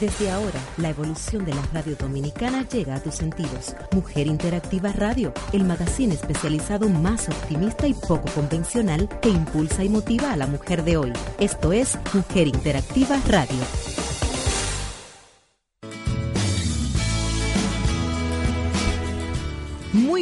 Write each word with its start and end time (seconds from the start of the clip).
Desde 0.00 0.30
ahora, 0.30 0.60
la 0.76 0.90
evolución 0.90 1.44
de 1.44 1.52
la 1.52 1.62
radio 1.72 1.96
dominicana 1.96 2.64
llega 2.68 2.94
a 2.94 3.02
tus 3.02 3.16
sentidos. 3.16 3.74
Mujer 3.92 4.28
Interactiva 4.28 4.92
Radio, 4.92 5.32
el 5.52 5.64
magazine 5.64 6.14
especializado 6.14 6.88
más 6.88 7.28
optimista 7.28 7.88
y 7.88 7.94
poco 7.94 8.30
convencional 8.32 9.08
que 9.20 9.28
impulsa 9.28 9.82
y 9.82 9.88
motiva 9.88 10.32
a 10.32 10.36
la 10.36 10.46
mujer 10.46 10.84
de 10.84 10.98
hoy. 10.98 11.12
Esto 11.40 11.72
es 11.72 11.98
Mujer 12.14 12.46
Interactiva 12.46 13.20
Radio. 13.26 13.97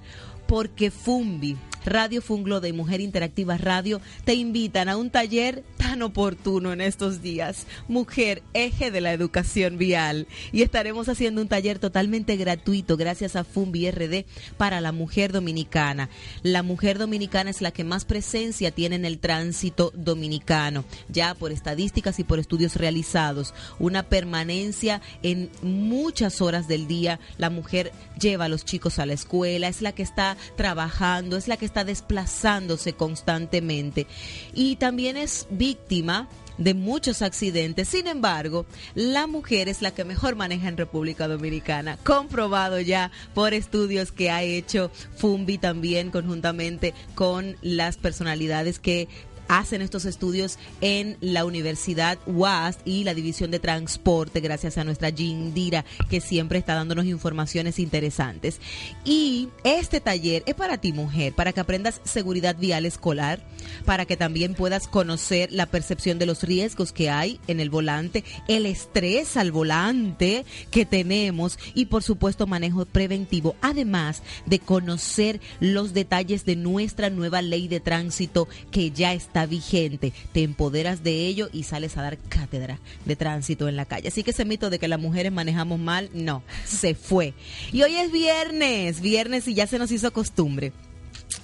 porque 0.50 0.90
Fumbi, 0.90 1.56
Radio 1.86 2.22
Funglo 2.22 2.62
de 2.62 2.74
Mujer 2.74 3.02
Interactiva 3.02 3.58
Radio 3.58 4.02
te 4.26 4.34
invitan 4.34 4.90
a 4.90 4.98
un 4.98 5.10
taller 5.10 5.64
tan 5.78 6.02
oportuno 6.02 6.74
en 6.74 6.82
estos 6.82 7.22
días, 7.22 7.66
Mujer, 7.88 8.44
eje 8.54 8.92
de 8.92 9.02
la 9.02 9.14
educación 9.14 9.78
vial. 9.78 10.28
Y 10.52 10.62
estaremos 10.62 11.10
haciendo 11.10 11.42
un 11.42 11.48
taller 11.48 11.80
totalmente 11.80 12.36
gratuito 12.38 12.98
gracias 12.98 13.36
a 13.36 13.44
FUMBI 13.44 13.92
RD 13.92 14.26
para 14.58 14.82
la 14.82 14.92
mujer 14.92 15.32
dominicana. 15.32 16.10
La 16.44 16.64
mujer 16.64 16.98
dominicana 16.98 17.50
es 17.50 17.62
la 17.62 17.72
que 17.72 17.84
más 17.84 18.06
presencia 18.06 18.72
tiene 18.72 18.96
en 18.96 19.06
el 19.06 19.20
tránsito 19.20 19.92
dominicano, 19.96 20.86
ya 21.08 21.34
por 21.34 21.52
estadísticas 21.52 22.20
y 22.20 22.24
por 22.24 22.40
estudios 22.40 22.76
realizados. 22.76 23.54
Una 23.80 24.04
permanencia 24.04 25.02
en 25.24 25.50
muchas 25.62 26.42
horas 26.42 26.68
del 26.68 26.88
día, 26.88 27.20
la 27.38 27.50
mujer 27.50 27.92
lleva 28.20 28.46
a 28.46 28.50
los 28.50 28.66
chicos 28.66 29.00
a 29.00 29.06
la 29.06 29.14
escuela, 29.14 29.68
es 29.68 29.82
la 29.82 29.94
que 29.94 30.04
está 30.04 30.38
trabajando, 30.56 31.38
es 31.38 31.48
la 31.48 31.58
que 31.58 31.66
está 31.70 31.84
desplazándose 31.84 32.94
constantemente 32.94 34.08
y 34.54 34.76
también 34.78 35.18
es 35.18 35.48
víctima 35.52 36.28
de 36.60 36.74
muchos 36.74 37.22
accidentes. 37.22 37.88
Sin 37.88 38.06
embargo, 38.06 38.66
la 38.94 39.28
mujer 39.28 39.70
es 39.70 39.82
la 39.82 39.92
que 39.92 40.04
mejor 40.04 40.36
maneja 40.36 40.68
en 40.68 40.78
República 40.78 41.28
Dominicana, 41.28 41.98
comprobado 42.04 42.80
ya 42.80 43.12
por 43.34 43.54
estudios 43.54 44.12
que 44.12 44.30
ha 44.30 44.44
hecho 44.44 44.92
Fumbi 45.16 45.58
también 45.58 46.12
conjuntamente 46.12 46.94
con 47.16 47.56
las 47.62 47.98
personalidades 47.98 48.80
que 48.80 49.08
hacen 49.50 49.82
estos 49.82 50.06
estudios 50.06 50.58
en 50.80 51.18
la 51.20 51.44
Universidad 51.44 52.18
UAS 52.26 52.78
y 52.86 53.04
la 53.04 53.14
División 53.14 53.52
de 53.52 53.60
Transporte, 53.60 54.40
gracias 54.40 54.78
a 54.78 54.86
nuestra 54.86 55.12
Dira 55.12 55.84
que 56.10 56.22
siempre 56.22 56.60
está 56.60 56.76
dándonos 56.76 57.06
informaciones 57.06 57.80
interesantes. 57.80 58.62
Y 59.04 59.50
este 59.64 60.00
taller 60.00 60.44
es 60.46 60.56
para 60.56 60.78
ti, 60.78 60.94
mujer, 60.94 61.34
para 61.34 61.52
que 61.52 61.60
aprendas 61.60 62.00
seguridad 62.04 62.56
vial 62.58 62.86
escolar, 62.86 63.42
para 63.86 64.06
que 64.06 64.16
también 64.16 64.54
puedas 64.54 64.88
conocer 64.88 65.52
la 65.52 65.66
percepción 65.66 66.20
de 66.20 66.28
los 66.28 66.44
riesgos 66.44 66.94
que 66.94 67.10
hay 67.10 67.40
en 67.48 67.60
el 67.60 67.70
volante, 67.70 68.24
el 68.48 68.66
estrés 68.66 69.36
al 69.36 69.52
volante 69.52 70.46
que 70.70 70.86
tenemos 70.86 71.58
y, 71.74 71.86
por 71.88 72.04
supuesto, 72.04 72.46
manejo 72.46 72.86
preventivo, 72.86 73.56
además 73.62 74.22
de 74.46 74.60
conocer 74.60 75.42
los 75.60 75.94
detalles 75.94 76.46
de 76.46 76.56
nuestra 76.56 77.10
nueva 77.10 77.42
ley 77.42 77.68
de 77.68 77.80
tránsito 77.80 78.48
que 78.72 78.92
ya 78.92 79.14
está 79.14 79.39
vigente, 79.46 80.14
te 80.32 80.44
empoderas 80.44 81.04
de 81.04 81.26
ello 81.28 81.50
y 81.52 81.64
sales 81.64 81.98
a 81.98 82.02
dar 82.02 82.18
cátedra 82.18 82.80
de 83.06 83.16
tránsito 83.16 83.68
en 83.68 83.76
la 83.76 83.86
calle. 83.86 84.08
Así 84.08 84.24
que 84.24 84.32
ese 84.32 84.46
mito 84.46 84.70
de 84.70 84.80
que 84.80 84.88
las 84.88 85.00
mujeres 85.00 85.32
manejamos 85.32 85.80
mal, 85.80 86.10
no, 86.14 86.44
se 86.66 86.96
fue. 86.96 87.34
Y 87.72 87.84
hoy 87.84 87.96
es 87.96 88.12
viernes, 88.12 89.02
viernes 89.02 89.48
y 89.48 89.54
ya 89.54 89.68
se 89.68 89.80
nos 89.80 89.92
hizo 89.92 90.12
costumbre 90.12 90.72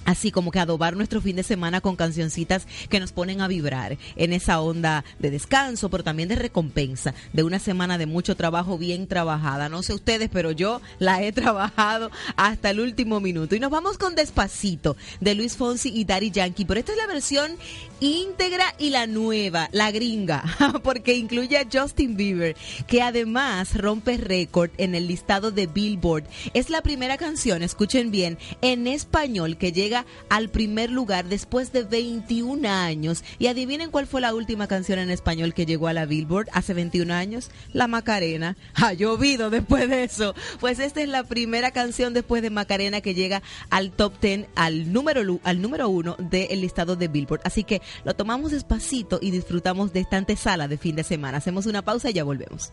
así 0.04 0.30
como 0.30 0.50
que 0.50 0.58
adobar 0.58 0.96
nuestro 0.96 1.20
fin 1.20 1.36
de 1.36 1.42
semana 1.42 1.80
con 1.80 1.96
cancioncitas 1.96 2.66
que 2.88 3.00
nos 3.00 3.12
ponen 3.12 3.40
a 3.40 3.48
vibrar 3.48 3.98
en 4.16 4.32
esa 4.32 4.60
onda 4.60 5.04
de 5.18 5.30
descanso, 5.30 5.88
pero 5.88 6.04
también 6.04 6.28
de 6.28 6.36
recompensa, 6.36 7.14
de 7.32 7.42
una 7.42 7.58
semana 7.58 7.98
de 7.98 8.06
mucho 8.06 8.36
trabajo 8.36 8.78
bien 8.78 9.06
trabajada. 9.06 9.68
No 9.68 9.82
sé 9.82 9.94
ustedes, 9.94 10.30
pero 10.32 10.50
yo 10.50 10.80
la 10.98 11.22
he 11.22 11.32
trabajado 11.36 12.10
hasta 12.36 12.70
el 12.70 12.80
último 12.80 13.20
minuto. 13.20 13.54
Y 13.54 13.60
nos 13.60 13.70
vamos 13.70 13.98
con 13.98 14.14
Despacito 14.14 14.96
de 15.20 15.34
Luis 15.34 15.56
Fonsi 15.56 15.90
y 15.94 16.04
Daddy 16.04 16.30
Yankee, 16.30 16.64
pero 16.64 16.80
esta 16.80 16.92
es 16.92 16.98
la 16.98 17.06
versión 17.06 17.52
íntegra 18.00 18.74
y 18.78 18.90
la 18.90 19.06
nueva, 19.06 19.68
la 19.72 19.90
gringa, 19.90 20.44
porque 20.82 21.14
incluye 21.14 21.58
a 21.58 21.66
Justin 21.70 22.16
Bieber, 22.16 22.56
que 22.86 23.02
además 23.02 23.74
rompe 23.76 24.16
récord 24.16 24.70
en 24.78 24.94
el 24.94 25.08
listado 25.08 25.50
de 25.50 25.66
Billboard. 25.66 26.24
Es 26.54 26.70
la 26.70 26.82
primera 26.82 27.16
canción, 27.16 27.62
escuchen 27.62 28.10
bien, 28.10 28.38
en 28.60 28.86
español 28.86 29.56
que 29.56 29.72
llega 29.72 30.04
al 30.28 30.48
primer 30.48 30.90
lugar 30.90 31.26
después 31.26 31.72
de 31.72 31.84
21 31.84 32.68
años. 32.68 33.24
Y 33.38 33.46
adivinen 33.46 33.90
cuál 33.90 34.06
fue 34.06 34.20
la 34.20 34.34
última 34.34 34.66
canción 34.66 34.98
en 34.98 35.10
español 35.10 35.54
que 35.54 35.66
llegó 35.66 35.88
a 35.88 35.92
la 35.92 36.06
Billboard 36.06 36.48
hace 36.52 36.74
21 36.74 37.12
años. 37.12 37.50
La 37.72 37.86
Macarena. 37.86 38.56
Ha 38.86 38.92
llovido 38.92 39.50
después 39.50 39.88
de 39.88 40.04
eso. 40.04 40.34
Pues 40.60 40.78
esta 40.78 41.02
es 41.02 41.08
la 41.08 41.24
primera 41.24 41.72
canción 41.72 42.14
después 42.14 42.42
de 42.42 42.50
Macarena 42.50 43.00
que 43.00 43.14
llega 43.14 43.42
al 43.70 43.90
top 43.90 44.20
10, 44.20 44.46
al 44.54 44.92
número, 44.92 45.40
al 45.42 45.60
número 45.60 45.88
uno 45.88 46.14
del 46.18 46.60
listado 46.60 46.94
de 46.94 47.08
Billboard. 47.08 47.40
Así 47.42 47.64
que 47.64 47.80
lo 48.04 48.14
tomamos 48.14 48.52
despacito 48.52 49.18
y 49.20 49.30
disfrutamos 49.30 49.92
de 49.92 50.00
esta 50.00 50.16
antesala 50.16 50.68
de 50.68 50.78
fin 50.78 50.96
de 50.96 51.04
semana. 51.04 51.38
Hacemos 51.38 51.66
una 51.66 51.82
pausa 51.82 52.10
y 52.10 52.14
ya 52.14 52.24
volvemos. 52.24 52.72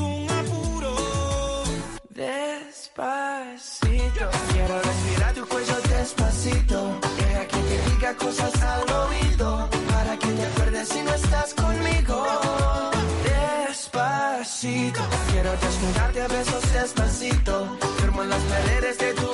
Despacito, 3.01 4.29
quiero 4.53 4.79
respirar 4.79 5.33
tu 5.33 5.47
cuello 5.47 5.75
despacito. 5.89 6.99
Deja 7.17 7.47
que 7.47 7.57
te 7.57 7.89
diga 7.89 8.15
cosas 8.15 8.61
al 8.61 8.81
oído. 8.81 9.69
Para 9.91 10.17
que 10.19 10.27
te 10.27 10.45
acuerdes 10.45 10.87
si 10.87 11.01
no 11.01 11.11
estás 11.11 11.51
conmigo. 11.55 12.23
Despacito, 13.23 15.01
quiero 15.31 15.51
desnudarte 15.57 16.21
a 16.21 16.27
besos 16.27 16.73
despacito. 16.73 17.77
Firmo 17.97 18.23
las 18.23 18.43
paredes 18.43 18.99
de 18.99 19.13
tu 19.15 19.30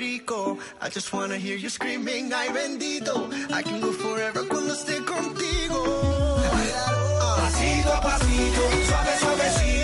Rico. 0.00 0.56
I 0.80 0.88
just 0.88 1.12
wanna 1.12 1.36
hear 1.36 1.56
you 1.56 1.68
screaming, 1.68 2.32
ay 2.32 2.48
bendito. 2.48 3.28
I 3.52 3.62
can 3.62 3.80
go 3.80 3.92
forever 3.92 4.42
cuando 4.48 4.72
esté 4.72 4.96
contigo. 5.04 5.80
Pasito 7.36 7.92
a 7.92 8.00
pasito, 8.00 8.62
suave, 8.88 9.12
suavecito, 9.20 9.79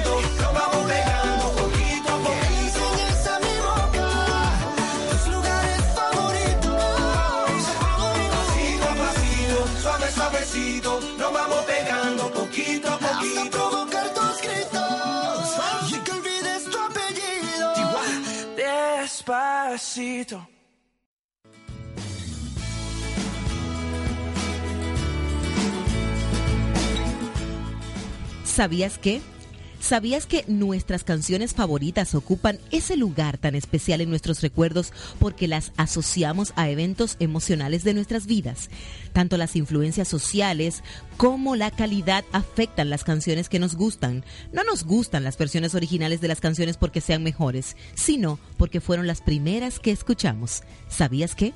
¿Sabías 28.44 28.98
qué? 28.98 29.20
¿Sabías 29.86 30.26
que 30.26 30.44
nuestras 30.48 31.04
canciones 31.04 31.54
favoritas 31.54 32.16
ocupan 32.16 32.58
ese 32.72 32.96
lugar 32.96 33.38
tan 33.38 33.54
especial 33.54 34.00
en 34.00 34.10
nuestros 34.10 34.40
recuerdos 34.42 34.92
porque 35.20 35.46
las 35.46 35.70
asociamos 35.76 36.52
a 36.56 36.68
eventos 36.68 37.14
emocionales 37.20 37.84
de 37.84 37.94
nuestras 37.94 38.26
vidas? 38.26 38.68
Tanto 39.12 39.36
las 39.36 39.54
influencias 39.54 40.08
sociales 40.08 40.82
como 41.16 41.54
la 41.54 41.70
calidad 41.70 42.24
afectan 42.32 42.90
las 42.90 43.04
canciones 43.04 43.48
que 43.48 43.60
nos 43.60 43.76
gustan. 43.76 44.24
No 44.52 44.64
nos 44.64 44.82
gustan 44.82 45.22
las 45.22 45.38
versiones 45.38 45.76
originales 45.76 46.20
de 46.20 46.26
las 46.26 46.40
canciones 46.40 46.78
porque 46.78 47.00
sean 47.00 47.22
mejores, 47.22 47.76
sino 47.94 48.40
porque 48.56 48.80
fueron 48.80 49.06
las 49.06 49.20
primeras 49.20 49.78
que 49.78 49.92
escuchamos. 49.92 50.64
¿Sabías 50.88 51.36
qué? 51.36 51.54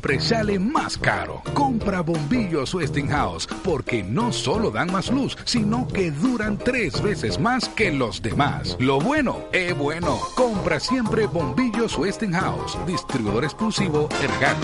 Siempre 0.03 0.19
sale 0.19 0.59
más 0.59 0.97
caro. 0.97 1.41
Compra 1.53 2.01
bombillos 2.01 2.73
Westinghouse 2.73 3.47
porque 3.63 4.03
no 4.03 4.33
solo 4.33 4.69
dan 4.69 4.91
más 4.91 5.09
luz, 5.09 5.37
sino 5.45 5.87
que 5.87 6.11
duran 6.11 6.57
tres 6.57 7.01
veces 7.01 7.39
más 7.39 7.69
que 7.69 7.89
los 7.91 8.21
demás. 8.21 8.75
Lo 8.79 8.99
bueno 8.99 9.45
es 9.53 9.77
bueno. 9.77 10.19
Compra 10.35 10.81
siempre 10.81 11.25
bombillos 11.25 11.97
Westinghouse, 11.97 12.77
distribuidor 12.85 13.45
exclusivo 13.45 14.09
Ergan. 14.21 14.57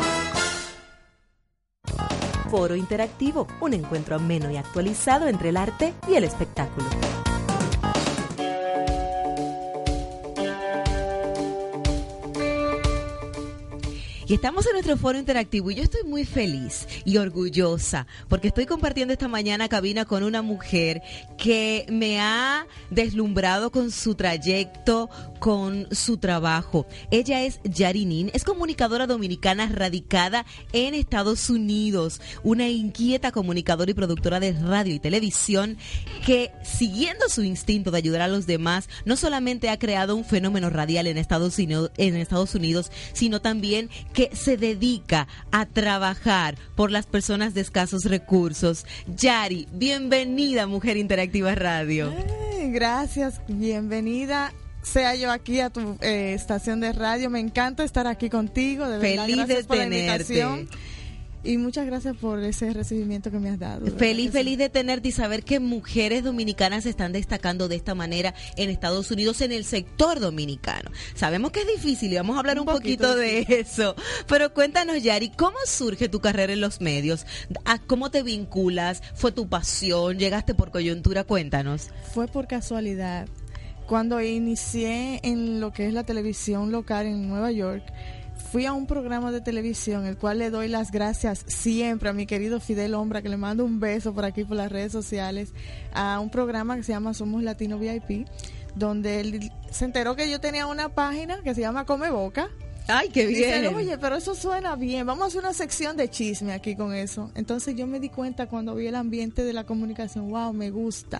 Foro 2.51 2.75
Interactivo, 2.75 3.47
un 3.61 3.73
encuentro 3.73 4.15
ameno 4.15 4.51
y 4.51 4.57
actualizado 4.57 5.27
entre 5.27 5.49
el 5.49 5.57
arte 5.57 5.93
y 6.09 6.15
el 6.15 6.25
espectáculo. 6.25 6.87
Y 14.29 14.35
estamos 14.35 14.67
en 14.67 14.73
nuestro 14.73 14.95
foro 14.95 15.17
interactivo 15.17 15.71
y 15.71 15.75
yo 15.75 15.81
estoy 15.81 16.03
muy 16.03 16.23
feliz 16.23 16.87
y 17.03 17.17
orgullosa 17.17 18.05
porque 18.27 18.49
estoy 18.49 18.67
compartiendo 18.67 19.11
esta 19.11 19.27
mañana 19.27 19.67
cabina 19.69 20.05
con 20.05 20.21
una 20.21 20.43
mujer 20.43 21.01
que 21.35 21.87
me 21.89 22.21
ha 22.21 22.67
deslumbrado 22.91 23.71
con 23.71 23.89
su 23.89 24.13
trayecto, 24.13 25.09
con 25.39 25.87
su 25.91 26.17
trabajo. 26.17 26.85
Ella 27.11 27.43
es 27.43 27.59
Yarinin, 27.63 28.31
es 28.33 28.43
comunicadora 28.43 29.07
dominicana 29.07 29.67
radicada 29.67 30.45
en 30.73 30.93
Estados 30.93 31.49
Unidos, 31.49 32.21
una 32.43 32.67
inquieta 32.69 33.31
comunicadora 33.31 33.91
y 33.91 33.93
productora 33.93 34.39
de 34.39 34.53
radio 34.53 34.93
y 34.93 34.99
televisión 34.99 35.77
que 36.25 36.51
siguiendo 36.63 37.29
su 37.29 37.43
instinto 37.43 37.91
de 37.91 37.97
ayudar 37.97 38.21
a 38.21 38.27
los 38.27 38.45
demás, 38.45 38.89
no 39.05 39.15
solamente 39.15 39.69
ha 39.69 39.79
creado 39.79 40.15
un 40.15 40.25
fenómeno 40.25 40.69
radial 40.69 41.07
en 41.07 41.17
Estados 41.17 41.57
Unidos, 41.57 41.91
en 41.97 42.15
Estados 42.15 42.55
Unidos 42.55 42.91
sino 43.13 43.41
también 43.41 43.89
que 44.13 44.35
se 44.35 44.57
dedica 44.57 45.27
a 45.51 45.65
trabajar 45.65 46.57
por 46.75 46.91
las 46.91 47.05
personas 47.05 47.53
de 47.53 47.61
escasos 47.61 48.05
recursos. 48.05 48.85
Yari, 49.07 49.67
bienvenida 49.71 50.67
Mujer 50.67 50.97
Interactiva 50.97 51.55
Radio. 51.55 52.13
Gracias, 52.71 53.41
bienvenida. 53.47 54.53
Sea 54.81 55.15
yo 55.15 55.31
aquí 55.31 55.59
a 55.59 55.69
tu 55.69 55.97
eh, 56.01 56.33
estación 56.33 56.79
de 56.79 56.93
radio. 56.93 57.29
Me 57.29 57.39
encanta 57.39 57.83
estar 57.83 58.07
aquí 58.07 58.29
contigo. 58.29 58.87
De 58.87 58.97
verdad, 58.97 59.25
Feliz 59.25 59.35
gracias 59.35 59.57
de 59.59 59.63
por 59.65 59.77
la 59.77 59.83
invitación. 59.85 60.69
Y 61.41 61.57
muchas 61.57 61.85
gracias 61.85 62.17
por 62.17 62.39
ese 62.43 62.73
recibimiento 62.73 63.31
que 63.31 63.39
me 63.39 63.49
has 63.49 63.59
dado. 63.59 63.85
Feliz, 63.97 64.25
sí. 64.25 64.31
feliz 64.31 64.57
de 64.57 64.67
tenerte 64.67 65.07
y 65.07 65.11
saber 65.13 65.43
que 65.43 65.61
mujeres 65.61 66.23
dominicanas 66.23 66.83
se 66.83 66.89
están 66.89 67.13
destacando 67.13 67.69
de 67.69 67.77
esta 67.77 67.95
manera 67.95 68.33
en 68.57 68.69
Estados 68.69 69.09
Unidos 69.09 69.39
en 69.39 69.53
el 69.53 69.63
sector 69.63 70.19
dominicano. 70.19 70.91
Sabemos 71.15 71.51
que 71.51 71.61
es 71.61 71.67
difícil 71.67 72.11
y 72.11 72.17
vamos 72.17 72.35
a 72.35 72.39
hablar 72.39 72.59
un, 72.59 72.67
Un 72.67 72.75
poquito, 72.75 73.07
poquito, 73.07 73.15
de 73.15 73.45
eso. 73.47 73.95
Pero 74.27 74.53
cuéntanos, 74.53 75.01
Yari, 75.01 75.29
¿cómo 75.29 75.57
surge 75.65 76.09
tu 76.09 76.19
carrera 76.19 76.51
en 76.51 76.59
los 76.59 76.81
medios? 76.81 77.25
¿A 77.63 77.79
¿Cómo 77.79 78.11
te 78.11 78.21
vinculas? 78.21 79.01
¿Fue 79.15 79.31
tu 79.31 79.47
pasión? 79.47 80.19
¿Llegaste 80.19 80.55
por 80.55 80.71
coyuntura? 80.71 81.23
Cuéntanos. 81.23 81.89
Fue 82.13 82.27
por 82.27 82.47
casualidad. 82.47 83.29
Cuando 83.89 84.21
inicié 84.21 85.19
en 85.23 85.59
lo 85.59 85.73
que 85.73 85.87
es 85.87 85.93
la 85.95 86.03
televisión 86.03 86.71
local 86.71 87.07
en 87.07 87.27
Nueva 87.27 87.51
York, 87.51 87.83
fui 88.51 88.67
a 88.67 88.73
un 88.73 88.85
programa 88.85 89.31
de 89.31 89.41
televisión, 89.41 90.05
el 90.05 90.15
cual 90.15 90.37
le 90.37 90.51
doy 90.51 90.67
las 90.67 90.91
gracias 90.91 91.43
siempre 91.47 92.09
a 92.09 92.13
mi 92.13 92.27
querido 92.27 92.59
Fidel 92.59 92.93
Ombra, 92.93 93.23
que 93.23 93.29
le 93.29 93.37
mando 93.37 93.65
un 93.65 93.79
beso 93.79 94.13
por 94.13 94.25
aquí 94.25 94.43
por 94.43 94.57
las 94.57 94.71
redes 94.71 94.91
sociales, 94.91 95.55
a 95.91 96.19
un 96.19 96.29
programa 96.29 96.75
que 96.75 96.83
se 96.83 96.91
llama 96.91 97.15
Somos 97.15 97.41
Latino 97.41 97.79
VIP, 97.79 98.27
donde 98.75 99.21
él 99.21 99.51
se 99.71 99.85
enteró 99.85 100.15
que 100.15 100.29
yo 100.29 100.39
tenía 100.39 100.67
una 100.67 100.89
página 100.89 101.41
que 101.41 101.55
se 101.55 101.61
llama 101.61 101.85
Come 101.85 102.11
Boca. 102.11 102.47
Ay, 102.87 103.09
qué 103.09 103.25
bien. 103.25 103.73
oye, 103.73 103.97
pero 103.97 104.17
eso 104.17 104.35
suena 104.35 104.75
bien, 104.75 105.07
vamos 105.07 105.23
a 105.23 105.27
hacer 105.29 105.41
una 105.41 105.53
sección 105.53 105.97
de 105.97 106.11
chisme 106.11 106.53
aquí 106.53 106.75
con 106.75 106.93
eso. 106.93 107.31
Entonces 107.33 107.75
yo 107.75 107.87
me 107.87 107.99
di 107.99 108.09
cuenta 108.09 108.45
cuando 108.45 108.75
vi 108.75 108.85
el 108.85 108.95
ambiente 108.95 109.43
de 109.43 109.53
la 109.53 109.63
comunicación, 109.63 110.29
wow, 110.29 110.53
me 110.53 110.69
gusta. 110.69 111.19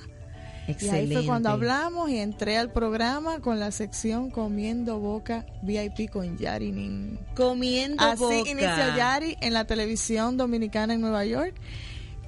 Y 0.67 0.89
ahí 0.89 1.11
fue 1.11 1.25
cuando 1.25 1.49
hablamos 1.49 2.09
y 2.09 2.17
entré 2.17 2.57
al 2.57 2.71
programa 2.71 3.39
con 3.39 3.59
la 3.59 3.71
sección 3.71 4.29
Comiendo 4.29 4.99
Boca 4.99 5.45
VIP 5.63 6.09
con 6.09 6.37
Yari 6.37 6.71
Nin. 6.71 7.19
Comiendo 7.35 8.03
Así 8.03 8.21
boca. 8.21 8.49
inició 8.49 8.95
Yari 8.95 9.37
en 9.41 9.53
la 9.53 9.65
televisión 9.65 10.37
dominicana 10.37 10.93
en 10.93 11.01
Nueva 11.01 11.25
York. 11.25 11.55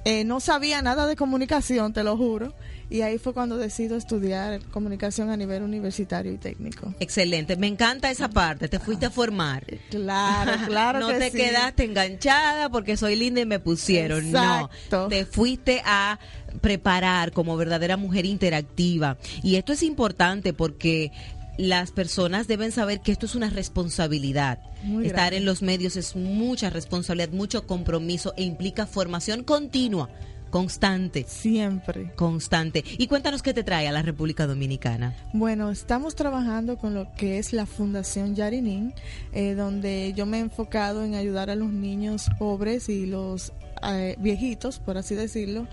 Eh, 0.04 0.24
no 0.24 0.40
sabía 0.40 0.82
nada 0.82 1.06
de 1.06 1.14
comunicación, 1.14 1.92
te 1.92 2.02
lo 2.02 2.16
juro. 2.16 2.52
Y 2.92 3.00
ahí 3.00 3.16
fue 3.16 3.32
cuando 3.32 3.56
decido 3.56 3.96
estudiar 3.96 4.60
comunicación 4.66 5.30
a 5.30 5.36
nivel 5.38 5.62
universitario 5.62 6.30
y 6.30 6.36
técnico. 6.36 6.94
Excelente, 7.00 7.56
me 7.56 7.66
encanta 7.66 8.10
esa 8.10 8.28
parte, 8.28 8.68
te 8.68 8.78
fuiste 8.78 9.06
a 9.06 9.10
formar. 9.10 9.64
Claro, 9.88 10.52
claro 10.66 11.00
no 11.00 11.08
que 11.08 11.14
te 11.14 11.30
sí. 11.30 11.38
quedaste 11.38 11.84
enganchada 11.84 12.68
porque 12.68 12.98
soy 12.98 13.16
linda 13.16 13.40
y 13.40 13.46
me 13.46 13.60
pusieron. 13.60 14.26
Exacto. 14.26 15.04
No, 15.04 15.08
te 15.08 15.24
fuiste 15.24 15.80
a 15.86 16.18
preparar 16.60 17.32
como 17.32 17.56
verdadera 17.56 17.96
mujer 17.96 18.26
interactiva. 18.26 19.16
Y 19.42 19.56
esto 19.56 19.72
es 19.72 19.82
importante 19.82 20.52
porque 20.52 21.12
las 21.56 21.92
personas 21.92 22.46
deben 22.46 22.72
saber 22.72 23.00
que 23.00 23.12
esto 23.12 23.24
es 23.24 23.34
una 23.34 23.48
responsabilidad. 23.48 24.58
Muy 24.82 25.06
Estar 25.06 25.20
grande. 25.20 25.36
en 25.38 25.44
los 25.46 25.62
medios 25.62 25.96
es 25.96 26.14
mucha 26.14 26.68
responsabilidad, 26.68 27.30
mucho 27.30 27.66
compromiso 27.66 28.34
e 28.36 28.42
implica 28.42 28.86
formación 28.86 29.44
continua, 29.44 30.10
constante. 30.52 31.24
Siempre. 31.26 32.12
Constante. 32.14 32.84
Y 32.98 33.08
cuéntanos 33.08 33.42
qué 33.42 33.52
te 33.52 33.64
trae 33.64 33.88
a 33.88 33.92
la 33.92 34.02
República 34.02 34.46
Dominicana. 34.46 35.16
Bueno, 35.32 35.70
estamos 35.70 36.14
trabajando 36.14 36.76
con 36.76 36.94
lo 36.94 37.10
que 37.14 37.38
es 37.38 37.52
la 37.52 37.66
Fundación 37.66 38.36
Yarinin, 38.36 38.94
eh, 39.32 39.54
donde 39.54 40.12
yo 40.14 40.26
me 40.26 40.36
he 40.36 40.40
enfocado 40.40 41.02
en 41.02 41.14
ayudar 41.14 41.50
a 41.50 41.56
los 41.56 41.72
niños 41.72 42.26
pobres 42.38 42.88
y 42.88 43.06
los 43.06 43.52
eh, 43.82 44.14
viejitos, 44.20 44.78
por 44.78 44.98
así 44.98 45.14
decirlo, 45.14 45.66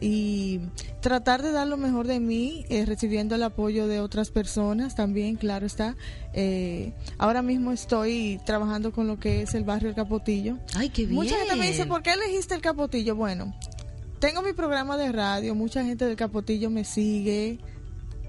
y 0.00 0.60
tratar 1.00 1.42
de 1.42 1.52
dar 1.52 1.66
lo 1.66 1.76
mejor 1.76 2.06
de 2.06 2.18
mí, 2.18 2.64
eh, 2.68 2.84
recibiendo 2.86 3.34
el 3.34 3.42
apoyo 3.42 3.86
de 3.86 4.00
otras 4.00 4.30
personas 4.30 4.94
también, 4.94 5.36
claro 5.36 5.66
está. 5.66 5.94
Eh, 6.32 6.92
ahora 7.18 7.42
mismo 7.42 7.70
estoy 7.70 8.40
trabajando 8.44 8.92
con 8.92 9.06
lo 9.06 9.20
que 9.20 9.42
es 9.42 9.54
el 9.54 9.64
barrio 9.64 9.90
El 9.90 9.94
Capotillo. 9.94 10.58
Ay, 10.74 10.88
qué 10.88 11.02
bien. 11.02 11.14
Mucha 11.14 11.36
gente 11.36 11.56
me 11.56 11.68
dice, 11.68 11.86
¿por 11.86 12.02
qué 12.02 12.14
elegiste 12.14 12.54
el 12.54 12.62
Capotillo? 12.62 13.14
Bueno, 13.14 13.54
tengo 14.22 14.40
mi 14.40 14.52
programa 14.52 14.96
de 14.96 15.10
radio, 15.10 15.52
mucha 15.56 15.84
gente 15.84 16.04
del 16.04 16.14
Capotillo 16.14 16.70
me 16.70 16.84
sigue 16.84 17.58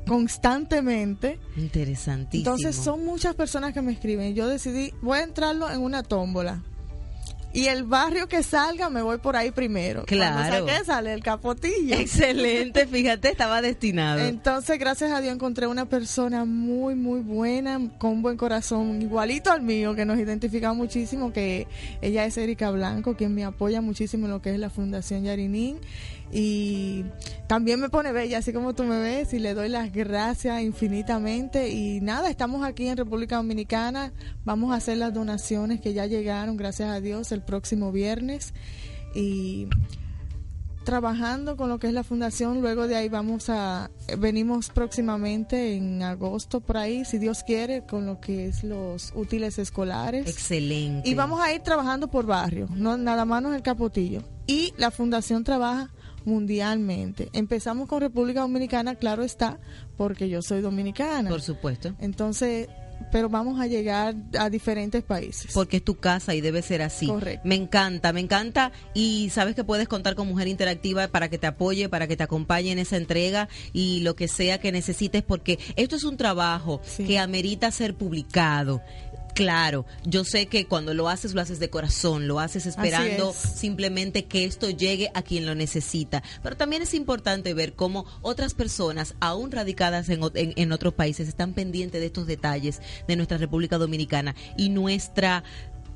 constantemente. 0.08 1.40
Interesantísimo. 1.56 2.52
Entonces 2.52 2.76
son 2.76 3.06
muchas 3.06 3.36
personas 3.36 3.76
que 3.76 3.84
me 3.84 3.92
escriben. 3.92 4.34
Yo 4.34 4.48
decidí, 4.48 4.92
voy 5.04 5.20
a 5.20 5.22
entrarlo 5.22 5.70
en 5.70 5.80
una 5.80 6.02
tómbola. 6.02 6.64
Y 7.54 7.68
el 7.68 7.84
barrio 7.84 8.28
que 8.28 8.42
salga, 8.42 8.90
me 8.90 9.04
voy 9.04 9.20
por 9.20 9.36
ahí 9.36 9.52
primero. 9.52 10.06
Claro. 10.06 10.50
Cuando 10.50 10.68
saqué, 10.68 10.86
sale 10.86 11.14
el 11.14 11.22
capotillo. 11.22 11.96
Excelente, 11.96 12.88
fíjate, 12.92 13.30
estaba 13.30 13.62
destinado. 13.62 14.20
Entonces, 14.22 14.80
gracias 14.80 15.12
a 15.12 15.22
Dios, 15.22 15.36
encontré 15.36 15.68
una 15.68 15.86
persona 15.86 16.46
muy, 16.46 16.96
muy 16.96 17.22
buena, 17.22 17.80
con 18.00 18.12
un 18.12 18.22
buen 18.24 18.38
corazón, 18.38 19.02
igualito 19.04 19.52
al 19.52 19.62
mío, 19.62 19.94
que 19.94 20.04
nos 20.04 20.18
identifica 20.18 20.74
muchísimo, 20.74 21.32
que 21.32 21.68
ella 22.02 22.26
es 22.26 22.38
Erika 22.38 22.72
Blanco, 22.72 23.16
quien 23.16 23.36
me 23.36 23.44
apoya 23.44 23.82
muchísimo 23.82 24.26
en 24.26 24.32
lo 24.32 24.42
que 24.42 24.52
es 24.52 24.60
la 24.60 24.72
Fundación 24.72 25.24
Yarinín. 25.24 25.78
Y 26.34 27.06
también 27.48 27.80
me 27.80 27.90
pone 27.90 28.12
bella, 28.12 28.40
así 28.40 28.52
como 28.52 28.74
tú 28.74 28.84
me 28.84 29.00
ves, 29.00 29.34
y 29.34 29.40
le 29.40 29.54
doy 29.54 29.70
las 29.70 29.94
gracias 29.94 30.62
infinitamente. 30.62 31.70
Y 31.70 32.02
nada, 32.02 32.30
estamos 32.30 32.66
aquí 32.66 32.88
en 32.88 32.98
República 32.98 33.36
Dominicana, 33.36 34.13
vamos 34.44 34.74
a 34.74 34.78
hacer 34.78 34.98
las 34.98 35.13
donaciones 35.13 35.80
que 35.80 35.94
ya 35.94 36.08
llegaron, 36.08 36.58
gracias 36.58 36.90
a 36.90 37.00
Dios, 37.02 37.32
el 37.32 37.44
próximo 37.44 37.92
viernes. 37.92 38.54
Y 39.13 39.68
trabajando 40.84 41.56
con 41.56 41.70
lo 41.70 41.80
que 41.80 41.88
es 41.88 41.94
la 41.94 42.04
fundación. 42.04 42.62
Luego 42.62 42.88
de 42.88 42.96
ahí 42.96 43.10
vamos 43.10 43.50
a, 43.50 43.90
venimos 44.18 44.70
próximamente 44.70 45.75
en 45.75 46.02
agosto 46.04 46.62
por 46.62 46.78
ahí, 46.78 47.06
si 47.06 47.18
Dios 47.18 47.44
quiere, 47.44 47.84
con 47.86 48.06
lo 48.06 48.20
que 48.20 48.48
es 48.48 48.63
los 48.63 49.13
útiles 49.16 49.60
escolares. 49.60 50.28
Excelente. 50.28 51.10
Y 51.10 51.13
vamos 51.16 51.42
a 51.42 51.54
ir 51.54 51.62
trabajando 51.62 52.10
por 52.10 52.25
barrio, 52.25 52.68
no 52.72 52.98
nada 52.98 53.25
más 53.25 53.42
no 53.42 53.52
es 53.52 53.58
el 53.58 53.63
capotillo. 53.63 54.24
Y 54.46 54.74
la 54.78 54.92
fundación 54.92 55.44
trabaja 55.44 55.92
mundialmente. 56.25 57.30
Empezamos 57.34 57.88
con 57.88 58.02
República 58.02 58.41
Dominicana, 58.41 58.95
claro 58.95 59.24
está, 59.24 59.60
porque 59.98 60.30
yo 60.30 60.41
soy 60.41 60.62
dominicana. 60.62 61.30
Por 61.30 61.41
supuesto. 61.41 61.93
Entonces, 62.00 62.67
pero 63.12 63.28
vamos 63.28 63.60
a 63.60 63.67
llegar 63.67 64.15
a 64.39 64.50
diferentes 64.50 65.04
países. 65.04 65.52
Porque 65.54 65.78
es 65.78 65.84
tu 65.84 65.95
casa 65.95 66.36
y 66.36 66.41
debe 66.41 66.62
ser 66.62 66.82
así. 66.82 67.08
Correcto. 67.08 67.41
Me 67.48 67.56
encanta, 67.56 68.13
me 68.13 68.21
encanta. 68.21 68.71
Y 68.93 69.30
sabes 69.32 69.56
que 69.56 69.63
puedes 69.63 69.88
contar 69.88 70.15
con 70.15 70.28
Mujer 70.28 70.48
Interactiva 70.48 71.08
para 71.10 71.30
que 71.30 71.38
te 71.38 71.48
apoye, 71.48 71.89
para 71.89 72.08
que 72.08 72.15
te 72.15 72.24
acompañe 72.24 72.71
en 72.71 72.80
esa 72.80 72.98
entrega 72.98 73.50
y 73.74 74.00
lo 74.02 74.15
que 74.15 74.28
sea 74.28 74.60
que 74.60 74.71
necesites, 74.71 75.21
porque 75.24 75.60
esto 75.76 75.95
es 75.95 76.04
un 76.04 76.17
trabajo 76.17 76.82
Sí. 76.86 77.04
que 77.04 77.19
amerita 77.19 77.71
ser 77.71 77.95
publicado. 77.95 78.82
Claro, 79.34 79.86
yo 80.06 80.24
sé 80.24 80.46
que 80.48 80.65
cuando 80.67 80.93
lo 80.93 81.10
haces, 81.10 81.34
lo 81.34 81.41
haces 81.41 81.60
de 81.60 81.69
corazón, 81.69 82.28
lo 82.28 82.39
haces 82.39 82.65
esperando 82.67 83.32
es. 83.32 83.36
simplemente 83.36 84.26
que 84.26 84.46
esto 84.46 84.69
llegue 84.69 85.10
a 85.15 85.24
quien 85.24 85.46
lo 85.46 85.56
necesita. 85.56 86.22
Pero 86.43 86.56
también 86.56 86.82
es 86.84 86.93
importante 86.93 87.54
ver 87.54 87.74
cómo 87.74 88.06
otras 88.22 88.54
personas, 88.54 89.15
aún 89.19 89.52
radicadas 89.52 90.10
en, 90.10 90.22
en- 90.36 90.54
en 90.56 90.72
otros 90.72 90.93
países, 90.93 91.28
están 91.28 91.54
pendientes 91.54 92.00
de 92.00 92.08
estos 92.08 92.28
detalles 92.28 92.80
de 93.08 93.15
nuestra 93.15 93.38
República 93.38 93.78
Dominicana 93.78 94.36
y 94.58 94.69
nuestra 94.69 95.43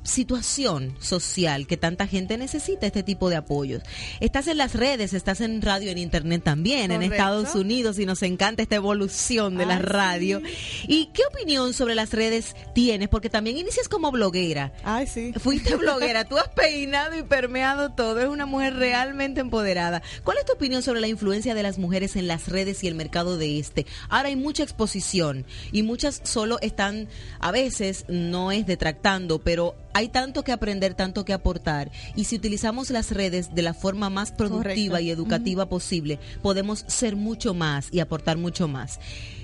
situación 0.02 0.96
social 1.00 1.66
que 1.66 1.76
tanta 1.76 2.06
gente 2.06 2.38
necesita 2.38 2.86
este 2.86 3.02
tipo 3.02 3.30
de 3.30 3.36
apoyos. 3.36 3.82
Estás 4.20 4.46
en 4.48 4.58
las 4.58 4.74
redes, 4.74 5.12
estás 5.12 5.40
en 5.40 5.62
radio, 5.62 5.90
en 5.90 5.98
internet 5.98 6.42
también, 6.44 6.90
en. 6.90 7.08
Estados 7.08 7.54
Unidos 7.54 7.98
y 7.98 8.06
nos 8.06 8.22
encanta 8.22 8.62
esta 8.62 8.76
evolución 8.76 9.56
de 9.56 9.66
la 9.66 9.76
Ay, 9.76 9.82
radio. 9.82 10.42
¿Y 10.86 11.06
qué 11.06 11.22
opinión 11.30 11.72
sobre 11.72 11.94
las 11.94 12.12
redes 12.12 12.54
tienes? 12.74 13.08
Porque 13.08 13.30
también 13.30 13.56
inicias 13.56 13.88
como 13.88 14.10
bloguera. 14.10 14.72
Ay, 14.84 15.06
sí. 15.06 15.32
Fuiste 15.38 15.74
bloguera, 15.76 16.24
tú 16.24 16.36
has 16.36 16.48
peinado 16.48 17.18
y 17.18 17.22
permeado 17.22 17.90
todo, 17.90 18.20
es 18.20 18.28
una 18.28 18.46
mujer 18.46 18.74
realmente 18.76 19.40
empoderada. 19.40 20.02
¿Cuál 20.22 20.38
es 20.38 20.44
tu 20.44 20.52
opinión 20.52 20.82
sobre 20.82 21.00
la 21.00 21.08
influencia 21.08 21.54
de 21.54 21.62
las 21.62 21.78
mujeres 21.78 22.16
en 22.16 22.28
las 22.28 22.48
redes 22.48 22.84
y 22.84 22.88
el 22.88 22.94
mercado 22.94 23.38
de 23.38 23.58
este? 23.58 23.86
Ahora 24.08 24.28
hay 24.28 24.36
mucha 24.36 24.62
exposición 24.62 25.46
y 25.72 25.82
muchas 25.82 26.20
solo 26.24 26.58
están, 26.60 27.08
a 27.40 27.50
veces 27.50 28.04
no 28.08 28.52
es 28.52 28.66
detractando, 28.66 29.40
pero 29.40 29.74
hay 29.98 30.08
tanto 30.08 30.44
que 30.44 30.52
aprender, 30.52 30.94
tanto 30.94 31.24
que 31.24 31.32
aportar. 31.32 31.90
Y 32.14 32.24
si 32.24 32.36
utilizamos 32.36 32.90
las 32.90 33.10
redes 33.10 33.52
de 33.52 33.62
la 33.62 33.74
forma 33.74 34.10
más 34.10 34.30
productiva 34.30 34.98
Correcto. 34.98 35.00
y 35.00 35.10
educativa 35.10 35.68
posible, 35.68 36.20
podemos 36.40 36.84
ser 36.86 37.16
mucho 37.16 37.52
más 37.52 37.88
y 37.90 37.98
aportar 37.98 38.36
mucho 38.36 38.68
más. 38.68 39.00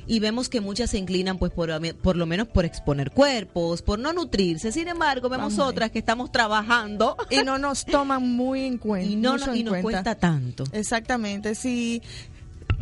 Y 0.07 0.21
vemos 0.21 0.49
que 0.49 0.61
muchas 0.61 0.91
se 0.91 0.99
inclinan, 0.99 1.39
pues, 1.39 1.51
por, 1.51 1.73
por 1.97 2.15
lo 2.15 2.27
menos 2.27 2.47
por 2.47 2.65
exponer 2.65 3.11
cuerpos, 3.11 3.83
por 3.83 3.99
no 3.99 4.13
nutrirse. 4.13 4.71
Sin 4.71 4.87
embargo, 4.87 5.29
vemos 5.29 5.57
Vamos 5.57 5.69
otras 5.73 5.91
que 5.91 5.99
estamos 5.99 6.31
trabajando 6.31 7.17
Y 7.31 7.39
no 7.39 7.59
nos 7.59 7.85
toman 7.85 8.23
muy 8.23 8.61
en 8.61 8.79
cuenta. 8.79 9.11
y 9.13 9.17
no 9.17 9.37
nos, 9.37 9.57
y 9.57 9.65
nos 9.65 9.73
cuenta. 9.73 9.83
cuesta 9.83 10.15
tanto. 10.15 10.63
Exactamente. 10.71 11.57
Si 11.57 12.01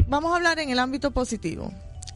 vamos 0.09 0.31
a 0.33 0.37
hablar 0.37 0.59
en 0.59 0.69
el 0.69 0.79
ámbito 0.79 1.11
positivo. 1.11 1.73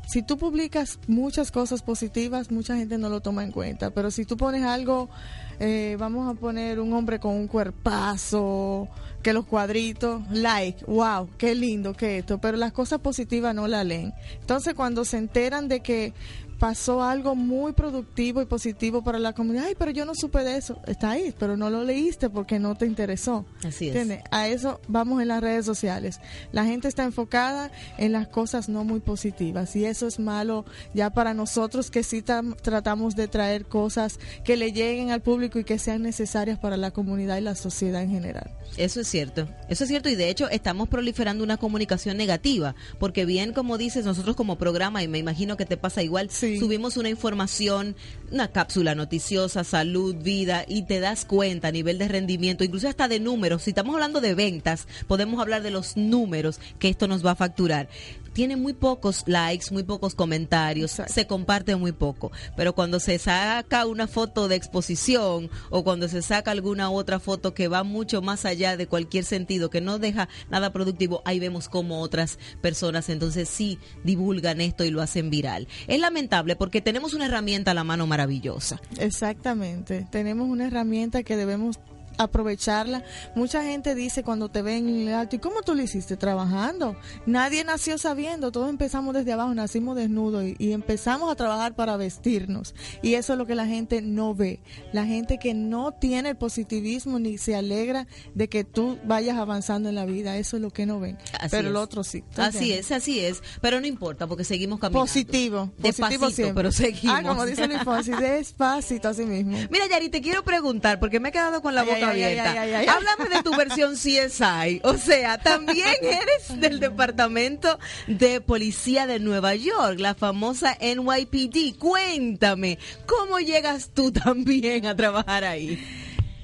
Si 0.06 0.22
tú 0.22 0.38
publicas 0.38 1.00
muchas 1.08 1.50
cosas 1.50 1.82
positivas, 1.82 2.52
mucha 2.52 2.76
gente 2.76 2.96
no 2.96 3.08
lo 3.08 3.20
toma 3.20 3.42
en 3.42 3.50
cuenta. 3.50 3.90
Pero 3.90 4.12
si 4.12 4.24
tú 4.24 4.36
pones 4.36 4.62
algo, 4.62 5.10
eh, 5.58 5.96
vamos 5.98 6.28
a 6.28 6.38
poner 6.38 6.80
un 6.80 6.92
hombre 6.92 7.18
con 7.18 7.34
un 7.34 7.48
cuerpazo, 7.48 8.88
que 9.22 9.32
los 9.32 9.46
cuadritos, 9.46 10.22
like, 10.30 10.84
wow, 10.86 11.28
qué 11.38 11.54
lindo 11.54 11.94
que 11.94 12.18
esto. 12.18 12.38
Pero 12.38 12.56
las 12.56 12.72
cosas 12.72 13.00
positivas 13.00 13.54
no 13.54 13.66
la 13.66 13.82
leen. 13.82 14.12
Entonces 14.40 14.74
cuando 14.74 15.04
se 15.04 15.18
enteran 15.18 15.68
de 15.68 15.80
que 15.80 16.12
pasó 16.58 17.02
algo 17.02 17.34
muy 17.34 17.72
productivo 17.72 18.40
y 18.40 18.46
positivo 18.46 19.02
para 19.04 19.18
la 19.18 19.32
comunidad, 19.34 19.66
ay, 19.66 19.74
pero 19.78 19.90
yo 19.90 20.04
no 20.04 20.14
supe 20.14 20.42
de 20.42 20.56
eso. 20.56 20.80
Está 20.86 21.10
ahí, 21.10 21.34
pero 21.38 21.56
no 21.56 21.70
lo 21.70 21.84
leíste 21.84 22.30
porque 22.30 22.58
no 22.58 22.74
te 22.74 22.86
interesó. 22.86 23.44
Así 23.64 23.88
es. 23.88 23.96
¿Entiendes? 23.96 24.24
A 24.30 24.48
eso 24.48 24.80
vamos 24.88 25.20
en 25.20 25.28
las 25.28 25.40
redes 25.42 25.66
sociales. 25.66 26.20
La 26.52 26.64
gente 26.64 26.88
está 26.88 27.04
enfocada 27.04 27.70
en 27.98 28.12
las 28.12 28.28
cosas 28.28 28.68
no 28.68 28.84
muy 28.84 29.00
positivas 29.00 29.76
y 29.76 29.84
eso 29.84 30.06
es 30.06 30.18
malo 30.18 30.64
ya 30.94 31.10
para 31.10 31.34
nosotros 31.34 31.90
que 31.90 32.02
sí 32.02 32.22
tam- 32.22 32.56
tratamos 32.56 33.16
de 33.16 33.28
traer 33.28 33.66
cosas 33.66 34.18
que 34.44 34.56
le 34.56 34.72
lleguen 34.72 35.10
al 35.10 35.20
público 35.22 35.58
y 35.58 35.64
que 35.64 35.78
sean 35.78 36.02
necesarias 36.02 36.58
para 36.58 36.76
la 36.76 36.90
comunidad 36.90 37.36
y 37.38 37.42
la 37.42 37.54
sociedad 37.54 38.02
en 38.02 38.10
general. 38.10 38.50
Eso 38.76 39.00
es 39.00 39.08
cierto, 39.08 39.48
eso 39.68 39.84
es 39.84 39.88
cierto 39.88 40.08
y 40.08 40.16
de 40.16 40.28
hecho 40.30 40.48
estamos 40.48 40.88
proliferando 40.88 41.44
una 41.44 41.56
comunicación 41.56 42.16
negativa, 42.16 42.74
porque 42.98 43.24
bien 43.24 43.52
como 43.52 43.78
dices, 43.78 44.04
nosotros 44.04 44.36
como 44.36 44.56
programa, 44.56 45.02
y 45.02 45.08
me 45.08 45.18
imagino 45.18 45.56
que 45.56 45.66
te 45.66 45.76
pasa 45.76 46.02
igual, 46.02 46.30
Sí. 46.30 46.45
Sí. 46.46 46.59
subimos 46.59 46.96
una 46.96 47.09
información, 47.09 47.96
una 48.30 48.48
cápsula 48.48 48.94
noticiosa, 48.94 49.64
salud, 49.64 50.16
vida, 50.16 50.64
y 50.66 50.82
te 50.82 51.00
das 51.00 51.24
cuenta 51.24 51.68
a 51.68 51.72
nivel 51.72 51.98
de 51.98 52.08
rendimiento, 52.08 52.64
incluso 52.64 52.88
hasta 52.88 53.08
de 53.08 53.20
números. 53.20 53.62
Si 53.62 53.70
estamos 53.70 53.94
hablando 53.94 54.20
de 54.20 54.34
ventas, 54.34 54.86
podemos 55.06 55.40
hablar 55.40 55.62
de 55.62 55.70
los 55.70 55.96
números 55.96 56.60
que 56.78 56.88
esto 56.88 57.08
nos 57.08 57.24
va 57.24 57.32
a 57.32 57.36
facturar. 57.36 57.88
Tiene 58.32 58.56
muy 58.56 58.74
pocos 58.74 59.22
likes, 59.26 59.72
muy 59.72 59.82
pocos 59.82 60.14
comentarios, 60.14 60.90
Exacto. 60.90 61.14
se 61.14 61.26
comparte 61.26 61.74
muy 61.74 61.92
poco. 61.92 62.32
Pero 62.54 62.74
cuando 62.74 63.00
se 63.00 63.18
saca 63.18 63.86
una 63.86 64.06
foto 64.06 64.46
de 64.46 64.56
exposición 64.56 65.48
o 65.70 65.82
cuando 65.84 66.06
se 66.06 66.20
saca 66.20 66.50
alguna 66.50 66.90
otra 66.90 67.18
foto 67.18 67.54
que 67.54 67.68
va 67.68 67.82
mucho 67.82 68.20
más 68.20 68.44
allá 68.44 68.76
de 68.76 68.88
cualquier 68.88 69.24
sentido, 69.24 69.70
que 69.70 69.80
no 69.80 69.98
deja 69.98 70.28
nada 70.50 70.70
productivo, 70.70 71.22
ahí 71.24 71.40
vemos 71.40 71.70
cómo 71.70 72.02
otras 72.02 72.38
personas 72.60 73.08
entonces 73.08 73.48
sí 73.48 73.78
divulgan 74.04 74.60
esto 74.60 74.84
y 74.84 74.90
lo 74.90 75.00
hacen 75.00 75.30
viral. 75.30 75.66
Es 75.86 75.98
lamentable 75.98 76.56
porque 76.56 76.82
tenemos 76.82 77.14
una 77.14 77.24
herramienta 77.24 77.70
a 77.70 77.74
la 77.74 77.84
mano 77.84 78.06
maravillosa. 78.16 78.81
Exactamente. 78.98 80.07
Tenemos 80.11 80.48
una 80.48 80.66
herramienta 80.66 81.22
que 81.22 81.37
debemos 81.37 81.79
aprovecharla. 82.18 83.05
Mucha 83.35 83.62
gente 83.62 83.94
dice 83.94 84.22
cuando 84.22 84.48
te 84.48 84.62
ven 84.62 84.88
en 84.88 85.09
el 85.09 85.14
alto, 85.14 85.37
¿y 85.37 85.38
cómo 85.38 85.62
tú 85.62 85.74
lo 85.74 85.83
hiciste? 85.83 86.16
Trabajando. 86.16 86.96
Nadie 87.26 87.64
nació 87.64 87.98
sabiendo, 87.98 88.52
todos 88.52 88.68
empezamos 88.68 89.14
desde 89.14 89.33
abajo, 89.33 89.55
nacimos 89.55 89.96
desnudos 89.96 90.44
y, 90.44 90.57
y 90.59 90.72
empezamos 90.72 91.31
a 91.31 91.37
trabajar 91.37 91.74
para 91.74 91.96
vestirnos. 91.96 92.74
Y 93.02 93.14
eso 93.14 93.33
es 93.33 93.38
lo 93.38 93.46
que 93.46 93.55
la 93.55 93.66
gente 93.66 94.02
no 94.02 94.35
ve. 94.35 94.61
La 94.92 95.05
gente 95.07 95.38
que 95.38 95.55
no 95.55 95.92
tiene 95.92 96.31
el 96.31 96.37
positivismo 96.37 97.18
ni 97.18 97.38
se 97.38 97.55
alegra 97.57 98.07
de 98.35 98.48
que 98.48 98.64
tú 98.64 98.98
vayas 99.05 99.37
avanzando 99.38 99.88
en 99.88 99.94
la 99.94 100.05
vida, 100.05 100.37
eso 100.37 100.57
es 100.57 100.62
lo 100.62 100.70
que 100.70 100.87
no 100.87 101.00
ven. 101.00 101.18
Así 101.38 101.48
Pero 101.50 101.68
el 101.68 101.76
otro 101.76 102.05
sí. 102.05 102.22
¿tú 102.35 102.42
Así 102.42 102.72
es, 102.72 102.92
así 102.92 103.20
es. 103.20 103.42
Pero 103.61 103.81
no 103.81 103.87
importa 103.87 104.26
porque 104.26 104.44
seguimos 104.44 104.79
caminando. 104.81 105.07
Positivo, 105.07 105.66
positivo 105.66 105.83
Despacito, 105.88 106.31
siempre. 106.31 106.55
pero 106.55 106.72
seguimos. 106.72 107.16
Ah, 107.18 107.22
como 107.22 107.44
dice 107.46 107.66
Luis 107.66 107.83
Fonsi, 107.83 108.11
despacito 108.20 109.09
así 109.09 109.24
mismo. 109.24 109.57
Mira, 109.70 109.87
Yari, 109.88 110.09
te 110.09 110.20
quiero 110.20 110.42
preguntar, 110.44 110.98
porque 111.00 111.20
me 111.20 111.31
he 111.31 111.33
quedado 111.33 111.61
con 111.62 111.74
la 111.74 111.83
Ay, 111.83 111.88
boca 111.88 112.05
abierta. 112.10 112.50
Háblame 112.92 113.28
de 113.34 113.42
tu 113.42 113.56
versión 113.56 113.94
CSI. 113.94 114.80
O 114.84 114.96
sea, 114.96 115.38
también 115.38 115.94
eres 116.02 116.60
del 116.60 116.80
Departamento 116.80 117.78
de 118.06 118.40
Policía 118.40 119.06
de 119.06 119.20
Nueva 119.20 119.54
York, 119.54 119.98
la 119.98 120.14
famosa 120.14 120.76
NYPD. 120.80 121.78
Cuéntame, 121.78 122.78
¿cómo 123.06 123.38
llegas 123.38 123.90
tú 123.94 124.12
también 124.24 124.86
a 124.86 124.96
trabajar 124.96 125.44
ahí? 125.44 125.82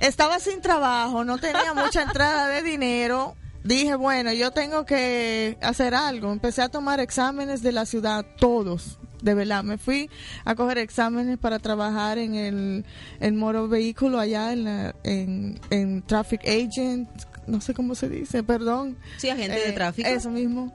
Estaba 0.00 0.40
sin 0.40 0.60
trabajo, 0.60 1.24
no 1.24 1.38
tenía 1.38 1.74
mucha 1.74 2.02
entrada 2.08 2.48
de 2.48 2.62
dinero. 2.62 3.36
Dije, 3.62 3.94
bueno, 3.94 4.32
yo 4.32 4.50
tengo 4.50 4.84
que 4.84 5.56
hacer 5.62 5.94
algo. 5.94 6.32
Empecé 6.32 6.62
a 6.62 6.68
tomar 6.68 6.98
exámenes 6.98 7.62
de 7.62 7.70
la 7.70 7.86
ciudad, 7.86 8.26
todos, 8.38 8.98
de 9.22 9.34
verdad. 9.34 9.62
Me 9.64 9.78
fui 9.78 10.10
a 10.44 10.54
coger 10.54 10.78
exámenes 10.78 11.38
para 11.38 11.58
trabajar 11.58 12.18
en 12.18 12.34
el, 12.34 12.84
el 13.20 13.32
moro 13.32 13.68
vehículo 13.68 14.18
allá 14.18 14.52
en, 14.52 14.64
la- 14.64 14.94
en, 15.04 15.58
en 15.70 16.02
Traffic 16.02 16.42
Agent, 16.46 17.08
no 17.46 17.60
sé 17.60 17.74
cómo 17.74 17.94
se 17.94 18.08
dice, 18.08 18.42
perdón. 18.42 18.96
Sí, 19.16 19.28
agente 19.30 19.58
de 19.58 19.68
Eh, 19.70 19.72
tráfico. 19.72 20.08
Eso 20.08 20.30
mismo. 20.30 20.74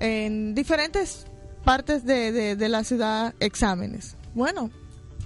En 0.00 0.54
diferentes 0.54 1.26
partes 1.64 2.04
de, 2.04 2.32
de, 2.32 2.56
de 2.56 2.68
la 2.68 2.84
ciudad, 2.84 3.34
exámenes. 3.40 4.16
Bueno, 4.34 4.70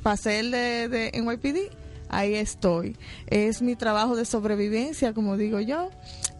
pasé 0.03 0.41
el 0.41 0.51
de, 0.51 0.89
de 0.89 1.13
NYPD, 1.21 1.73
ahí 2.09 2.35
estoy. 2.35 2.97
Es 3.27 3.63
mi 3.63 3.77
trabajo 3.77 4.17
de 4.17 4.25
sobrevivencia, 4.25 5.13
como 5.13 5.37
digo 5.37 5.61
yo. 5.61 5.91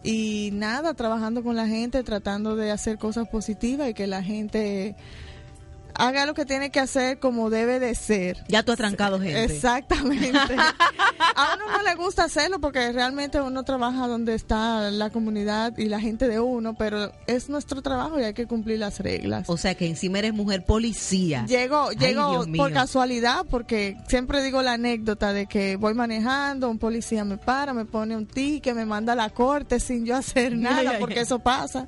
Y 0.03 0.49
nada, 0.53 0.93
trabajando 0.95 1.43
con 1.43 1.55
la 1.55 1.67
gente, 1.67 2.03
tratando 2.03 2.55
de 2.55 2.71
hacer 2.71 2.97
cosas 2.97 3.27
positivas 3.29 3.89
y 3.89 3.93
que 3.93 4.05
la 4.07 4.21
gente 4.21 4.95
haga 5.95 6.25
lo 6.25 6.33
que 6.33 6.45
tiene 6.45 6.71
que 6.71 6.79
hacer 6.79 7.19
como 7.19 7.49
debe 7.49 7.79
de 7.79 7.95
ser. 7.95 8.43
Ya 8.47 8.63
tú 8.63 8.71
has 8.71 8.77
trancado 8.77 9.19
gente. 9.19 9.43
Exactamente. 9.43 10.31
a 11.35 11.55
uno 11.55 11.77
no 11.77 11.83
le 11.83 11.95
gusta 11.95 12.25
hacerlo 12.25 12.59
porque 12.59 12.91
realmente 12.91 13.39
uno 13.41 13.63
trabaja 13.63 14.07
donde 14.07 14.35
está 14.35 14.91
la 14.91 15.09
comunidad 15.09 15.77
y 15.77 15.85
la 15.85 15.99
gente 15.99 16.27
de 16.27 16.39
uno, 16.39 16.75
pero 16.75 17.11
es 17.27 17.49
nuestro 17.49 17.81
trabajo 17.81 18.19
y 18.19 18.23
hay 18.23 18.33
que 18.33 18.47
cumplir 18.47 18.79
las 18.79 18.99
reglas. 18.99 19.49
O 19.49 19.57
sea, 19.57 19.75
que 19.75 19.87
encima 19.87 20.19
eres 20.19 20.33
mujer 20.33 20.65
policía. 20.65 21.45
Llego, 21.47 21.89
Ay, 21.89 21.97
llego 21.97 22.45
por 22.55 22.71
casualidad 22.71 23.45
porque 23.49 23.97
siempre 24.07 24.43
digo 24.43 24.61
la 24.61 24.73
anécdota 24.73 25.33
de 25.33 25.45
que 25.47 25.75
voy 25.75 25.93
manejando, 25.93 26.69
un 26.69 26.79
policía 26.79 27.23
me 27.23 27.37
para, 27.37 27.73
me 27.73 27.85
pone 27.85 28.15
un 28.15 28.25
ticket, 28.25 28.75
me 28.75 28.85
manda 28.85 29.13
a 29.13 29.15
la 29.15 29.29
corte 29.29 29.79
sin 29.79 30.05
yo 30.05 30.15
hacer 30.15 30.57
nada 30.57 30.97
porque 30.99 31.21
eso 31.21 31.39
pasa. 31.39 31.87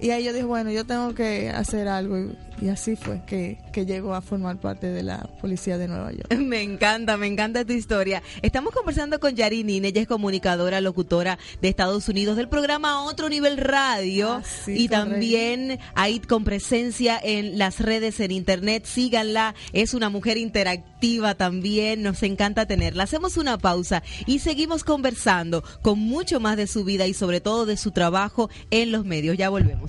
Y 0.00 0.10
ahí 0.10 0.24
yo 0.24 0.32
dije, 0.32 0.44
bueno, 0.44 0.70
yo 0.70 0.84
tengo 0.84 1.14
que 1.14 1.50
hacer 1.50 1.88
algo 1.88 2.18
y, 2.18 2.36
y 2.60 2.68
así 2.68 2.96
fue 2.96 3.22
que, 3.26 3.58
que 3.72 3.86
llego 3.86 4.14
a 4.14 4.20
formar 4.20 4.58
parte 4.60 4.88
de 4.88 5.02
la 5.02 5.28
policía 5.40 5.78
de 5.78 5.88
Nueva 5.88 6.12
York. 6.12 6.36
Me 6.38 6.62
encanta, 6.62 7.16
me 7.16 7.26
encanta 7.26 7.64
tu 7.64 7.72
historia. 7.72 8.22
Estamos 8.42 8.72
conversando 8.74 9.18
con 9.20 9.34
Yari 9.34 9.64
Nine, 9.64 9.88
ella 9.88 10.02
es 10.02 10.08
comunicadora, 10.08 10.80
locutora 10.80 11.38
de 11.60 11.68
Estados 11.68 12.08
Unidos 12.08 12.36
del 12.36 12.48
programa 12.48 13.04
Otro 13.04 13.28
Nivel 13.28 13.56
Radio 13.56 14.32
Ah, 14.32 14.42
sí, 14.44 14.84
y 14.84 14.88
también 14.88 15.78
ahí 15.94 16.20
con 16.20 16.44
presencia 16.44 17.18
en 17.22 17.58
las 17.58 17.80
redes, 17.80 18.20
en 18.20 18.30
internet, 18.30 18.84
síganla, 18.86 19.54
es 19.72 19.94
una 19.94 20.08
mujer 20.08 20.36
interactiva 20.36 21.34
también, 21.34 22.02
nos 22.02 22.22
encanta 22.22 22.66
tenerla. 22.66 23.04
Hacemos 23.04 23.36
una 23.36 23.58
pausa 23.58 24.02
y 24.26 24.38
seguimos 24.38 24.84
conversando 24.84 25.62
con 25.82 25.98
mucho 25.98 26.40
más 26.40 26.56
de 26.56 26.66
su 26.66 26.84
vida 26.84 27.06
y 27.06 27.14
sobre 27.14 27.40
todo 27.40 27.66
de 27.66 27.76
su 27.76 27.90
trabajo 27.90 28.50
en 28.70 28.92
los 28.92 29.04
medios. 29.04 29.36
Ya 29.36 29.48
volvemos. 29.48 29.85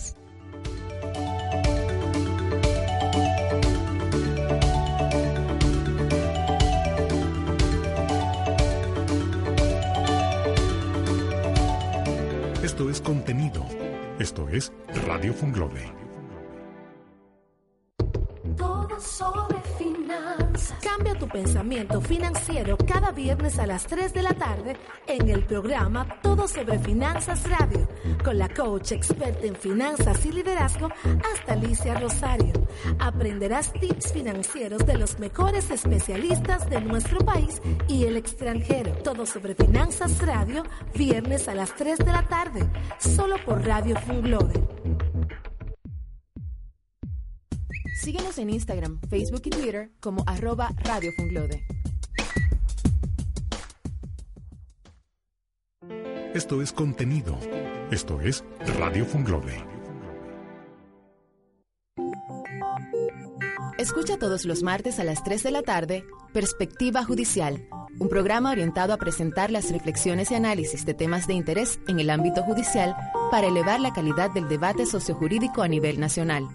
Esto 12.78 12.92
es 12.92 13.02
contenido. 13.02 13.66
Esto 14.20 14.48
es 14.50 14.72
Radio 15.08 15.34
Funglode. 15.34 15.92
Cambia 20.82 21.16
tu 21.16 21.28
pensamiento 21.28 22.02
financiero 22.02 22.78
cada 22.78 23.12
viernes 23.12 23.60
a 23.60 23.68
las 23.68 23.86
3 23.88 24.14
de 24.14 24.22
la 24.22 24.34
tarde 24.34 24.78
en 25.08 25.30
el 25.30 25.44
programa 25.46 26.08
Todo 26.22 26.48
sobre 26.48 26.80
Finanzas 26.80 27.50
Radio 27.50 27.88
con 28.24 28.38
la 28.38 28.50
coach 28.50 28.92
experta 28.92 29.46
en 29.46 29.56
finanzas 29.56 30.26
y 30.26 30.32
liderazgo 30.32 30.90
hasta 31.34 31.54
Alicia 31.54 32.00
Rosario. 32.00 32.54
Aprenderás 33.00 33.72
tips 33.74 34.14
financieros 34.14 34.86
de 34.86 34.98
los 34.98 35.20
mejores 35.20 35.70
especialistas 35.72 36.70
de 36.70 36.82
nuestro 36.82 37.20
país 37.20 37.62
y 37.88 38.06
el 38.06 38.18
extranjero. 38.18 38.92
Todo 39.04 39.26
sobre 39.26 39.56
Finanzas 39.56 40.20
Radio, 40.26 40.64
viernes 40.94 41.48
a 41.48 41.56
las 41.56 41.76
3 41.76 42.00
de 42.00 42.12
la 42.12 42.24
tarde, 42.24 42.70
solo 43.00 43.36
por 43.46 43.66
Radio 43.66 43.96
Funglode. 44.02 44.67
Síguenos 48.08 48.38
en 48.38 48.50
Instagram, 48.50 49.02
Facebook 49.10 49.41
y 49.43 49.50
Twitter 49.50 49.91
como 50.00 50.24
arroba 50.28 50.72
Radio 50.78 51.12
Funglode. 51.17 51.67
Esto 56.34 56.62
es 56.62 56.72
contenido. 56.72 57.38
Esto 57.91 58.22
es 58.22 58.46
Radio 58.80 59.06
Funglode. 59.06 59.62
Escucha 63.78 64.17
todos 64.17 64.46
los 64.46 64.63
martes 64.63 65.02
a 65.02 65.04
las 65.04 65.22
3 65.26 65.43
de 65.43 65.52
la 65.52 65.63
tarde 65.63 66.06
Perspectiva 66.32 67.04
Judicial, 67.04 67.67
un 68.00 68.08
programa 68.08 68.52
orientado 68.52 68.93
a 68.93 68.98
presentar 68.98 69.52
las 69.52 69.70
reflexiones 69.70 70.32
y 70.32 70.36
análisis 70.36 70.86
de 70.86 70.93
temas 70.93 71.28
de 71.28 71.34
interés 71.34 71.82
en 71.89 72.00
el 72.00 72.10
ámbito 72.10 72.41
judicial 72.43 72.96
para 73.32 73.48
elevar 73.48 73.82
la 73.82 73.91
calidad 73.91 74.32
del 74.32 74.48
debate 74.48 74.86
sociojurídico 74.86 75.62
a 75.62 75.67
nivel 75.67 76.00
nacional. 76.00 76.48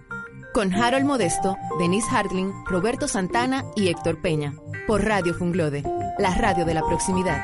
Con 0.52 0.74
Harold 0.74 1.06
Modesto, 1.06 1.56
Denise 1.78 2.06
Hartling, 2.10 2.52
Roberto 2.66 3.08
Santana 3.08 3.64
y 3.74 3.88
Héctor 3.88 4.20
Peña. 4.20 4.54
Por 4.86 5.02
Radio 5.02 5.32
Funglode, 5.32 5.82
la 6.18 6.34
radio 6.34 6.66
de 6.66 6.74
la 6.74 6.82
proximidad. 6.82 7.42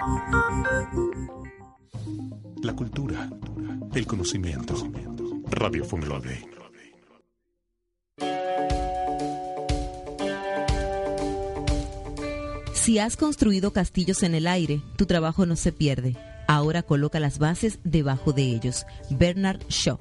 La 2.62 2.74
cultura. 2.74 3.30
El 3.94 4.06
conocimiento. 4.06 4.74
Radio 5.50 5.84
Funglode. 5.84 6.46
Si 12.74 12.98
has 12.98 13.16
construido 13.16 13.72
castillos 13.72 14.22
en 14.22 14.34
el 14.34 14.46
aire, 14.46 14.82
tu 14.96 15.06
trabajo 15.06 15.46
no 15.46 15.56
se 15.56 15.72
pierde. 15.72 16.16
Ahora 16.46 16.82
coloca 16.82 17.20
las 17.20 17.38
bases 17.38 17.78
debajo 17.84 18.32
de 18.32 18.42
ellos. 18.42 18.86
Bernard 19.10 19.60
Shaw. 19.68 19.98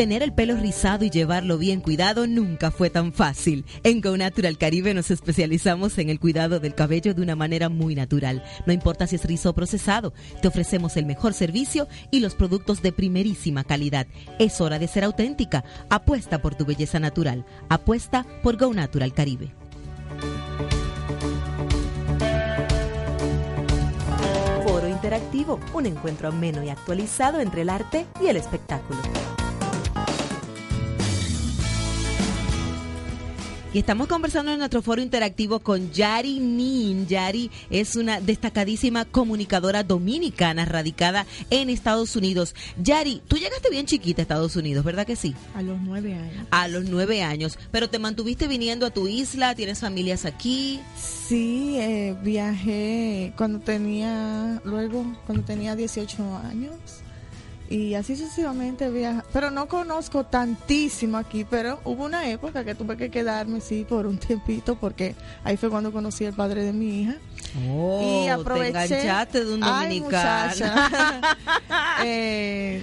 Tener 0.00 0.22
el 0.22 0.32
pelo 0.32 0.56
rizado 0.56 1.04
y 1.04 1.10
llevarlo 1.10 1.58
bien 1.58 1.82
cuidado 1.82 2.26
nunca 2.26 2.70
fue 2.70 2.88
tan 2.88 3.12
fácil. 3.12 3.66
En 3.82 4.00
Go 4.00 4.16
Natural 4.16 4.56
Caribe 4.56 4.94
nos 4.94 5.10
especializamos 5.10 5.98
en 5.98 6.08
el 6.08 6.18
cuidado 6.18 6.58
del 6.58 6.74
cabello 6.74 7.12
de 7.12 7.20
una 7.20 7.36
manera 7.36 7.68
muy 7.68 7.94
natural. 7.94 8.42
No 8.64 8.72
importa 8.72 9.06
si 9.06 9.16
es 9.16 9.24
rizo 9.26 9.50
o 9.50 9.52
procesado, 9.52 10.14
te 10.40 10.48
ofrecemos 10.48 10.96
el 10.96 11.04
mejor 11.04 11.34
servicio 11.34 11.86
y 12.10 12.20
los 12.20 12.34
productos 12.34 12.80
de 12.80 12.92
primerísima 12.92 13.62
calidad. 13.62 14.06
Es 14.38 14.62
hora 14.62 14.78
de 14.78 14.88
ser 14.88 15.04
auténtica. 15.04 15.64
Apuesta 15.90 16.40
por 16.40 16.54
tu 16.54 16.64
belleza 16.64 16.98
natural. 16.98 17.44
Apuesta 17.68 18.24
por 18.42 18.56
Go 18.56 18.72
Natural 18.72 19.12
Caribe. 19.12 19.52
Foro 24.64 24.88
Interactivo, 24.88 25.60
un 25.74 25.84
encuentro 25.84 26.28
ameno 26.28 26.64
y 26.64 26.70
actualizado 26.70 27.40
entre 27.40 27.60
el 27.60 27.68
arte 27.68 28.06
y 28.18 28.28
el 28.28 28.38
espectáculo. 28.38 28.98
Y 33.72 33.78
estamos 33.78 34.08
conversando 34.08 34.50
en 34.50 34.58
nuestro 34.58 34.82
foro 34.82 35.00
interactivo 35.00 35.60
con 35.60 35.92
Yari 35.92 36.40
Nin. 36.40 37.06
Yari 37.06 37.52
es 37.70 37.94
una 37.94 38.20
destacadísima 38.20 39.04
comunicadora 39.04 39.84
dominicana 39.84 40.64
radicada 40.64 41.24
en 41.50 41.70
Estados 41.70 42.16
Unidos. 42.16 42.56
Yari, 42.82 43.22
tú 43.28 43.36
llegaste 43.36 43.70
bien 43.70 43.86
chiquita 43.86 44.22
a 44.22 44.24
Estados 44.24 44.56
Unidos, 44.56 44.84
¿verdad 44.84 45.06
que 45.06 45.14
sí? 45.14 45.36
A 45.54 45.62
los 45.62 45.80
nueve 45.80 46.14
años. 46.14 46.48
A 46.50 46.66
los 46.66 46.86
nueve 46.86 47.22
años. 47.22 47.60
Pero 47.70 47.88
te 47.88 48.00
mantuviste 48.00 48.48
viniendo 48.48 48.86
a 48.86 48.90
tu 48.90 49.06
isla, 49.06 49.54
tienes 49.54 49.78
familias 49.78 50.24
aquí. 50.24 50.80
Sí, 50.96 51.76
eh, 51.78 52.16
viajé 52.24 53.32
cuando 53.36 53.60
tenía, 53.60 54.60
luego 54.64 55.04
cuando 55.26 55.44
tenía 55.44 55.76
18 55.76 56.38
años 56.38 56.74
y 57.70 57.94
así 57.94 58.16
sucesivamente 58.16 58.90
viaja. 58.90 59.24
Pero 59.32 59.50
no 59.50 59.68
conozco 59.68 60.24
tantísimo 60.24 61.16
aquí, 61.16 61.46
pero 61.48 61.80
hubo 61.84 62.04
una 62.04 62.28
época 62.28 62.64
que 62.64 62.74
tuve 62.74 62.96
que 62.96 63.10
quedarme, 63.10 63.60
sí, 63.60 63.86
por 63.88 64.06
un 64.06 64.18
tiempito, 64.18 64.74
porque 64.74 65.14
ahí 65.44 65.56
fue 65.56 65.70
cuando 65.70 65.92
conocí 65.92 66.26
al 66.26 66.34
padre 66.34 66.64
de 66.64 66.72
mi 66.72 67.02
hija. 67.02 67.14
Oh, 67.68 68.24
y 68.24 68.28
aproveché. 68.28 68.72
te 68.72 68.84
enganchaste 68.84 69.44
de 69.44 69.54
un 69.54 69.62
Ay, 69.62 70.00
dominicano. 70.00 70.48
muchacha. 70.48 71.36
Eh, 72.02 72.82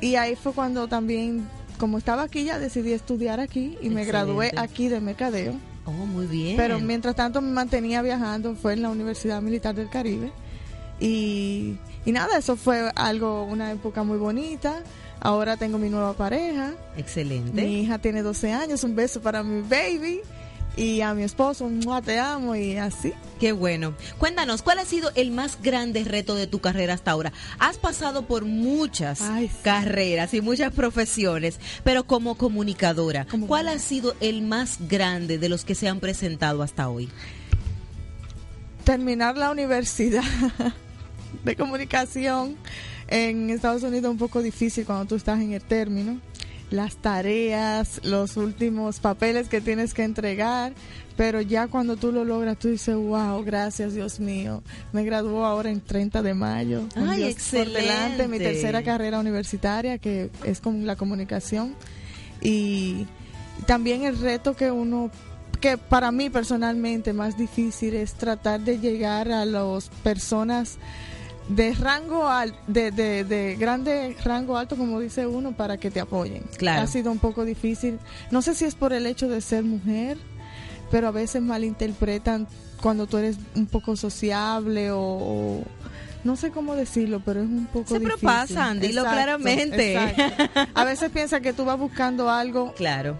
y 0.00 0.14
ahí 0.14 0.34
fue 0.34 0.52
cuando 0.54 0.88
también, 0.88 1.46
como 1.78 1.98
estaba 1.98 2.22
aquí, 2.22 2.44
ya 2.44 2.58
decidí 2.58 2.92
estudiar 2.92 3.38
aquí 3.38 3.76
y 3.82 3.90
me 3.90 4.04
gradué 4.06 4.50
aquí 4.56 4.88
de 4.88 5.00
mercadeo. 5.00 5.54
Oh, 5.84 5.92
muy 5.92 6.26
bien. 6.26 6.56
Pero 6.56 6.80
mientras 6.80 7.14
tanto 7.14 7.40
me 7.42 7.50
mantenía 7.50 8.00
viajando, 8.00 8.54
fue 8.56 8.72
en 8.72 8.82
la 8.82 8.88
Universidad 8.88 9.42
Militar 9.42 9.74
del 9.74 9.90
Caribe. 9.90 10.32
Y, 11.00 11.76
y 12.04 12.12
nada, 12.12 12.38
eso 12.38 12.56
fue 12.56 12.90
algo, 12.94 13.44
una 13.44 13.70
época 13.72 14.02
muy 14.02 14.18
bonita. 14.18 14.82
Ahora 15.20 15.56
tengo 15.56 15.76
mi 15.78 15.90
nueva 15.90 16.14
pareja. 16.14 16.72
Excelente. 16.96 17.60
Mi 17.62 17.82
hija 17.82 17.98
tiene 17.98 18.22
12 18.22 18.52
años, 18.52 18.84
un 18.84 18.94
beso 18.96 19.20
para 19.20 19.42
mi 19.42 19.60
baby. 19.62 20.20
Y 20.76 21.00
a 21.02 21.12
mi 21.14 21.24
esposo, 21.24 21.64
un 21.66 21.80
"Mua, 21.80 22.00
te 22.00 22.18
amo 22.20 22.54
y 22.54 22.76
así. 22.76 23.12
Qué 23.40 23.50
bueno. 23.52 23.92
Cuéntanos, 24.18 24.62
¿cuál 24.62 24.78
ha 24.78 24.84
sido 24.84 25.10
el 25.16 25.32
más 25.32 25.58
grande 25.60 26.04
reto 26.04 26.36
de 26.36 26.46
tu 26.46 26.60
carrera 26.60 26.94
hasta 26.94 27.10
ahora? 27.10 27.32
Has 27.58 27.76
pasado 27.76 28.22
por 28.26 28.44
muchas 28.44 29.20
Ay, 29.20 29.48
sí. 29.48 29.54
carreras 29.64 30.32
y 30.32 30.40
muchas 30.40 30.72
profesiones, 30.72 31.58
pero 31.82 32.04
como 32.04 32.36
comunicadora, 32.36 33.26
Como- 33.26 33.48
¿cuál 33.48 33.66
ha 33.68 33.78
sido 33.80 34.14
el 34.20 34.42
más 34.42 34.78
grande 34.88 35.38
de 35.38 35.48
los 35.48 35.64
que 35.64 35.74
se 35.74 35.88
han 35.88 35.98
presentado 35.98 36.62
hasta 36.62 36.88
hoy? 36.88 37.10
Terminar 38.84 39.36
la 39.36 39.50
universidad 39.50 40.22
de 41.44 41.56
comunicación 41.56 42.56
en 43.08 43.50
Estados 43.50 43.82
Unidos 43.82 44.04
es 44.04 44.10
un 44.10 44.18
poco 44.18 44.42
difícil 44.42 44.84
cuando 44.84 45.06
tú 45.06 45.14
estás 45.16 45.40
en 45.40 45.52
el 45.52 45.62
término. 45.62 46.20
Las 46.70 46.96
tareas, 46.96 48.00
los 48.04 48.36
últimos 48.36 49.00
papeles 49.00 49.48
que 49.48 49.60
tienes 49.60 49.92
que 49.92 50.04
entregar, 50.04 50.72
pero 51.16 51.40
ya 51.40 51.66
cuando 51.66 51.96
tú 51.96 52.12
lo 52.12 52.24
logras, 52.24 52.58
tú 52.58 52.68
dices, 52.68 52.94
wow, 52.94 53.42
gracias 53.42 53.94
Dios 53.94 54.20
mío. 54.20 54.62
Me 54.92 55.02
graduó 55.02 55.44
ahora 55.44 55.70
en 55.70 55.80
30 55.80 56.22
de 56.22 56.34
mayo. 56.34 56.82
Ay, 56.94 57.24
Dios 57.24 57.34
por 57.50 57.68
delante, 57.72 58.28
mi 58.28 58.36
excelente. 58.36 58.38
tercera 58.38 58.82
carrera 58.84 59.18
universitaria, 59.18 59.98
que 59.98 60.30
es 60.44 60.60
con 60.60 60.86
la 60.86 60.94
comunicación. 60.94 61.74
Y 62.40 63.06
también 63.66 64.04
el 64.04 64.16
reto 64.18 64.54
que 64.54 64.70
uno 64.70 65.10
que 65.60 65.76
para 65.76 66.10
mí 66.10 66.30
personalmente 66.30 67.12
más 67.12 67.36
difícil 67.36 67.94
es 67.94 68.14
tratar 68.14 68.60
de 68.60 68.78
llegar 68.78 69.30
a 69.30 69.44
las 69.44 69.90
personas 70.02 70.78
de 71.50 71.74
rango 71.74 72.28
al, 72.28 72.54
de, 72.66 72.90
de, 72.90 73.24
de 73.24 73.56
grande 73.56 74.16
rango 74.24 74.56
alto 74.56 74.76
como 74.76 75.00
dice 75.00 75.26
uno 75.26 75.52
para 75.52 75.76
que 75.78 75.90
te 75.90 76.00
apoyen 76.00 76.42
Claro. 76.58 76.82
ha 76.82 76.86
sido 76.86 77.10
un 77.10 77.18
poco 77.18 77.44
difícil 77.44 77.98
no 78.30 78.40
sé 78.42 78.54
si 78.54 78.64
es 78.64 78.74
por 78.74 78.92
el 78.92 79.06
hecho 79.06 79.28
de 79.28 79.40
ser 79.40 79.64
mujer 79.64 80.16
pero 80.90 81.08
a 81.08 81.10
veces 81.10 81.42
malinterpretan 81.42 82.46
cuando 82.80 83.06
tú 83.06 83.18
eres 83.18 83.36
un 83.54 83.66
poco 83.66 83.96
sociable 83.96 84.90
o, 84.92 85.62
no 86.24 86.36
sé 86.36 86.50
cómo 86.50 86.74
decirlo, 86.74 87.20
pero 87.24 87.40
es 87.40 87.46
un 87.48 87.66
poco 87.66 87.88
Siempre 87.88 88.14
difícil. 88.14 88.26
pasan, 88.26 88.80
dilo 88.80 89.02
claramente. 89.04 89.94
exacto. 89.94 90.60
A 90.74 90.84
veces 90.84 91.10
piensa 91.14 91.40
que 91.40 91.52
tú 91.52 91.64
vas 91.64 91.78
buscando 91.78 92.28
algo 92.30 92.72
Claro. 92.74 93.16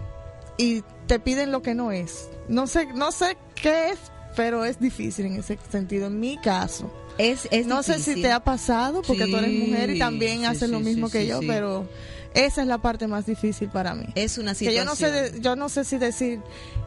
y 0.57 0.83
te 1.07 1.19
piden 1.19 1.51
lo 1.51 1.61
que 1.61 1.73
no 1.75 1.91
es. 1.91 2.27
No 2.47 2.67
sé, 2.67 2.87
no 2.93 3.11
sé 3.11 3.37
qué 3.55 3.89
es, 3.91 3.99
pero 4.35 4.65
es 4.65 4.79
difícil 4.79 5.25
en 5.27 5.37
ese 5.37 5.57
sentido. 5.71 6.07
En 6.07 6.19
mi 6.19 6.37
caso, 6.37 6.91
Es, 7.21 7.47
es 7.51 7.67
no 7.67 7.83
sé 7.83 7.99
si 7.99 8.21
te 8.21 8.31
ha 8.31 8.43
pasado 8.43 9.01
porque 9.03 9.27
tú 9.27 9.37
eres 9.37 9.51
mujer 9.51 9.91
y 9.91 9.99
también 9.99 10.39
sí, 10.39 10.45
haces 10.45 10.69
lo 10.69 10.79
mismo 10.79 11.09
que 11.09 11.27
yo, 11.27 11.39
pero 11.45 11.87
esa 12.33 12.61
es 12.61 12.67
la 12.67 12.79
parte 12.79 13.07
más 13.07 13.25
difícil 13.25 13.69
para 13.69 13.93
mí. 13.93 14.05
Es 14.15 14.37
una 14.37 14.53
Que 14.53 14.59
situación. 14.71 14.85
yo 14.85 14.89
no 14.89 14.95
sé, 14.95 15.41
yo 15.41 15.55
no 15.55 15.69
sé 15.69 15.83
si 15.83 15.97
decir 15.97 16.39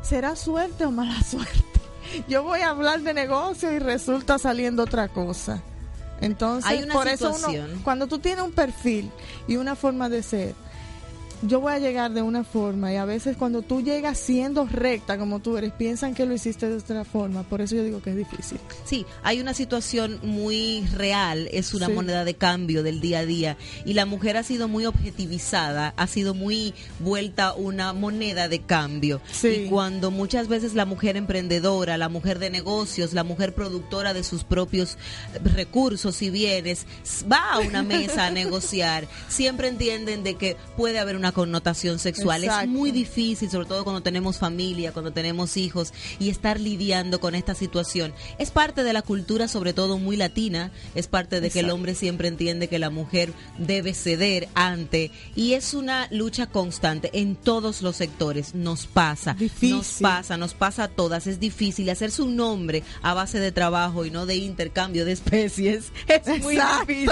será 0.03 0.35
suerte 0.35 0.85
o 0.87 0.91
mala 0.91 1.23
suerte. 1.31 1.63
Yo 2.29 2.43
voy 2.43 2.61
a 2.61 2.71
hablar 2.71 3.01
de 3.03 3.15
negocio 3.15 3.71
y 3.73 3.79
resulta 3.79 4.39
saliendo 4.39 4.83
otra 4.83 5.09
cosa. 5.09 5.63
Entonces, 6.21 6.71
Hay 6.71 6.83
una 6.83 6.95
por 6.95 7.09
eso 7.09 7.35
uno, 7.35 7.49
cuando 7.83 8.07
tú 8.07 8.19
tienes 8.19 8.45
un 8.45 8.53
perfil 8.53 9.11
y 9.47 9.57
una 9.57 9.75
forma 9.77 10.09
de 10.09 10.23
ser, 10.23 10.55
yo 11.43 11.61
voy 11.61 11.73
a 11.75 11.79
llegar 11.79 12.13
de 12.13 12.23
una 12.23 12.45
forma 12.45 12.93
y 12.93 12.97
a 12.97 13.05
veces 13.05 13.37
cuando 13.37 13.63
tú 13.63 13.83
llegas 13.83 14.19
siendo 14.19 14.67
recta 14.67 15.19
como 15.19 15.41
tú 15.41 15.57
eres, 15.57 15.73
piensan 15.73 16.15
que 16.15 16.27
lo 16.27 16.35
hiciste 16.35 16.69
de 16.69 16.77
otra 16.77 17.05
forma. 17.05 17.43
Por 17.43 17.61
eso 17.61 17.75
yo 17.77 17.85
digo 17.85 18.01
que 18.01 18.11
es 18.11 18.17
difícil. 18.17 18.59
Sí, 18.85 19.05
hay 19.23 19.41
una 19.41 19.53
situación 19.55 20.19
muy 20.23 20.87
real, 20.95 21.49
es 21.53 21.75
una 21.75 21.87
Sí. 21.87 21.93
moneda 21.93 22.25
de 22.25 22.35
cambio 22.35 22.83
del 22.83 23.01
día 23.01 23.21
a 23.21 23.27
día 23.27 23.57
y 23.85 23.93
la 23.95 24.07
mujer 24.07 24.37
ha 24.37 24.43
sido 24.43 24.69
muy 24.69 24.87
objetivizada, 24.87 25.93
ha 25.97 26.07
sido 26.07 26.35
muy 26.35 26.75
vuelta 27.01 27.55
una 27.55 27.93
moneda 27.93 28.49
de 28.49 28.61
cambio. 28.61 29.21
Sí. 29.31 29.49
Y 29.49 29.69
cuando 29.69 30.11
muchas 30.11 30.49
veces 30.49 30.75
la 30.75 30.85
mujer 30.87 31.17
emprendedora, 31.17 31.99
la 31.99 32.09
mujer 32.09 32.39
de 32.39 32.51
negocios, 32.51 33.13
la 33.13 33.25
mujer 33.25 33.55
productora 33.55 34.15
de 34.15 34.25
sus 34.25 34.45
propios 34.45 34.97
recursos 35.43 36.23
y 36.23 36.31
bienes 36.31 36.87
va 37.31 37.53
a 37.53 37.59
una 37.61 37.83
mesa 37.83 38.27
a 38.27 38.31
negociar, 38.31 39.07
siempre 39.29 39.69
entienden 39.69 40.23
de 40.25 40.35
que 40.37 40.57
puede 40.77 40.99
haber 40.99 41.17
una 41.17 41.24
connotación 41.33 41.99
sexual. 41.99 42.45
Es 42.45 42.69
muy 42.69 42.91
difícil, 42.91 43.51
sobre 43.51 43.67
todo 43.69 43.85
cuando 43.85 44.03
tenemos 44.03 44.39
familia, 44.39 44.93
cuando 44.93 45.13
tenemos 45.13 45.57
hijos, 45.57 45.93
y 46.19 46.31
estar 46.31 46.61
lidiando 46.61 47.21
con 47.21 47.35
esta 47.35 47.55
situación. 47.55 48.13
Es 48.39 48.51
parte 48.51 48.85
de 48.85 48.93
la 48.93 49.03
cultura, 49.03 49.49
sobre 49.49 49.73
todo 49.73 49.99
muy 49.99 50.17
latina, 50.17 50.73
es 50.95 51.07
parte 51.07 51.41
de 51.41 51.51
que 51.51 51.61
el 51.61 51.71
hombre 51.71 51.95
siempre 51.95 52.29
entiende 52.29 52.69
que 52.69 52.79
la 52.79 52.91
mujer 52.91 53.33
debe 53.59 53.95
ceder 53.95 54.49
ante, 54.55 55.11
y 55.35 55.55
es 55.55 55.75
una 55.75 56.09
lucha 56.11 56.47
constante 56.47 57.11
en 57.13 57.37
todos 57.37 57.83
los 57.83 57.97
sectores. 57.97 58.55
Nos 58.55 58.87
pasa, 58.87 59.35
Difícil. 59.35 59.77
nos 59.77 59.89
pasa, 60.01 60.37
nos 60.37 60.55
pasa 60.55 60.85
a 60.85 60.89
todas. 60.89 61.27
Es 61.27 61.41
difícil 61.41 61.89
hacerse 61.91 62.23
un 62.23 62.37
nombre 62.37 62.83
a 63.03 63.15
base 63.15 63.39
de 63.41 63.53
trabajo 63.53 64.05
y 64.05 64.11
no 64.11 64.27
de 64.27 64.37
intercambio 64.37 65.05
de 65.05 65.13
especies. 65.13 65.93
Es 66.07 66.43
muy 66.43 66.57
difícil. 66.57 67.11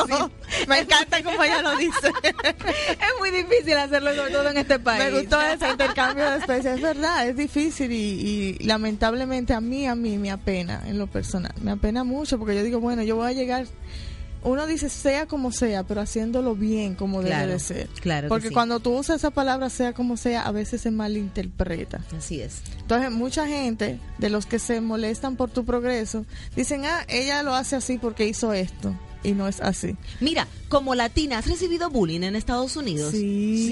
Me 0.69 0.81
encanta 0.81 1.23
como 1.23 1.43
ella 1.43 1.63
lo 1.63 1.77
dice. 1.77 2.13
Es 2.93 3.19
muy 3.19 3.31
difícil 3.31 3.77
hacerlo, 4.11 4.23
sobre 4.23 4.33
todo 4.35 4.49
en 4.51 4.57
este 4.59 4.79
país. 4.79 5.05
Me 5.05 5.19
gustó 5.21 5.41
ese 5.41 5.71
intercambio 5.71 6.31
de 6.31 6.37
especies. 6.39 6.75
Es 6.77 6.83
verdad, 6.83 7.27
es 7.29 7.37
difícil 7.37 7.93
y, 7.93 8.57
y 8.61 8.65
lamentablemente 8.65 9.55
a 9.55 9.61
mí, 9.61 9.87
a 9.87 9.95
mí 9.95 10.19
me 10.19 10.31
apena 10.31 10.83
en 10.87 10.99
lo 10.99 11.07
personal. 11.07 11.53
Me 11.63 11.71
apena 11.71 12.05
mucho 12.05 12.39
porque 12.39 12.55
yo 12.55 12.63
digo, 12.63 12.81
bueno, 12.81 13.03
yo 13.03 13.17
voy 13.17 13.29
a 13.31 13.33
llegar. 13.33 13.67
Uno 14.45 14.67
dice 14.67 14.89
sea 14.89 15.27
como 15.27 15.53
sea, 15.53 15.85
pero 15.85 16.01
haciéndolo 16.01 16.57
bien 16.57 16.97
como 16.97 17.21
Claro, 17.21 17.43
debe 17.43 17.53
de 17.53 17.59
ser. 17.61 17.87
claro 18.01 18.23
que 18.27 18.29
Porque 18.29 18.49
sí. 18.49 18.55
cuando 18.55 18.81
tú 18.81 18.91
usas 18.99 19.19
esa 19.19 19.31
palabra 19.31 19.71
sea 19.71 19.93
como 19.93 20.17
sea, 20.17 20.43
a 20.43 20.51
veces 20.51 20.81
se 20.81 20.91
malinterpreta. 20.91 22.01
Así 22.17 22.41
es. 22.41 22.61
Entonces, 22.81 23.13
mucha 23.13 23.47
gente 23.47 24.01
de 24.19 24.31
los 24.31 24.47
que 24.47 24.59
se 24.59 24.81
molestan 24.81 25.37
por 25.37 25.51
tu 25.51 25.65
progreso 25.65 26.27
dicen, 26.57 26.85
ah, 26.87 27.05
ella 27.07 27.45
lo 27.45 27.55
hace 27.55 27.77
así 27.77 27.99
porque 27.99 28.27
hizo 28.27 28.53
esto. 28.53 28.93
Y 29.25 29.33
no 29.33 29.47
es 29.47 29.61
así. 29.61 29.97
Mira, 30.21 30.49
como 30.69 30.95
latina, 30.95 31.39
¿has 31.39 31.47
recibido 31.47 31.91
bullying 31.91 32.23
en 32.23 32.35
Estados 32.37 32.77
Unidos? 32.77 33.13
Sí, 33.13 33.67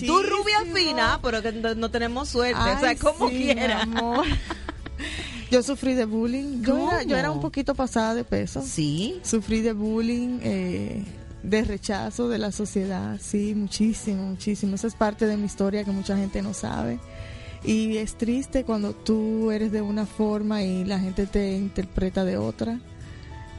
Sí, 0.00 0.06
tú 0.06 0.22
rubia 0.22 0.60
fina, 0.74 1.18
pero 1.22 1.42
que 1.42 1.52
no, 1.52 1.74
no 1.74 1.90
tenemos 1.90 2.28
suerte. 2.28 2.58
o 2.58 2.80
sea, 2.80 2.96
como 2.96 3.28
sí, 3.28 3.34
mi 3.34 3.44
quiera. 3.54 3.82
amor. 3.82 4.24
Yo 5.50 5.62
sufrí 5.62 5.94
de 5.94 6.04
bullying. 6.04 6.62
Yo 6.62 6.76
era, 6.90 7.02
yo 7.04 7.16
era 7.16 7.30
un 7.30 7.40
poquito 7.40 7.74
pasada 7.74 8.14
de 8.14 8.24
peso. 8.24 8.62
Sí. 8.66 9.20
Sufrí 9.22 9.60
de 9.60 9.72
bullying. 9.72 10.38
eh, 10.42 11.04
de 11.42 11.62
rechazo 11.62 12.28
de 12.28 12.36
la 12.36 12.50
sociedad, 12.50 13.18
sí, 13.22 13.54
muchísimo, 13.54 14.24
muchísimo. 14.26 14.74
Esa 14.74 14.88
es 14.88 14.94
parte 14.94 15.24
de 15.24 15.36
mi 15.36 15.46
historia 15.46 15.84
que 15.84 15.92
mucha 15.92 16.16
gente 16.16 16.42
no 16.42 16.52
sabe. 16.52 16.98
Y 17.64 17.96
es 17.96 18.16
triste 18.18 18.64
cuando 18.64 18.92
tú 18.92 19.50
eres 19.52 19.70
de 19.70 19.80
una 19.80 20.04
forma 20.04 20.62
y 20.64 20.84
la 20.84 20.98
gente 20.98 21.26
te 21.26 21.54
interpreta 21.56 22.24
de 22.24 22.36
otra. 22.38 22.80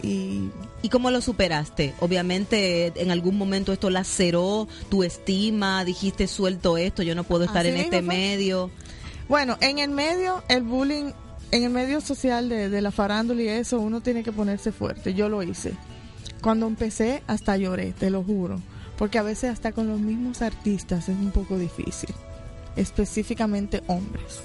Y 0.01 0.49
¿Y 0.81 0.89
cómo 0.89 1.11
lo 1.11 1.21
superaste? 1.21 1.93
Obviamente 1.99 2.93
en 2.95 3.11
algún 3.11 3.37
momento 3.37 3.73
esto 3.73 3.89
laceró 3.89 4.67
tu 4.89 5.03
estima, 5.03 5.83
dijiste 5.83 6.27
suelto 6.27 6.77
esto, 6.77 7.03
yo 7.03 7.15
no 7.15 7.23
puedo 7.25 7.43
estar 7.43 7.65
Así 7.65 7.69
en 7.69 7.77
este 7.77 8.01
fue. 8.01 8.15
medio. 8.15 8.71
Bueno, 9.27 9.57
en 9.59 9.79
el 9.79 9.89
medio, 9.89 10.41
el 10.47 10.63
bullying, 10.63 11.11
en 11.51 11.63
el 11.63 11.69
medio 11.69 11.99
social 11.99 12.47
de, 12.47 12.69
de 12.69 12.81
la 12.81 12.91
farándula 12.91 13.41
y 13.41 13.47
eso, 13.49 13.79
uno 13.79 14.01
tiene 14.01 14.23
que 14.23 14.31
ponerse 14.31 14.71
fuerte. 14.71 15.13
Yo 15.13 15.27
lo 15.27 15.43
hice. 15.43 15.73
Cuando 16.41 16.65
empecé, 16.67 17.21
hasta 17.27 17.57
lloré, 17.57 17.91
te 17.91 18.09
lo 18.09 18.23
juro. 18.23 18.61
Porque 18.97 19.17
a 19.17 19.23
veces 19.23 19.51
hasta 19.51 19.73
con 19.73 19.87
los 19.87 19.99
mismos 19.99 20.41
artistas 20.41 21.09
es 21.09 21.17
un 21.17 21.31
poco 21.31 21.57
difícil. 21.57 22.13
Específicamente 22.77 23.83
hombres. 23.87 24.39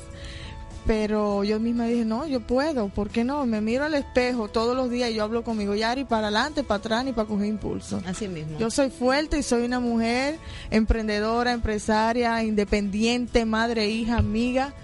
Pero 0.86 1.44
yo 1.44 1.58
misma 1.60 1.86
dije, 1.86 2.04
no, 2.04 2.26
yo 2.26 2.40
puedo, 2.40 2.88
¿por 2.88 3.08
qué 3.08 3.24
no? 3.24 3.46
Me 3.46 3.62
miro 3.62 3.84
al 3.84 3.94
espejo 3.94 4.48
todos 4.48 4.76
los 4.76 4.90
días 4.90 5.10
y 5.10 5.14
yo 5.14 5.24
hablo 5.24 5.42
conmigo, 5.42 5.74
Yari, 5.74 6.04
para 6.04 6.26
adelante, 6.26 6.62
para 6.62 6.78
atrás, 6.78 7.04
ni 7.04 7.12
para 7.12 7.26
coger 7.26 7.46
impulso. 7.46 8.02
Así 8.06 8.28
mismo. 8.28 8.58
Yo 8.58 8.70
soy 8.70 8.90
fuerte 8.90 9.38
y 9.38 9.42
soy 9.42 9.64
una 9.64 9.80
mujer 9.80 10.38
emprendedora, 10.70 11.52
empresaria, 11.52 12.42
independiente, 12.42 13.46
madre, 13.46 13.88
hija, 13.88 14.18
amiga, 14.18 14.74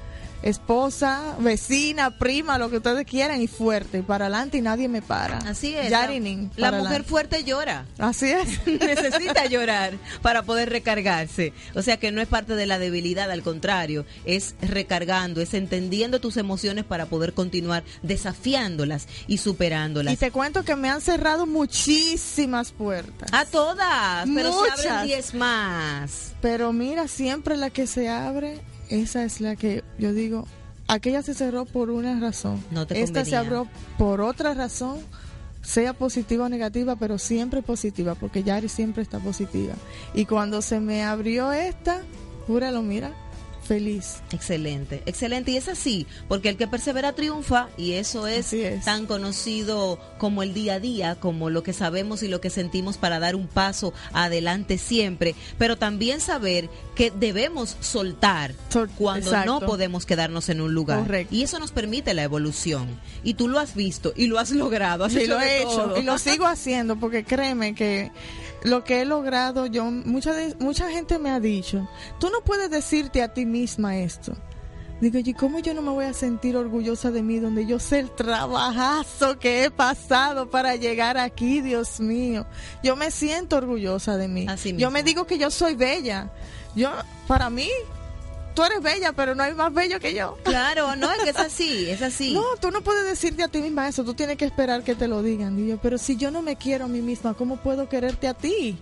esposa, 0.42 1.36
vecina, 1.38 2.18
prima, 2.18 2.58
lo 2.58 2.70
que 2.70 2.78
ustedes 2.78 3.04
quieran 3.06 3.40
y 3.40 3.46
fuerte, 3.46 4.02
para 4.02 4.26
adelante 4.26 4.58
y 4.58 4.60
nadie 4.62 4.88
me 4.88 5.02
para. 5.02 5.38
Así 5.38 5.74
es. 5.74 5.90
Yarinin, 5.90 6.50
la 6.56 6.70
mujer 6.70 6.84
adelante. 6.84 7.08
fuerte 7.08 7.44
llora. 7.44 7.86
Así 7.98 8.30
es. 8.30 8.66
Necesita 8.66 9.46
llorar 9.46 9.94
para 10.22 10.42
poder 10.42 10.70
recargarse. 10.70 11.52
O 11.74 11.82
sea 11.82 11.98
que 11.98 12.12
no 12.12 12.20
es 12.20 12.28
parte 12.28 12.54
de 12.54 12.66
la 12.66 12.78
debilidad, 12.78 13.30
al 13.30 13.42
contrario, 13.42 14.04
es 14.24 14.54
recargando, 14.60 15.40
es 15.40 15.54
entendiendo 15.54 16.20
tus 16.20 16.36
emociones 16.36 16.84
para 16.84 17.06
poder 17.06 17.32
continuar 17.34 17.84
desafiándolas 18.02 19.06
y 19.26 19.38
superándolas. 19.38 20.14
Y 20.14 20.16
te 20.16 20.30
cuento 20.30 20.64
que 20.64 20.76
me 20.76 20.88
han 20.90 21.00
cerrado 21.00 21.46
muchísimas 21.46 22.72
puertas. 22.72 23.30
A 23.32 23.44
todas, 23.44 24.28
pero 24.34 24.52
se 24.52 24.70
Muchas. 24.70 24.86
abren 24.86 25.06
10 25.06 25.34
más. 25.34 26.32
Pero 26.40 26.72
mira, 26.72 27.08
siempre 27.08 27.56
la 27.56 27.70
que 27.70 27.86
se 27.86 28.08
abre, 28.08 28.58
esa 28.90 29.24
es 29.24 29.40
la 29.40 29.56
que 29.56 29.82
yo 29.98 30.12
digo, 30.12 30.46
aquella 30.88 31.22
se 31.22 31.34
cerró 31.34 31.64
por 31.64 31.90
una 31.90 32.18
razón. 32.20 32.62
No 32.70 32.86
te 32.86 33.00
Esta 33.02 33.24
se 33.24 33.36
abrió 33.36 33.66
por 33.96 34.20
otra 34.20 34.54
razón, 34.54 34.98
sea 35.62 35.92
positiva 35.92 36.46
o 36.46 36.48
negativa, 36.48 36.96
pero 36.96 37.18
siempre 37.18 37.62
positiva, 37.62 38.14
porque 38.14 38.42
Yari 38.42 38.68
siempre 38.68 39.02
está 39.02 39.18
positiva. 39.18 39.74
Y 40.14 40.26
cuando 40.26 40.62
se 40.62 40.80
me 40.80 41.04
abrió 41.04 41.52
esta, 41.52 42.02
júralo, 42.46 42.82
mira, 42.82 43.12
feliz. 43.70 44.16
Excelente, 44.32 45.00
excelente. 45.06 45.52
Y 45.52 45.56
es 45.56 45.68
así, 45.68 46.06
porque 46.26 46.48
el 46.48 46.56
que 46.56 46.66
persevera 46.66 47.12
triunfa 47.12 47.68
y 47.78 47.92
eso 47.92 48.26
es, 48.26 48.52
tan 48.84 49.06
conocido 49.06 50.00
como 50.18 50.42
el 50.42 50.54
día 50.54 50.74
a 50.74 50.80
día, 50.80 51.14
como 51.20 51.50
lo 51.50 51.62
que 51.62 51.72
sabemos 51.72 52.24
y 52.24 52.28
lo 52.28 52.40
que 52.40 52.50
sentimos 52.50 52.98
para 52.98 53.20
dar 53.20 53.36
un 53.36 53.46
paso 53.46 53.92
adelante 54.12 54.76
siempre, 54.76 55.36
pero 55.56 55.78
también 55.78 56.20
saber 56.20 56.68
que 56.96 57.12
debemos 57.12 57.76
soltar 57.80 58.54
Sol- 58.70 58.90
cuando 58.98 59.26
exacto. 59.30 59.60
no 59.60 59.66
podemos 59.66 60.04
quedarnos 60.04 60.48
en 60.48 60.60
un 60.60 60.74
lugar. 60.74 60.98
Correcto. 61.00 61.32
Y 61.34 61.42
eso 61.44 61.60
nos 61.60 61.70
permite 61.70 62.12
la 62.12 62.24
evolución. 62.24 62.88
Y 63.22 63.34
tú 63.34 63.46
lo 63.46 63.60
has 63.60 63.76
visto 63.76 64.12
y 64.16 64.26
lo 64.26 64.38
has 64.40 64.50
logrado. 64.50 65.04
Has 65.04 65.12
Sí, 65.12 65.20
hecho 65.20 65.34
lo 65.34 65.40
he 65.40 65.58
hecho 65.62 65.70
todo. 65.70 65.96
y 65.96 66.02
lo 66.02 66.18
sigo 66.18 66.46
haciendo 66.46 66.96
porque 66.96 67.22
créeme 67.24 67.74
que 67.76 68.10
lo 68.62 68.84
que 68.84 69.00
he 69.00 69.04
logrado, 69.04 69.66
yo 69.66 69.84
mucha 69.90 70.32
de- 70.34 70.54
mucha 70.58 70.90
gente 70.90 71.18
me 71.18 71.30
ha 71.30 71.40
dicho, 71.40 71.88
tú 72.18 72.28
no 72.30 72.40
puedes 72.42 72.70
decirte 72.70 73.22
a 73.22 73.32
ti 73.32 73.46
misma 73.46 73.96
esto. 73.98 74.32
Digo, 75.00 75.18
¿y 75.18 75.32
cómo 75.32 75.60
yo 75.60 75.72
no 75.72 75.80
me 75.80 75.88
voy 75.90 76.04
a 76.04 76.12
sentir 76.12 76.56
orgullosa 76.58 77.10
de 77.10 77.22
mí 77.22 77.38
donde 77.38 77.64
yo 77.64 77.78
sé 77.78 78.00
el 78.00 78.10
trabajazo 78.10 79.38
que 79.38 79.64
he 79.64 79.70
pasado 79.70 80.50
para 80.50 80.76
llegar 80.76 81.16
aquí, 81.16 81.62
Dios 81.62 82.00
mío? 82.00 82.44
Yo 82.82 82.96
me 82.96 83.10
siento 83.10 83.56
orgullosa 83.56 84.18
de 84.18 84.28
mí. 84.28 84.44
Así 84.46 84.70
Yo 84.72 84.74
mismo. 84.76 84.90
me 84.90 85.02
digo 85.02 85.26
que 85.26 85.38
yo 85.38 85.50
soy 85.50 85.74
bella. 85.74 86.30
Yo, 86.76 86.90
para 87.26 87.48
mí, 87.48 87.68
tú 88.60 88.66
eres 88.66 88.82
bella, 88.82 89.12
pero 89.12 89.34
no 89.34 89.42
hay 89.42 89.54
más 89.54 89.72
bello 89.72 89.98
que 89.98 90.12
yo. 90.12 90.36
Claro, 90.44 90.94
no, 90.94 91.10
es 91.10 91.22
que 91.22 91.30
es 91.30 91.36
así, 91.38 91.88
es 91.88 92.02
así. 92.02 92.34
No, 92.34 92.44
tú 92.60 92.70
no 92.70 92.82
puedes 92.82 93.06
decirte 93.06 93.42
a 93.42 93.48
ti 93.48 93.62
misma 93.62 93.88
eso, 93.88 94.04
tú 94.04 94.12
tienes 94.12 94.36
que 94.36 94.44
esperar 94.44 94.84
que 94.84 94.94
te 94.94 95.08
lo 95.08 95.22
digan. 95.22 95.58
Y 95.58 95.68
yo, 95.68 95.78
pero 95.78 95.96
si 95.96 96.16
yo 96.16 96.30
no 96.30 96.42
me 96.42 96.56
quiero 96.56 96.84
a 96.84 96.88
mí 96.88 97.00
misma, 97.00 97.32
¿cómo 97.32 97.56
puedo 97.56 97.88
quererte 97.88 98.28
a 98.28 98.34
ti? 98.34 98.78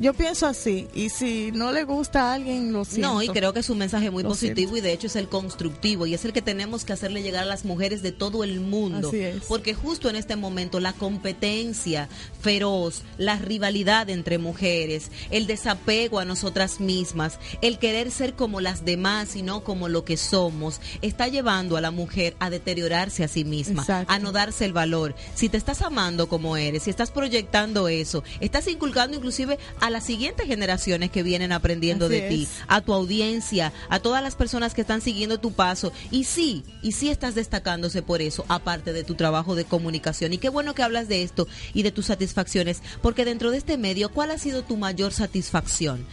Yo 0.00 0.12
pienso 0.12 0.46
así, 0.46 0.88
y 0.92 1.08
si 1.08 1.52
no 1.52 1.70
le 1.70 1.84
gusta 1.84 2.30
a 2.30 2.34
alguien, 2.34 2.72
lo 2.72 2.84
siento. 2.84 3.12
No, 3.12 3.22
y 3.22 3.28
creo 3.28 3.52
que 3.52 3.60
es 3.60 3.70
un 3.70 3.78
mensaje 3.78 4.10
muy 4.10 4.24
Lo 4.24 4.30
positivo 4.30 4.76
y 4.76 4.80
de 4.80 4.92
hecho 4.92 5.06
es 5.06 5.14
el 5.14 5.28
constructivo 5.28 6.06
y 6.06 6.14
es 6.14 6.24
el 6.24 6.32
que 6.32 6.42
tenemos 6.42 6.84
que 6.84 6.92
hacerle 6.92 7.22
llegar 7.22 7.44
a 7.44 7.46
las 7.46 7.64
mujeres 7.64 8.02
de 8.02 8.10
todo 8.10 8.42
el 8.42 8.58
mundo. 8.58 9.08
Así 9.08 9.20
es. 9.20 9.44
Porque 9.44 9.72
justo 9.72 10.10
en 10.10 10.16
este 10.16 10.34
momento 10.34 10.80
la 10.80 10.92
competencia 10.92 12.08
feroz, 12.40 13.02
la 13.18 13.36
rivalidad 13.36 14.10
entre 14.10 14.38
mujeres, 14.38 15.12
el 15.30 15.46
desapego 15.46 16.18
a 16.18 16.24
nosotras 16.24 16.80
mismas, 16.80 17.38
el 17.62 17.78
querer 17.78 18.10
ser 18.10 18.34
como 18.34 18.60
las 18.60 18.84
demás 18.84 19.36
y 19.36 19.42
no 19.42 19.62
como 19.62 19.88
lo 19.88 20.04
que 20.04 20.16
somos, 20.16 20.80
está 21.02 21.28
llevando 21.28 21.76
a 21.76 21.80
la 21.80 21.92
mujer 21.92 22.34
a 22.40 22.50
deteriorarse 22.50 23.22
a 23.22 23.28
sí 23.28 23.44
misma, 23.44 23.82
Exacto. 23.82 24.12
a 24.12 24.18
no 24.18 24.32
darse 24.32 24.64
el 24.64 24.72
valor. 24.72 25.14
Si 25.34 25.48
te 25.48 25.56
estás 25.56 25.82
amando 25.82 26.28
como 26.28 26.56
eres, 26.56 26.82
si 26.82 26.90
estás 26.90 27.12
proyectando 27.12 27.86
eso, 27.86 28.24
estás 28.40 28.66
inculcando 28.66 29.16
inclusive 29.16 29.58
a 29.84 29.90
las 29.90 30.04
siguientes 30.04 30.46
generaciones 30.46 31.10
que 31.10 31.22
vienen 31.22 31.52
aprendiendo 31.52 32.06
Así 32.06 32.14
de 32.14 32.28
ti, 32.28 32.42
es. 32.44 32.48
a 32.68 32.80
tu 32.80 32.94
audiencia, 32.94 33.70
a 33.90 33.98
todas 34.00 34.22
las 34.22 34.34
personas 34.34 34.72
que 34.72 34.80
están 34.80 35.02
siguiendo 35.02 35.38
tu 35.38 35.52
paso. 35.52 35.92
Y 36.10 36.24
sí, 36.24 36.64
y 36.82 36.92
sí 36.92 37.10
estás 37.10 37.34
destacándose 37.34 38.00
por 38.00 38.22
eso, 38.22 38.46
aparte 38.48 38.94
de 38.94 39.04
tu 39.04 39.14
trabajo 39.14 39.54
de 39.54 39.66
comunicación. 39.66 40.32
Y 40.32 40.38
qué 40.38 40.48
bueno 40.48 40.74
que 40.74 40.82
hablas 40.82 41.06
de 41.08 41.22
esto 41.22 41.46
y 41.74 41.82
de 41.82 41.92
tus 41.92 42.06
satisfacciones, 42.06 42.80
porque 43.02 43.26
dentro 43.26 43.50
de 43.50 43.58
este 43.58 43.76
medio, 43.76 44.10
¿cuál 44.10 44.30
ha 44.30 44.38
sido 44.38 44.62
tu 44.64 44.78
mayor 44.78 45.12
satisfacción? 45.12 46.06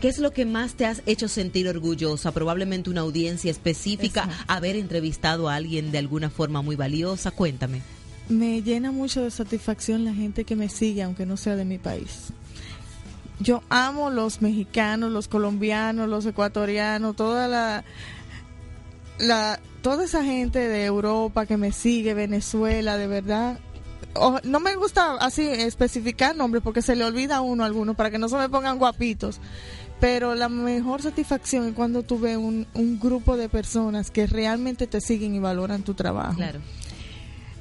¿Qué 0.00 0.08
es 0.08 0.18
lo 0.18 0.32
que 0.32 0.44
más 0.46 0.74
te 0.74 0.84
has 0.86 1.02
hecho 1.06 1.28
sentir 1.28 1.68
orgullosa? 1.68 2.32
Probablemente 2.32 2.90
una 2.90 3.02
audiencia 3.02 3.52
específica, 3.52 4.22
Exacto. 4.24 4.44
haber 4.48 4.74
entrevistado 4.74 5.48
a 5.48 5.54
alguien 5.54 5.92
de 5.92 5.98
alguna 5.98 6.28
forma 6.28 6.60
muy 6.60 6.74
valiosa. 6.74 7.30
Cuéntame. 7.30 7.82
Me 8.28 8.62
llena 8.62 8.92
mucho 8.92 9.22
de 9.22 9.30
satisfacción 9.30 10.04
la 10.04 10.14
gente 10.14 10.44
que 10.44 10.56
me 10.56 10.68
sigue, 10.68 11.02
aunque 11.02 11.26
no 11.26 11.36
sea 11.36 11.54
de 11.54 11.64
mi 11.64 11.78
país. 11.78 12.32
Yo 13.40 13.62
amo 13.70 14.10
los 14.10 14.42
mexicanos, 14.42 15.10
los 15.10 15.26
colombianos, 15.28 16.08
los 16.08 16.26
ecuatorianos, 16.26 17.16
toda 17.16 17.48
la, 17.48 17.84
la 19.18 19.58
toda 19.82 20.04
esa 20.04 20.22
gente 20.24 20.58
de 20.58 20.84
Europa 20.84 21.46
que 21.46 21.56
me 21.56 21.72
sigue, 21.72 22.14
Venezuela, 22.14 22.96
de 22.96 23.06
verdad. 23.06 23.58
O- 24.14 24.40
no 24.44 24.60
me 24.60 24.74
gusta 24.76 25.14
así 25.20 25.46
especificar 25.46 26.36
nombres 26.36 26.62
porque 26.62 26.82
se 26.82 26.96
le 26.96 27.04
olvida 27.04 27.36
a 27.36 27.40
uno 27.40 27.62
a 27.62 27.66
alguno 27.66 27.94
para 27.94 28.10
que 28.10 28.18
no 28.18 28.28
se 28.28 28.36
me 28.36 28.48
pongan 28.48 28.78
guapitos. 28.78 29.40
Pero 30.00 30.34
la 30.34 30.48
mejor 30.48 31.02
satisfacción 31.02 31.68
es 31.68 31.74
cuando 31.74 32.02
tú 32.02 32.18
ves 32.18 32.36
un, 32.38 32.66
un 32.74 32.98
grupo 32.98 33.36
de 33.36 33.48
personas 33.50 34.10
que 34.10 34.26
realmente 34.26 34.86
te 34.86 35.00
siguen 35.00 35.34
y 35.34 35.38
valoran 35.40 35.82
tu 35.82 35.92
trabajo. 35.94 36.36
Claro. 36.36 36.58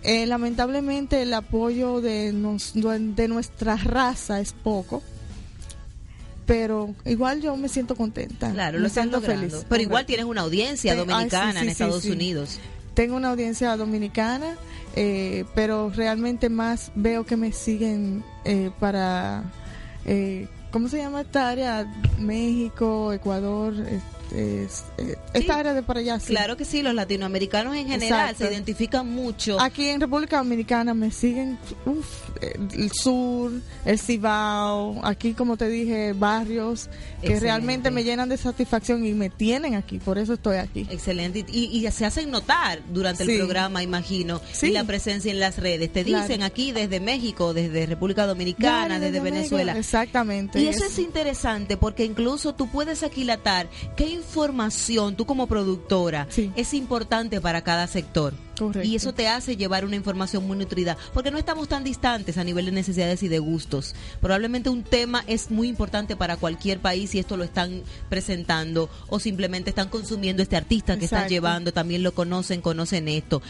Eh, 0.03 0.25
lamentablemente 0.25 1.21
el 1.21 1.33
apoyo 1.33 1.99
de, 1.99 2.31
nos- 2.33 2.73
de 2.73 3.27
nuestra 3.27 3.75
raza 3.75 4.39
es 4.39 4.53
poco, 4.53 5.03
pero 6.49 6.95
igual 7.05 7.41
yo 7.41 7.55
me 7.57 7.69
siento 7.69 7.95
contenta. 7.95 8.51
Claro, 8.51 8.77
me 8.77 8.81
lo 8.81 8.87
estás 8.87 9.03
siento 9.03 9.19
logrando. 9.19 9.49
feliz. 9.51 9.65
Pero 9.69 9.83
igual 9.83 10.07
tienes 10.07 10.25
una 10.25 10.41
audiencia 10.41 10.93
Te- 10.93 10.99
ay, 10.99 11.05
sí, 11.05 11.11
dominicana 11.11 11.53
sí, 11.53 11.59
en 11.59 11.69
Estados 11.69 12.01
sí. 12.01 12.09
Unidos. 12.11 12.59
Tengo 12.95 13.15
una 13.17 13.29
audiencia 13.29 13.77
dominicana, 13.77 14.57
eh, 14.95 15.45
pero 15.53 15.91
realmente 15.91 16.49
más 16.49 16.91
veo 16.95 17.23
que 17.23 17.37
me 17.37 17.51
siguen 17.51 18.23
eh, 18.45 18.71
para, 18.79 19.43
eh, 20.05 20.47
¿cómo 20.71 20.87
se 20.89 20.97
llama 20.97 21.21
esta 21.21 21.49
área? 21.49 21.85
México, 22.17 23.13
Ecuador, 23.13 23.75
este, 23.75 24.01
es- 24.31 24.83
eh, 24.97 25.15
esta 25.33 25.57
área 25.57 25.73
de 25.73 25.83
para 25.83 25.99
allá. 25.99 26.19
sí. 26.19 26.27
Claro 26.27 26.57
que 26.57 26.65
sí, 26.65 26.81
los 26.81 26.93
latinoamericanos 26.93 27.75
en 27.75 27.87
general 27.87 28.29
Exacto. 28.31 28.45
se 28.45 28.53
identifican 28.53 29.07
mucho. 29.07 29.59
Aquí 29.61 29.87
en 29.89 29.99
República 30.01 30.37
Dominicana 30.37 30.93
me 30.93 31.11
siguen 31.11 31.57
uf, 31.85 32.05
el 32.41 32.91
sur, 32.91 33.51
el 33.85 33.99
Cibao, 33.99 34.99
aquí 35.03 35.33
como 35.33 35.57
te 35.57 35.67
dije, 35.69 36.13
barrios 36.13 36.87
que 36.87 37.27
Excelente. 37.27 37.39
realmente 37.39 37.91
me 37.91 38.03
llenan 38.03 38.29
de 38.29 38.37
satisfacción 38.37 39.05
y 39.05 39.13
me 39.13 39.29
tienen 39.29 39.75
aquí, 39.75 39.99
por 39.99 40.17
eso 40.17 40.33
estoy 40.33 40.57
aquí. 40.57 40.87
Excelente. 40.89 41.45
Y, 41.51 41.65
y 41.85 41.91
se 41.91 42.05
hacen 42.05 42.31
notar 42.31 42.79
durante 42.93 43.23
el 43.23 43.37
programa, 43.37 43.83
imagino, 43.83 44.41
Sí. 44.51 44.67
y 44.67 44.71
la 44.71 44.83
presencia 44.83 45.31
en 45.31 45.39
las 45.39 45.57
redes. 45.57 45.91
Te 45.91 46.03
Claro. 46.03 46.23
dicen 46.27 46.43
aquí 46.43 46.71
desde 46.71 46.99
México, 46.99 47.53
desde 47.53 47.85
República 47.85 48.25
Dominicana, 48.25 48.99
desde 48.99 49.09
desde 49.09 49.19
Venezuela. 49.21 49.77
Exactamente. 49.77 50.59
Y 50.61 50.67
eso 50.67 50.85
es 50.85 50.99
interesante 50.99 51.77
porque 51.77 52.05
incluso 52.05 52.53
tú 52.53 52.67
puedes 52.69 53.03
aquilatar 53.03 53.67
qué 53.95 54.18
información, 54.19 55.15
tú 55.15 55.25
como 55.25 55.47
productora, 55.47 56.27
Sí. 56.29 56.51
es 56.55 56.73
importante 56.73 57.41
para 57.41 57.61
cada 57.63 57.87
sector. 57.87 58.33
Correcto. 58.57 58.85
Y 58.87 58.95
eso 58.95 59.13
te 59.13 59.27
hace 59.29 59.55
llevar 59.55 59.85
una 59.85 59.95
información 59.95 60.45
muy 60.45 60.57
nutrida, 60.57 60.97
porque 61.13 61.31
no 61.31 61.37
estamos 61.37 61.69
tan 61.69 61.85
distantes 61.85 62.37
a 62.37 62.43
nivel 62.43 62.65
de 62.65 62.73
necesidades 62.73 63.23
y 63.23 63.29
de 63.29 63.39
gustos. 63.39 63.95
Probablemente 64.19 64.69
un 64.69 64.83
tema 64.83 65.23
es 65.27 65.49
muy 65.49 65.69
importante 65.69 66.17
para 66.17 66.35
cualquier 66.35 66.79
país 66.79 67.15
y 67.15 67.19
esto 67.19 67.37
lo 67.37 67.45
están 67.45 67.83
presentando 68.09 68.89
o 69.07 69.19
simplemente 69.19 69.69
están 69.69 69.87
consumiendo 69.87 70.43
este 70.43 70.57
artista 70.57 70.97
que 70.97 71.05
están 71.05 71.19
Exacto. 71.19 71.31
llevando, 71.33 71.71
también 71.73 72.03
lo 72.03 72.13
conocen, 72.13 72.59
conocen 72.61 73.07
esto. 73.07 73.41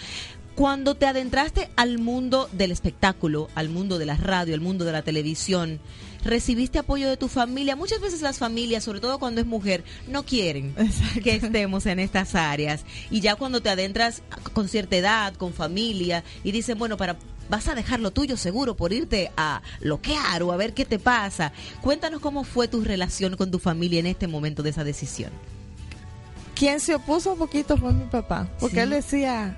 Cuando 0.60 0.94
te 0.96 1.06
adentraste 1.06 1.70
al 1.78 2.00
mundo 2.00 2.50
del 2.52 2.74
espectáculo, 2.74 3.48
al 3.56 3.70
mundo 3.70 3.98
de 3.98 4.06
la 4.06 4.18
radio, 4.18 4.54
al 4.54 4.60
mundo 4.60 4.84
de 4.84 4.92
la 4.92 5.04
televisión, 5.04 5.80
recibiste 6.26 6.80
apoyo 6.80 7.08
de 7.08 7.16
tu 7.16 7.30
familia. 7.30 7.78
Muchas 7.78 8.02
veces 8.02 8.22
las 8.22 8.40
familias, 8.40 8.84
sobre 8.84 9.00
todo 9.00 9.20
cuando 9.20 9.40
es 9.40 9.48
mujer, 9.48 9.86
no 10.10 10.24
quieren 10.26 10.74
Exacto. 10.78 11.22
que 11.24 11.36
estemos 11.36 11.86
en 11.86 12.00
estas 12.00 12.36
áreas. 12.36 12.84
Y 13.10 13.22
ya 13.22 13.38
cuando 13.38 13.62
te 13.62 13.70
adentras 13.70 14.22
con 14.52 14.68
cierta 14.68 14.98
edad, 14.98 15.34
con 15.36 15.54
familia, 15.54 16.26
y 16.44 16.52
dicen, 16.52 16.78
bueno, 16.78 16.98
para 16.98 17.16
vas 17.50 17.70
a 17.70 17.74
dejar 17.74 18.02
lo 18.02 18.12
tuyo 18.12 18.36
seguro 18.36 18.76
por 18.76 18.92
irte 18.92 19.32
a 19.38 19.62
loquear 19.80 20.44
o 20.44 20.52
a 20.52 20.58
ver 20.58 20.74
qué 20.74 20.84
te 20.84 21.00
pasa. 21.00 21.54
Cuéntanos 21.80 22.20
cómo 22.20 22.44
fue 22.44 22.68
tu 22.68 22.84
relación 22.84 23.38
con 23.38 23.50
tu 23.50 23.60
familia 23.60 24.02
en 24.02 24.08
este 24.08 24.28
momento 24.28 24.62
de 24.62 24.72
esa 24.72 24.84
decisión. 24.84 25.32
Quien 26.54 26.82
se 26.82 26.96
opuso 26.96 27.32
un 27.32 27.40
poquito 27.40 27.78
fue 27.78 27.94
mi 27.94 28.04
papá, 28.08 28.50
porque 28.60 28.76
Sí. 28.76 28.82
él 28.82 28.90
decía, 28.90 29.58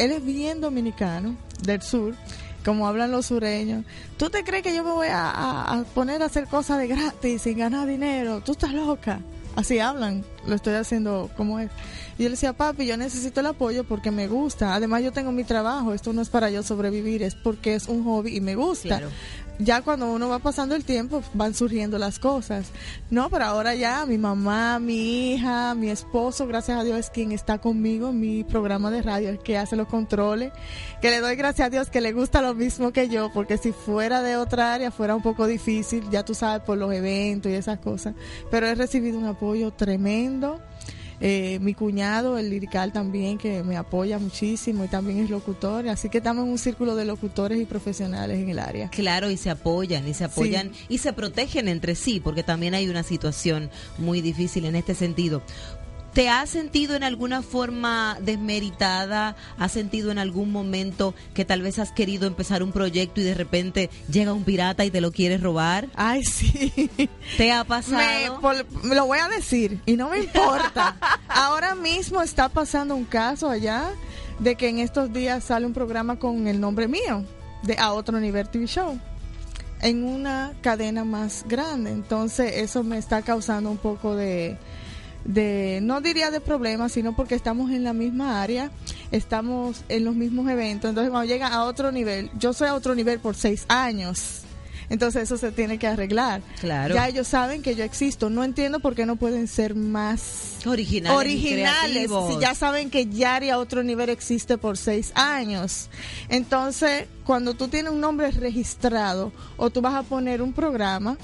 él 0.00 0.12
es 0.12 0.24
bien 0.24 0.62
dominicano, 0.62 1.36
del 1.62 1.82
sur, 1.82 2.14
como 2.64 2.88
hablan 2.88 3.10
los 3.10 3.26
sureños. 3.26 3.84
¿Tú 4.16 4.30
te 4.30 4.44
crees 4.44 4.62
que 4.62 4.74
yo 4.74 4.82
me 4.82 4.92
voy 4.92 5.08
a, 5.10 5.84
poner 5.94 6.22
a 6.22 6.26
hacer 6.26 6.46
cosas 6.46 6.78
de 6.78 6.86
gratis 6.88 7.42
sin 7.42 7.58
ganar 7.58 7.86
dinero? 7.86 8.40
Tú 8.40 8.52
estás 8.52 8.72
loca. 8.72 9.20
Así 9.56 9.78
hablan, 9.78 10.24
lo 10.46 10.54
estoy 10.54 10.74
haciendo 10.74 11.28
como 11.36 11.58
es. 11.58 11.70
Y 12.18 12.22
le 12.22 12.30
decía, 12.30 12.52
papi, 12.52 12.86
yo 12.86 12.96
necesito 12.96 13.40
el 13.40 13.46
apoyo 13.46 13.84
porque 13.84 14.10
me 14.10 14.26
gusta. 14.26 14.74
Además, 14.74 15.02
yo 15.02 15.12
tengo 15.12 15.32
mi 15.32 15.44
trabajo. 15.44 15.92
Esto 15.92 16.12
no 16.12 16.22
es 16.22 16.30
para 16.30 16.50
yo 16.50 16.62
sobrevivir, 16.62 17.22
es 17.22 17.34
porque 17.34 17.74
es 17.74 17.88
un 17.88 18.04
hobby 18.04 18.36
y 18.36 18.40
me 18.40 18.54
gusta 18.54 18.88
Claro. 18.88 19.08
Ya 19.60 19.82
cuando 19.82 20.10
uno 20.10 20.28
va 20.28 20.38
pasando 20.38 20.74
el 20.74 20.84
tiempo 20.84 21.22
van 21.34 21.54
surgiendo 21.54 21.98
las 21.98 22.18
cosas. 22.18 22.70
No, 23.10 23.30
pero 23.30 23.44
ahora 23.44 23.74
ya 23.74 24.06
mi 24.06 24.18
mamá, 24.18 24.78
mi 24.78 25.34
hija, 25.34 25.74
mi 25.74 25.90
esposo, 25.90 26.46
gracias 26.46 26.78
a 26.78 26.84
Dios 26.84 26.98
es 26.98 27.10
quien 27.10 27.32
está 27.32 27.58
conmigo 27.58 28.10
en 28.10 28.20
mi 28.20 28.44
programa 28.44 28.90
de 28.90 29.02
radio, 29.02 29.28
el 29.28 29.38
que 29.38 29.58
hace 29.58 29.76
los 29.76 29.88
controles, 29.88 30.52
que 31.00 31.10
le 31.10 31.20
doy 31.20 31.36
gracias 31.36 31.66
a 31.66 31.70
Dios 31.70 31.90
que 31.90 32.00
le 32.00 32.12
gusta 32.12 32.42
lo 32.42 32.54
mismo 32.54 32.92
que 32.92 33.08
yo, 33.08 33.30
porque 33.32 33.58
si 33.58 33.72
fuera 33.72 34.22
de 34.22 34.36
otra 34.36 34.74
área 34.74 34.90
fuera 34.90 35.14
un 35.14 35.22
poco 35.22 35.46
difícil, 35.46 36.08
ya 36.10 36.24
tú 36.24 36.34
sabes, 36.34 36.62
por 36.62 36.78
los 36.78 36.92
eventos 36.92 37.52
y 37.52 37.54
esas 37.54 37.78
cosas, 37.78 38.14
pero 38.50 38.66
he 38.66 38.74
recibido 38.74 39.18
un 39.18 39.26
apoyo 39.26 39.72
tremendo. 39.72 40.60
Eh, 41.20 41.58
mi 41.60 41.74
cuñado, 41.74 42.38
el 42.38 42.48
lirical 42.48 42.92
también, 42.92 43.36
que 43.36 43.62
me 43.62 43.76
apoya 43.76 44.18
muchísimo 44.18 44.84
y 44.84 44.88
también 44.88 45.20
es 45.20 45.30
locutor, 45.30 45.86
así 45.88 46.08
que 46.08 46.18
estamos 46.18 46.44
en 46.44 46.52
un 46.52 46.58
círculo 46.58 46.94
de 46.94 47.04
locutores 47.04 47.60
y 47.60 47.66
profesionales 47.66 48.38
en 48.38 48.48
el 48.48 48.58
área. 48.58 48.88
Claro, 48.88 49.30
y 49.30 49.36
se 49.36 49.50
apoyan, 49.50 50.08
y 50.08 50.14
se 50.14 50.24
apoyan, 50.24 50.72
y 50.88 50.98
se 50.98 51.12
protegen 51.12 51.68
entre 51.68 51.94
sí, 51.94 52.20
porque 52.20 52.42
también 52.42 52.74
hay 52.74 52.88
una 52.88 53.02
situación 53.02 53.70
muy 53.98 54.22
difícil 54.22 54.64
en 54.64 54.76
este 54.76 54.94
sentido. 54.94 55.42
¿Te 56.14 56.28
has 56.28 56.50
sentido 56.50 56.96
en 56.96 57.04
alguna 57.04 57.40
forma 57.40 58.18
desmeritada? 58.20 59.36
¿Has 59.58 59.70
sentido 59.72 60.10
en 60.10 60.18
algún 60.18 60.50
momento 60.50 61.14
que 61.34 61.44
tal 61.44 61.62
vez 61.62 61.78
has 61.78 61.92
querido 61.92 62.26
empezar 62.26 62.62
un 62.64 62.72
proyecto 62.72 63.20
y 63.20 63.24
de 63.24 63.34
repente 63.34 63.90
llega 64.10 64.32
un 64.32 64.42
pirata 64.42 64.84
y 64.84 64.90
te 64.90 65.00
lo 65.00 65.12
quiere 65.12 65.38
robar? 65.38 65.88
Ay, 65.94 66.24
sí. 66.24 66.90
¿Te 67.36 67.52
ha 67.52 67.62
Me, 67.62 67.64
pasado? 67.68 68.40
por- 68.40 68.66
me 68.82 68.96
lo 68.96 69.06
voy 69.06 69.18
a 69.20 69.28
decir 69.28 69.80
y 69.86 69.96
no 69.96 70.10
me 70.10 70.18
importa. 70.18 70.96
Ahora 71.28 71.76
mismo 71.76 72.20
está 72.22 72.48
pasando 72.48 72.96
un 72.96 73.04
caso 73.04 73.48
allá 73.48 73.90
de 74.40 74.56
que 74.56 74.68
en 74.68 74.80
estos 74.80 75.12
días 75.12 75.44
sale 75.44 75.64
un 75.64 75.72
programa 75.74 76.18
con 76.18 76.48
el 76.48 76.60
nombre 76.60 76.88
mío 76.88 77.24
de 77.62 77.76
A 77.78 77.92
Otro 77.92 78.18
Nivel 78.18 78.48
TV 78.48 78.66
Show 78.66 78.98
en 79.80 80.02
una 80.02 80.54
cadena 80.60 81.04
más 81.04 81.44
grande. 81.46 81.90
Entonces 81.92 82.56
eso 82.56 82.82
me 82.82 82.98
está 82.98 83.22
causando 83.22 83.70
un 83.70 83.78
poco 83.78 84.16
de, 84.16 84.58
de 85.24 85.80
no 85.82 86.00
diría 86.00 86.30
de 86.30 86.40
problemas, 86.40 86.92
sino 86.92 87.14
porque 87.14 87.34
estamos 87.34 87.70
en 87.70 87.84
la 87.84 87.92
misma 87.92 88.42
área, 88.42 88.70
estamos 89.10 89.84
en 89.88 90.04
los 90.04 90.14
mismos 90.14 90.48
eventos. 90.50 90.88
Entonces 90.88 91.10
cuando 91.10 91.30
llega 91.32 91.48
a 91.48 91.64
otro 91.64 91.92
nivel, 91.92 92.30
yo 92.38 92.52
soy 92.52 92.68
a 92.68 92.74
otro 92.74 92.94
nivel 92.94 93.20
por 93.20 93.34
seis 93.34 93.64
años. 93.68 94.42
Entonces 94.90 95.22
eso 95.22 95.38
se 95.38 95.52
tiene 95.52 95.78
que 95.78 95.86
arreglar. 95.86 96.42
Claro. 96.60 96.94
Ya 96.94 97.06
ellos 97.06 97.28
saben 97.28 97.62
que 97.62 97.76
yo 97.76 97.84
existo. 97.84 98.28
No 98.28 98.42
entiendo 98.42 98.80
por 98.80 98.96
qué 98.96 99.06
no 99.06 99.14
pueden 99.14 99.46
ser 99.46 99.76
más 99.76 100.58
Originales. 100.66 101.16
originales. 101.16 102.10
Si 102.28 102.40
ya 102.40 102.56
saben 102.56 102.90
que 102.90 103.06
Yari 103.06 103.50
a 103.50 103.58
otro 103.58 103.84
nivel 103.84 104.10
existe 104.10 104.58
por 104.58 104.76
seis 104.76 105.12
años. 105.14 105.88
Entonces, 106.28 107.06
cuando 107.24 107.54
tú 107.54 107.68
tienes 107.68 107.92
un 107.92 108.00
nombre 108.00 108.32
registrado 108.32 109.32
o 109.56 109.70
tú 109.70 109.80
vas 109.80 109.94
a 109.94 110.02
poner 110.02 110.42
un 110.42 110.52
programa, 110.52 111.16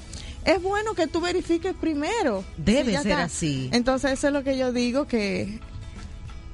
es 0.47 0.61
bueno 0.63 0.93
que 0.95 1.05
tú 1.07 1.21
verifiques 1.21 1.75
primero. 1.75 2.43
Debe 2.57 2.97
ser 2.97 3.13
así. 3.13 3.69
Entonces, 3.71 4.11
eso 4.13 4.27
es 4.27 4.33
lo 4.33 4.43
que 4.43 4.57
yo 4.57 4.71
digo 4.73 5.05
que 5.07 5.59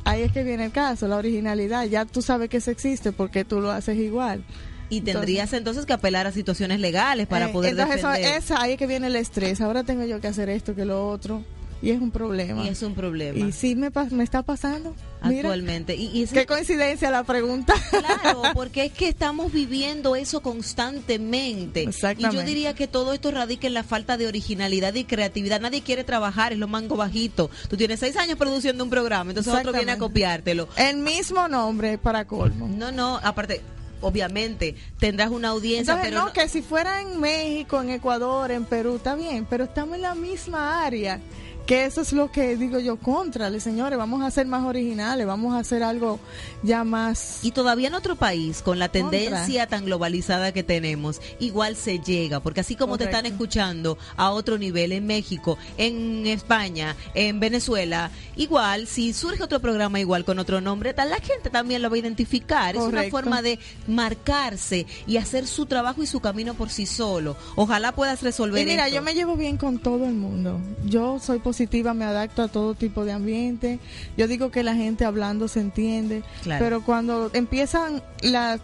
ahí 0.03 0.21
es 0.23 0.31
que 0.31 0.43
viene 0.43 0.65
el 0.65 0.71
caso, 0.71 1.07
la 1.07 1.15
originalidad. 1.17 1.85
Ya 1.85 2.05
tú 2.05 2.21
sabes 2.21 2.49
que 2.49 2.57
eso 2.57 2.71
existe 2.71 3.11
porque 3.11 3.45
tú 3.45 3.61
lo 3.61 3.71
haces 3.71 3.97
igual. 3.97 4.43
Y 4.89 5.01
tendrías 5.01 5.53
entonces 5.53 5.85
que 5.85 5.93
apelar 5.93 6.27
a 6.27 6.31
situaciones 6.31 6.79
legales 6.79 7.25
para 7.27 7.49
Eh, 7.49 7.53
poder 7.53 7.71
entonces 7.71 7.97
eso- 7.97 8.09
defender. 8.09 8.37
es 8.37 8.51
ahí 8.51 8.77
que 8.77 8.85
viene 8.85 9.07
el 9.07 9.15
estrés. 9.15 9.61
Ahora 9.61 9.83
tengo 9.83 10.03
yo 10.05 10.19
que 10.21 10.27
hacer 10.27 10.49
esto, 10.49 10.75
que 10.75 10.85
lo 10.85 11.07
otro. 11.09 11.43
Y 11.83 11.89
es 11.91 11.99
un 12.01 12.11
problema. 12.11 12.63
Y 12.63 12.69
es 12.69 12.81
un 12.81 12.95
problema. 12.95 13.37
Y 13.45 13.51
sí 13.51 13.75
me, 13.75 13.91
me 14.11 14.23
está 14.23 14.41
pasando. 14.41 14.95
Mira, 15.21 15.41
actualmente. 15.49 15.95
Y, 15.95 16.05
y 16.17 16.23
es- 16.23 16.31
qué 16.31 16.45
coincidencia 16.45 17.11
la 17.11 17.23
pregunta. 17.25 17.73
Claro, 17.89 18.41
porque 18.53 18.85
es 18.85 18.93
que 18.93 19.09
estamos 19.09 19.51
viviendo 19.51 20.15
eso 20.15 20.41
constantemente. 20.41 21.81
Y 21.81 21.83
yo 21.83 21.89
Exactamente. 21.89 22.43
diría 22.45 22.73
que 22.73 22.87
todo 22.87 23.11
esto 23.13 23.31
radica 23.31 23.67
en 23.67 23.73
la 23.73 23.83
falta 23.83 24.15
de 24.15 24.27
originalidad 24.27 24.93
y 24.95 25.03
creatividad. 25.03 25.59
Nadie 25.59 25.81
quiere 25.81 26.03
trabajar, 26.05 26.53
es 26.53 26.59
lo 26.59 26.67
mango 26.69 26.95
bajito. 26.95 27.49
Tú 27.69 27.75
tienes 27.77 27.99
seis 27.99 28.15
años 28.15 28.37
produciendo 28.37 28.83
un 28.83 28.89
programa, 28.89 29.31
entonces 29.31 29.51
otro 29.53 29.71
viene 29.73 29.91
a 29.91 29.95
Exactamente. 29.95 29.99
copiártelo. 29.99 30.69
El 30.77 30.97
mismo 30.97 31.47
nombre 31.49 31.97
para 31.97 32.25
colmo. 32.25 32.67
No, 32.69 32.91
no, 32.93 33.19
aparte, 33.23 33.61
obviamente, 34.01 34.75
tendrás 34.99 35.29
una 35.31 35.49
audiencia, 35.49 35.93
Entonces, 35.93 36.11
pero 36.13 36.25
no, 36.27 36.33
que 36.33 36.47
si 36.49 36.61
fuera 36.61 37.01
en 37.01 37.19
México, 37.19 37.81
en 37.81 37.89
Ecuador, 37.89 38.51
en 38.51 38.65
Perú, 38.65 38.95
está 38.95 39.15
bien, 39.15 39.45
pero 39.49 39.65
estamos 39.65 39.95
en 39.95 40.01
la 40.03 40.15
misma 40.15 40.85
área. 40.85 41.19
Que 41.65 41.85
eso 41.85 42.01
es 42.01 42.11
lo 42.11 42.29
que 42.29 42.57
digo 42.57 42.77
yo, 42.79 42.97
contrale, 42.97 43.61
señores, 43.61 43.97
vamos 43.97 44.21
a 44.21 44.29
ser 44.31 44.45
más 44.47 44.65
originales, 44.65 45.25
vamos 45.25 45.53
a 45.53 45.59
hacer 45.59 45.81
algo 45.81 46.19
ya 46.61 46.83
más... 46.83 47.39
Y 47.41 47.51
todavía 47.51 47.87
en 47.87 47.93
otro 47.93 48.17
país, 48.17 48.61
con 48.61 48.79
la 48.79 48.89
Contra. 48.89 49.09
tendencia 49.09 49.67
tan 49.67 49.85
globalizada 49.85 50.51
que 50.51 50.63
tenemos, 50.63 51.21
igual 51.39 51.77
se 51.77 51.99
llega, 51.99 52.41
porque 52.41 52.59
así 52.59 52.75
como 52.75 52.97
te 52.97 53.05
están 53.05 53.25
escuchando 53.25 53.97
a 54.17 54.31
otro 54.31 54.57
nivel 54.57 54.91
en 54.91 55.05
México, 55.05 55.57
en 55.77 56.27
España, 56.27 56.97
en 57.13 57.39
Venezuela, 57.39 58.11
igual, 58.35 58.85
si 58.85 59.13
surge 59.13 59.41
otro 59.41 59.61
programa 59.61 60.01
igual 60.01 60.25
con 60.25 60.39
otro 60.39 60.59
nombre, 60.59 60.93
tal 60.93 61.09
la 61.09 61.19
gente 61.19 61.49
también 61.49 61.81
lo 61.81 61.89
va 61.89 61.95
a 61.95 61.99
identificar. 61.99 62.75
Es 62.75 62.81
una 62.81 63.03
forma 63.03 63.41
de 63.41 63.57
marcarse 63.87 64.85
y 65.07 65.15
hacer 65.15 65.47
su 65.47 65.65
trabajo 65.65 66.03
y 66.03 66.07
su 66.07 66.19
camino 66.19 66.55
por 66.55 66.69
sí 66.69 66.85
solo. 66.85 67.37
Ojalá 67.55 67.93
puedas 67.93 68.21
resolver 68.21 68.61
Y 68.61 68.65
mira, 68.65 68.87
esto. 68.87 68.95
yo 68.97 69.01
me 69.01 69.13
llevo 69.13 69.37
bien 69.37 69.55
con 69.55 69.79
todo 69.79 70.05
el 70.05 70.13
mundo. 70.13 70.59
Yo 70.85 71.19
soy 71.19 71.39
positiva, 71.39 71.52
me 71.93 72.05
adapto 72.05 72.41
a 72.43 72.47
todo 72.47 72.75
tipo 72.75 73.05
de 73.05 73.11
ambiente. 73.11 73.79
Yo 74.17 74.27
digo 74.27 74.51
que 74.51 74.63
la 74.63 74.75
gente 74.75 75.05
hablando 75.05 75.47
se 75.47 75.59
entiende. 75.59 76.23
Claro. 76.43 76.63
Pero 76.63 76.83
cuando 76.83 77.29
empiezan 77.33 78.01
las, 78.21 78.61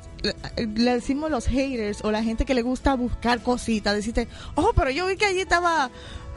le 0.57 0.93
decimos 0.93 1.31
los 1.31 1.45
haters 1.47 2.03
o 2.03 2.11
la 2.11 2.23
gente 2.23 2.45
que 2.45 2.53
le 2.53 2.61
gusta 2.61 2.95
buscar 2.95 3.41
cositas, 3.41 3.95
decirte, 3.95 4.27
oh, 4.55 4.71
pero 4.75 4.89
yo 4.91 5.07
vi 5.07 5.15
que 5.15 5.25
allí 5.25 5.39
estaba 5.39 5.89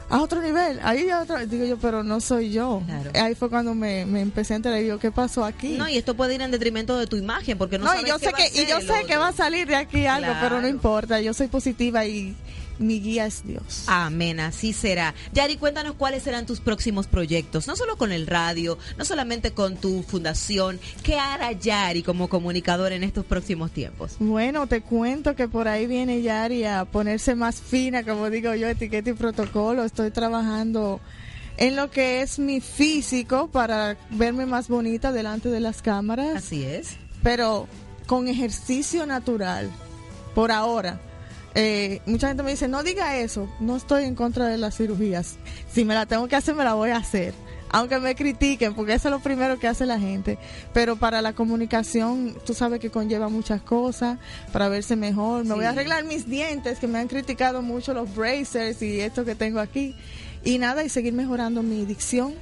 a 0.09 0.21
otro 0.21 0.41
nivel, 0.41 0.79
ahí 0.83 1.09
a 1.09 1.21
otro, 1.21 1.43
digo 1.45 1.65
yo, 1.65 1.77
pero 1.77 2.03
no 2.03 2.19
soy 2.19 2.51
yo. 2.51 2.81
Claro. 2.85 3.11
Ahí 3.15 3.35
fue 3.35 3.49
cuando 3.49 3.73
me, 3.73 4.05
me 4.05 4.21
empecé 4.21 4.53
a 4.53 4.57
enterar 4.57 4.79
y 4.79 4.83
digo, 4.83 4.99
¿qué 4.99 5.11
pasó 5.11 5.43
aquí? 5.43 5.77
No, 5.77 5.89
y 5.89 5.97
esto 5.97 6.15
puede 6.15 6.35
ir 6.35 6.41
en 6.41 6.51
detrimento 6.51 6.97
de 6.97 7.07
tu 7.07 7.15
imagen, 7.15 7.57
porque 7.57 7.77
no, 7.77 7.85
No, 7.85 7.91
sabes 7.91 8.05
y 8.05 8.09
yo 8.09 8.19
qué 8.19 8.25
sé 8.25 8.31
va 8.31 8.37
que 8.37 8.43
a 8.43 8.47
y 8.47 8.67
yo 8.67 8.81
sé 8.81 9.05
que 9.07 9.17
va 9.17 9.29
a 9.29 9.33
salir 9.33 9.67
de 9.67 9.75
aquí 9.75 10.05
algo, 10.05 10.31
pero 10.41 10.61
no 10.61 10.67
importa. 10.67 11.19
Yo 11.21 11.33
soy 11.33 11.47
positiva 11.47 12.05
y 12.05 12.35
mi 12.79 12.99
guía 12.99 13.25
es 13.25 13.45
Dios. 13.45 13.83
Amén, 13.87 14.39
así 14.39 14.73
será. 14.73 15.13
Yari, 15.33 15.57
cuéntanos 15.57 15.95
cuáles 15.95 16.23
serán 16.23 16.45
tus 16.45 16.59
próximos 16.59 17.07
proyectos, 17.07 17.67
no 17.67 17.75
solo 17.75 17.97
con 17.97 18.11
el 18.11 18.27
radio, 18.27 18.77
no 18.97 19.05
solamente 19.05 19.51
con 19.51 19.75
tu 19.77 20.03
fundación. 20.03 20.79
¿Qué 21.03 21.17
hará 21.19 21.51
Yari 21.51 22.03
como 22.03 22.29
comunicador 22.29 22.91
en 22.91 23.03
estos 23.03 23.25
próximos 23.25 23.71
tiempos? 23.71 24.15
Bueno, 24.19 24.67
te 24.67 24.81
cuento 24.81 25.35
que 25.35 25.47
por 25.47 25.67
ahí 25.67 25.87
viene 25.87 26.21
Yari 26.21 26.63
a 26.65 26.85
ponerse 26.85 27.35
más 27.35 27.61
fina, 27.61 28.03
como 28.03 28.29
digo 28.29 28.53
yo, 28.55 28.67
etiqueta 28.67 29.11
y 29.11 29.13
protocolo. 29.13 29.83
Estoy 29.83 30.11
trabajando 30.11 30.99
en 31.57 31.75
lo 31.75 31.91
que 31.91 32.21
es 32.21 32.39
mi 32.39 32.59
físico 32.61 33.47
para 33.49 33.95
verme 34.09 34.45
más 34.47 34.67
bonita 34.67 35.11
delante 35.11 35.49
de 35.49 35.59
las 35.59 35.81
cámaras, 35.83 36.35
Así 36.37 36.63
es. 36.63 36.97
pero 37.21 37.67
con 38.07 38.27
ejercicio 38.27 39.05
natural, 39.05 39.69
por 40.33 40.51
ahora. 40.51 40.99
Eh, 41.55 42.01
mucha 42.05 42.27
gente 42.27 42.43
me 42.43 42.51
dice, 42.51 42.67
no 42.67 42.83
diga 42.83 43.17
eso, 43.17 43.47
no 43.59 43.75
estoy 43.75 44.05
en 44.05 44.15
contra 44.15 44.47
de 44.47 44.57
las 44.57 44.75
cirugías. 44.75 45.37
Si 45.71 45.85
me 45.85 45.93
la 45.93 46.05
tengo 46.05 46.27
que 46.27 46.35
hacer, 46.35 46.55
me 46.55 46.63
la 46.63 46.73
voy 46.73 46.91
a 46.91 46.97
hacer. 46.97 47.33
aunque 47.75 47.97
me 47.99 48.13
critiquen, 48.13 48.75
porque 48.75 48.93
eso 48.93 49.07
es 49.07 49.11
lo 49.11 49.19
primero 49.19 49.57
que 49.57 49.67
hace 49.67 49.87
la 49.87 49.99
gente. 49.99 50.37
Pero 50.73 50.95
para 50.95 51.23
la 51.23 51.33
comunicación, 51.33 52.35
tú 52.45 52.53
sabes 52.53 52.79
que 52.79 52.91
conlleva 52.91 53.29
muchas 53.29 53.63
cosas 53.63 54.19
para 54.51 54.69
verse 54.69 54.95
mejor. 54.95 55.43
Me 55.43 55.55
voy 55.55 55.65
a 55.65 55.69
arreglar 55.69 56.03
mis 56.03 56.29
dientes, 56.29 56.77
que 56.77 56.85
me 56.85 56.99
han 56.99 57.07
criticado 57.07 57.63
mucho 57.63 57.95
los 57.95 58.13
bracers 58.15 58.79
y 58.83 58.99
esto 59.01 59.25
que 59.25 59.33
tengo 59.33 59.59
aquí. 59.59 59.95
Y 60.43 60.59
nada, 60.59 60.83
y 60.83 60.89
seguir 60.89 61.13
mejorando 61.13 61.63
mi 61.63 61.83
dicción. 61.83 62.35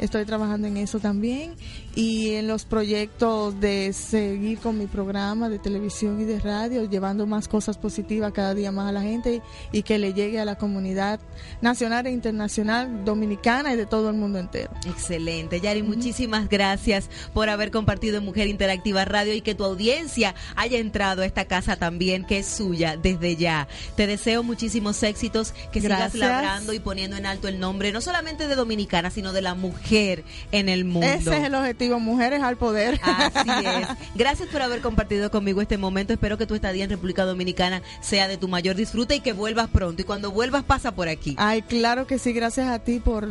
Estoy 0.00 0.24
trabajando 0.24 0.66
en 0.66 0.76
eso 0.78 0.98
también 0.98 1.54
y 1.96 2.34
en 2.34 2.46
los 2.46 2.66
proyectos 2.66 3.58
de 3.58 3.94
seguir 3.94 4.58
con 4.58 4.76
mi 4.78 4.86
programa 4.86 5.48
de 5.48 5.58
televisión 5.58 6.20
y 6.20 6.24
de 6.24 6.38
radio, 6.38 6.84
llevando 6.84 7.26
más 7.26 7.48
cosas 7.48 7.78
positivas 7.78 8.32
cada 8.32 8.54
día 8.54 8.70
más 8.70 8.90
a 8.90 8.92
la 8.92 9.00
gente 9.00 9.40
y, 9.72 9.82
que 9.82 9.98
le 9.98 10.12
llegue 10.12 10.38
a 10.38 10.44
la 10.44 10.56
comunidad 10.56 11.20
nacional 11.62 12.06
e 12.06 12.10
internacional 12.10 13.04
dominicana 13.06 13.72
y 13.72 13.76
de 13.76 13.86
todo 13.86 14.10
el 14.10 14.16
mundo 14.16 14.38
entero. 14.38 14.70
Excelente, 14.86 15.58
Yari, 15.60 15.82
muchísimas 15.82 16.50
gracias 16.50 17.08
por 17.32 17.48
haber 17.48 17.70
compartido 17.70 18.18
en 18.18 18.24
Mujer 18.24 18.48
Interactiva 18.48 19.06
Radio 19.06 19.32
y 19.32 19.40
que 19.40 19.54
tu 19.54 19.64
audiencia 19.64 20.34
haya 20.54 20.78
entrado 20.78 21.22
a 21.22 21.26
esta 21.26 21.46
casa 21.46 21.76
también, 21.76 22.26
que 22.26 22.40
es 22.40 22.46
suya 22.46 22.98
desde 22.98 23.36
ya. 23.36 23.68
Te 23.96 24.06
deseo 24.06 24.42
muchísimos 24.42 25.02
éxitos, 25.02 25.54
que 25.72 25.80
sigas 25.80 26.14
labrando 26.14 26.74
y 26.74 26.78
poniendo 26.78 27.16
en 27.16 27.24
alto 27.24 27.48
el 27.48 27.58
nombre, 27.58 27.90
no 27.90 28.02
solamente 28.02 28.48
de 28.48 28.54
Dominicana, 28.54 29.10
sino 29.10 29.32
de 29.32 29.40
la 29.40 29.54
mujer 29.54 30.24
en 30.52 30.68
el 30.68 30.84
mundo. 30.84 31.06
Ese 31.06 31.38
es 31.38 31.44
el 31.44 31.54
objetivo, 31.54 31.85
mujeres 31.94 32.42
al 32.42 32.56
poder. 32.56 33.00
Así 33.02 33.50
es. 33.50 33.88
Gracias 34.14 34.48
por 34.48 34.62
haber 34.62 34.80
compartido 34.80 35.30
conmigo 35.30 35.60
este 35.60 35.78
momento. 35.78 36.12
Espero 36.12 36.38
que 36.38 36.46
tu 36.46 36.54
estadía 36.54 36.84
en 36.84 36.90
República 36.90 37.24
Dominicana 37.24 37.82
sea 38.00 38.28
de 38.28 38.36
tu 38.36 38.48
mayor 38.48 38.76
disfrute 38.76 39.16
y 39.16 39.20
que 39.20 39.32
vuelvas 39.32 39.68
pronto. 39.68 40.02
Y 40.02 40.04
cuando 40.04 40.30
vuelvas, 40.30 40.64
pasa 40.64 40.94
por 40.94 41.08
aquí. 41.08 41.34
Ay, 41.38 41.62
claro 41.62 42.06
que 42.06 42.18
sí, 42.18 42.32
gracias 42.32 42.68
a 42.68 42.78
ti 42.78 43.00
por 43.00 43.28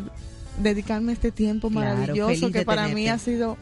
dedicarme 0.58 1.14
este 1.14 1.32
tiempo 1.32 1.70
maravilloso 1.70 2.52
que 2.52 2.64
para 2.64 2.84
tenerte. 2.84 3.02
mí 3.02 3.10
ha 3.10 3.20
sido 3.20 3.58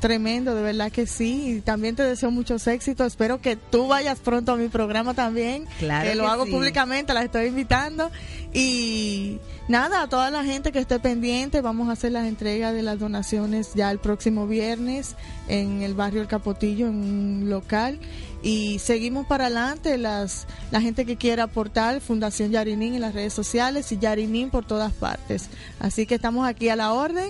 tremendo, 0.00 0.54
de 0.54 0.62
verdad 0.62 0.92
que 0.92 1.06
sí. 1.06 1.56
Y 1.56 1.60
también 1.60 1.96
te 1.96 2.02
deseo 2.02 2.30
muchos 2.30 2.66
éxitos. 2.66 3.06
Espero 3.08 3.40
que 3.40 3.56
tú 3.56 3.88
vayas 3.88 4.18
pronto 4.18 4.52
a 4.52 4.56
mi 4.56 4.68
programa 4.68 5.14
también. 5.14 5.66
Claro 5.78 6.08
que 6.08 6.14
lo 6.14 6.28
hago 6.28 6.44
sí. 6.46 6.52
públicamente, 6.52 7.14
las 7.14 7.24
estoy 7.24 7.46
invitando. 7.46 8.10
Y 8.52 9.38
nada, 9.68 10.02
a 10.02 10.08
toda 10.08 10.30
la 10.30 10.44
gente 10.44 10.72
que 10.72 10.78
esté 10.78 10.98
pendiente, 10.98 11.60
vamos 11.60 11.88
a 11.88 11.92
hacer 11.92 12.12
las 12.12 12.26
entregas 12.26 12.72
de 12.74 12.82
las 12.82 12.98
donaciones 12.98 13.74
ya 13.74 13.90
el 13.90 13.98
próximo 13.98 14.46
viernes 14.46 15.16
en 15.48 15.82
el 15.82 15.94
barrio 15.94 16.22
El 16.22 16.28
Capotillo, 16.28 16.86
en 16.86 16.94
un 16.94 17.50
local. 17.50 17.98
Y 18.46 18.78
seguimos 18.78 19.26
para 19.26 19.46
adelante, 19.46 19.98
las, 19.98 20.46
la 20.70 20.80
gente 20.80 21.04
que 21.04 21.16
quiera 21.16 21.42
aportar, 21.42 22.00
Fundación 22.00 22.52
Yarinín 22.52 22.94
en 22.94 23.00
las 23.00 23.12
redes 23.12 23.32
sociales 23.32 23.90
y 23.90 23.98
Yarinín 23.98 24.50
por 24.50 24.64
todas 24.64 24.92
partes. 24.92 25.48
Así 25.80 26.06
que 26.06 26.14
estamos 26.14 26.46
aquí 26.46 26.68
a 26.68 26.76
la 26.76 26.92
orden 26.92 27.28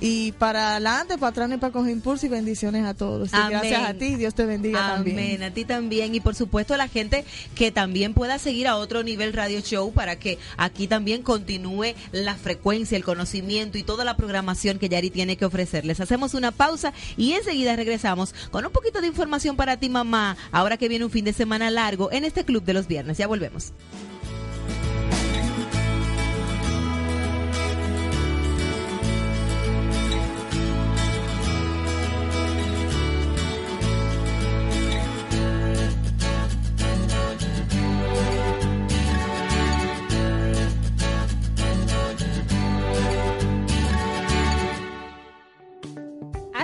y 0.00 0.32
para 0.32 0.70
adelante, 0.70 1.18
para 1.18 1.30
atrás 1.30 1.50
y 1.52 1.58
para 1.58 1.70
coger 1.70 1.92
impulso 1.92 2.24
y 2.24 2.30
bendiciones 2.30 2.86
a 2.86 2.94
todos. 2.94 3.28
Y 3.28 3.50
gracias 3.50 3.88
a 3.88 3.92
ti, 3.92 4.14
Dios 4.14 4.34
te 4.34 4.46
bendiga 4.46 4.94
Amén, 4.94 5.04
también. 5.04 5.42
a 5.42 5.50
ti 5.50 5.66
también. 5.66 6.14
Y 6.14 6.20
por 6.20 6.34
supuesto, 6.34 6.78
la 6.78 6.88
gente 6.88 7.26
que 7.54 7.70
también 7.70 8.14
pueda 8.14 8.38
seguir 8.38 8.66
a 8.66 8.76
otro 8.76 9.02
nivel 9.02 9.34
radio 9.34 9.60
show 9.60 9.92
para 9.92 10.16
que 10.16 10.38
aquí 10.56 10.88
también 10.88 11.22
continúe 11.22 11.94
la 12.12 12.36
frecuencia, 12.36 12.96
el 12.96 13.04
conocimiento 13.04 13.76
y 13.76 13.82
toda 13.82 14.06
la 14.06 14.16
programación 14.16 14.78
que 14.78 14.88
Yari 14.88 15.10
tiene 15.10 15.36
que 15.36 15.44
ofrecerles. 15.44 16.00
Hacemos 16.00 16.32
una 16.32 16.52
pausa 16.52 16.94
y 17.18 17.32
enseguida 17.32 17.76
regresamos 17.76 18.34
con 18.50 18.64
un 18.64 18.72
poquito 18.72 19.02
de 19.02 19.08
información 19.08 19.56
para 19.56 19.76
ti, 19.76 19.90
mamá. 19.90 20.38
Ahora 20.54 20.76
que 20.76 20.88
viene 20.88 21.04
un 21.04 21.10
fin 21.10 21.24
de 21.24 21.32
semana 21.32 21.68
largo 21.68 22.12
en 22.12 22.24
este 22.24 22.44
club 22.44 22.62
de 22.62 22.74
los 22.74 22.86
viernes. 22.86 23.18
Ya 23.18 23.26
volvemos. 23.26 23.72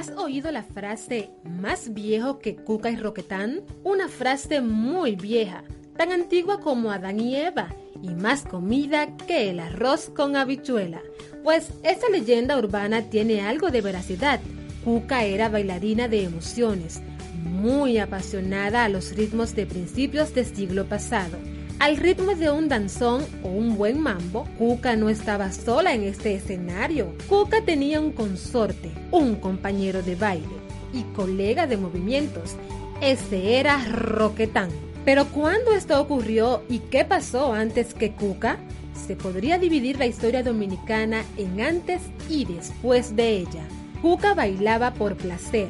¿Has 0.01 0.13
oído 0.17 0.51
la 0.51 0.63
frase 0.63 1.29
más 1.45 1.93
viejo 1.93 2.39
que 2.39 2.57
Cuca 2.57 2.89
y 2.89 2.97
Roquetán? 2.97 3.61
Una 3.85 4.09
frase 4.09 4.63
muy 4.63 5.15
vieja, 5.15 5.63
tan 5.95 6.11
antigua 6.11 6.59
como 6.59 6.91
Adán 6.91 7.21
y 7.21 7.37
Eva, 7.37 7.69
y 8.01 8.09
más 8.15 8.45
comida 8.45 9.15
que 9.19 9.51
el 9.51 9.61
arroz 9.61 10.09
con 10.09 10.37
habichuela. 10.37 11.03
Pues 11.45 11.69
esta 11.83 12.09
leyenda 12.09 12.57
urbana 12.57 13.11
tiene 13.11 13.43
algo 13.43 13.71
de 13.71 13.83
veracidad. 13.83 14.41
Cuca 14.85 15.25
era 15.25 15.51
bailarina 15.51 16.09
de 16.09 16.25
emociones, 16.25 17.03
muy 17.45 17.99
apasionada 17.99 18.85
a 18.85 18.89
los 18.89 19.15
ritmos 19.15 19.55
de 19.55 19.67
principios 19.67 20.33
del 20.35 20.47
siglo 20.47 20.87
pasado. 20.87 21.37
Al 21.81 21.97
ritmo 21.97 22.35
de 22.35 22.51
un 22.51 22.69
danzón 22.69 23.25
o 23.43 23.49
un 23.49 23.79
buen 23.79 23.99
mambo, 23.99 24.47
Cuca 24.59 24.97
no 24.97 25.09
estaba 25.09 25.51
sola 25.51 25.95
en 25.95 26.03
este 26.03 26.35
escenario. 26.35 27.15
Cuca 27.27 27.65
tenía 27.65 28.03
un 28.03 28.13
consorte, 28.13 28.93
un 29.11 29.37
compañero 29.37 30.03
de 30.03 30.15
baile 30.15 30.45
y 30.93 31.05
colega 31.15 31.67
de 31.67 31.79
movimientos. 31.79 32.57
Ese 33.01 33.59
era 33.59 33.83
Roquetán. 33.87 34.69
Pero 35.07 35.29
¿cuándo 35.29 35.73
esto 35.73 35.99
ocurrió 35.99 36.65
y 36.69 36.81
qué 36.81 37.07
pasó 37.07 37.55
antes 37.55 37.95
que 37.95 38.13
Cuca? 38.13 38.59
Se 39.07 39.17
podría 39.17 39.57
dividir 39.57 39.99
la 39.99 40.05
historia 40.05 40.43
dominicana 40.43 41.25
en 41.39 41.63
antes 41.63 42.03
y 42.29 42.45
después 42.45 43.17
de 43.17 43.39
ella. 43.39 43.67
Cuca 44.03 44.35
bailaba 44.35 44.93
por 44.93 45.17
placer, 45.17 45.69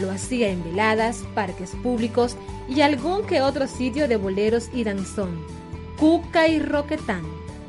lo 0.00 0.10
hacía 0.10 0.48
en 0.48 0.62
veladas, 0.64 1.24
parques 1.34 1.70
públicos 1.82 2.36
y 2.68 2.80
algún 2.80 3.26
que 3.26 3.40
otro 3.40 3.66
sitio 3.66 4.08
de 4.08 4.16
boleros 4.16 4.70
y 4.72 4.84
danzón. 4.84 5.44
Cuca 5.98 6.48
y 6.48 6.60
Roquetán, 6.60 7.22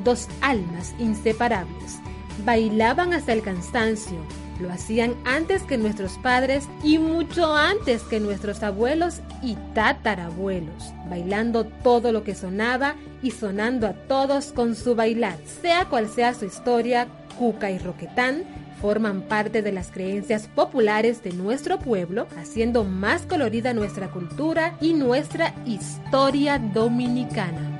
dos 0.04 0.28
almas 0.40 0.94
inseparables, 0.98 1.98
bailaban 2.44 3.12
hasta 3.12 3.32
el 3.32 3.42
cansancio. 3.42 4.18
Lo 4.60 4.70
hacían 4.70 5.14
antes 5.24 5.62
que 5.62 5.78
nuestros 5.78 6.18
padres 6.18 6.68
y 6.84 6.98
mucho 6.98 7.54
antes 7.54 8.02
que 8.02 8.20
nuestros 8.20 8.62
abuelos 8.62 9.20
y 9.42 9.56
tatarabuelos, 9.74 10.92
bailando 11.08 11.64
todo 11.64 12.12
lo 12.12 12.24
que 12.24 12.34
sonaba 12.34 12.94
y 13.22 13.30
sonando 13.30 13.86
a 13.86 13.94
todos 13.94 14.52
con 14.52 14.76
su 14.76 14.94
bailar. 14.94 15.38
Sea 15.62 15.86
cual 15.86 16.10
sea 16.10 16.34
su 16.34 16.44
historia, 16.44 17.08
Cuca 17.38 17.70
y 17.70 17.78
Roquetán 17.78 18.44
forman 18.80 19.22
parte 19.22 19.62
de 19.62 19.72
las 19.72 19.90
creencias 19.90 20.48
populares 20.48 21.22
de 21.22 21.32
nuestro 21.32 21.78
pueblo, 21.78 22.26
haciendo 22.36 22.84
más 22.84 23.22
colorida 23.22 23.74
nuestra 23.74 24.10
cultura 24.10 24.76
y 24.80 24.94
nuestra 24.94 25.54
historia 25.66 26.58
dominicana. 26.58 27.78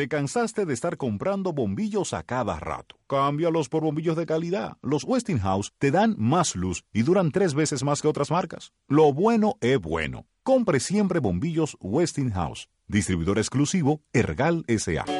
¿Te 0.00 0.08
cansaste 0.08 0.64
de 0.64 0.72
estar 0.72 0.96
comprando 0.96 1.52
bombillos 1.52 2.14
a 2.14 2.22
cada 2.22 2.58
rato? 2.58 2.96
Cámbialos 3.06 3.68
por 3.68 3.82
bombillos 3.82 4.16
de 4.16 4.24
calidad. 4.24 4.78
Los 4.80 5.04
Westinghouse 5.04 5.74
te 5.78 5.90
dan 5.90 6.14
más 6.16 6.56
luz 6.56 6.84
y 6.90 7.02
duran 7.02 7.30
tres 7.30 7.52
veces 7.52 7.84
más 7.84 8.00
que 8.00 8.08
otras 8.08 8.30
marcas. 8.30 8.72
Lo 8.88 9.12
bueno 9.12 9.56
es 9.60 9.78
bueno. 9.78 10.24
Compre 10.42 10.80
siempre 10.80 11.18
bombillos 11.18 11.76
Westinghouse. 11.80 12.70
Distribuidor 12.86 13.36
exclusivo 13.36 14.00
Ergal 14.14 14.64
S.A. 14.68 15.19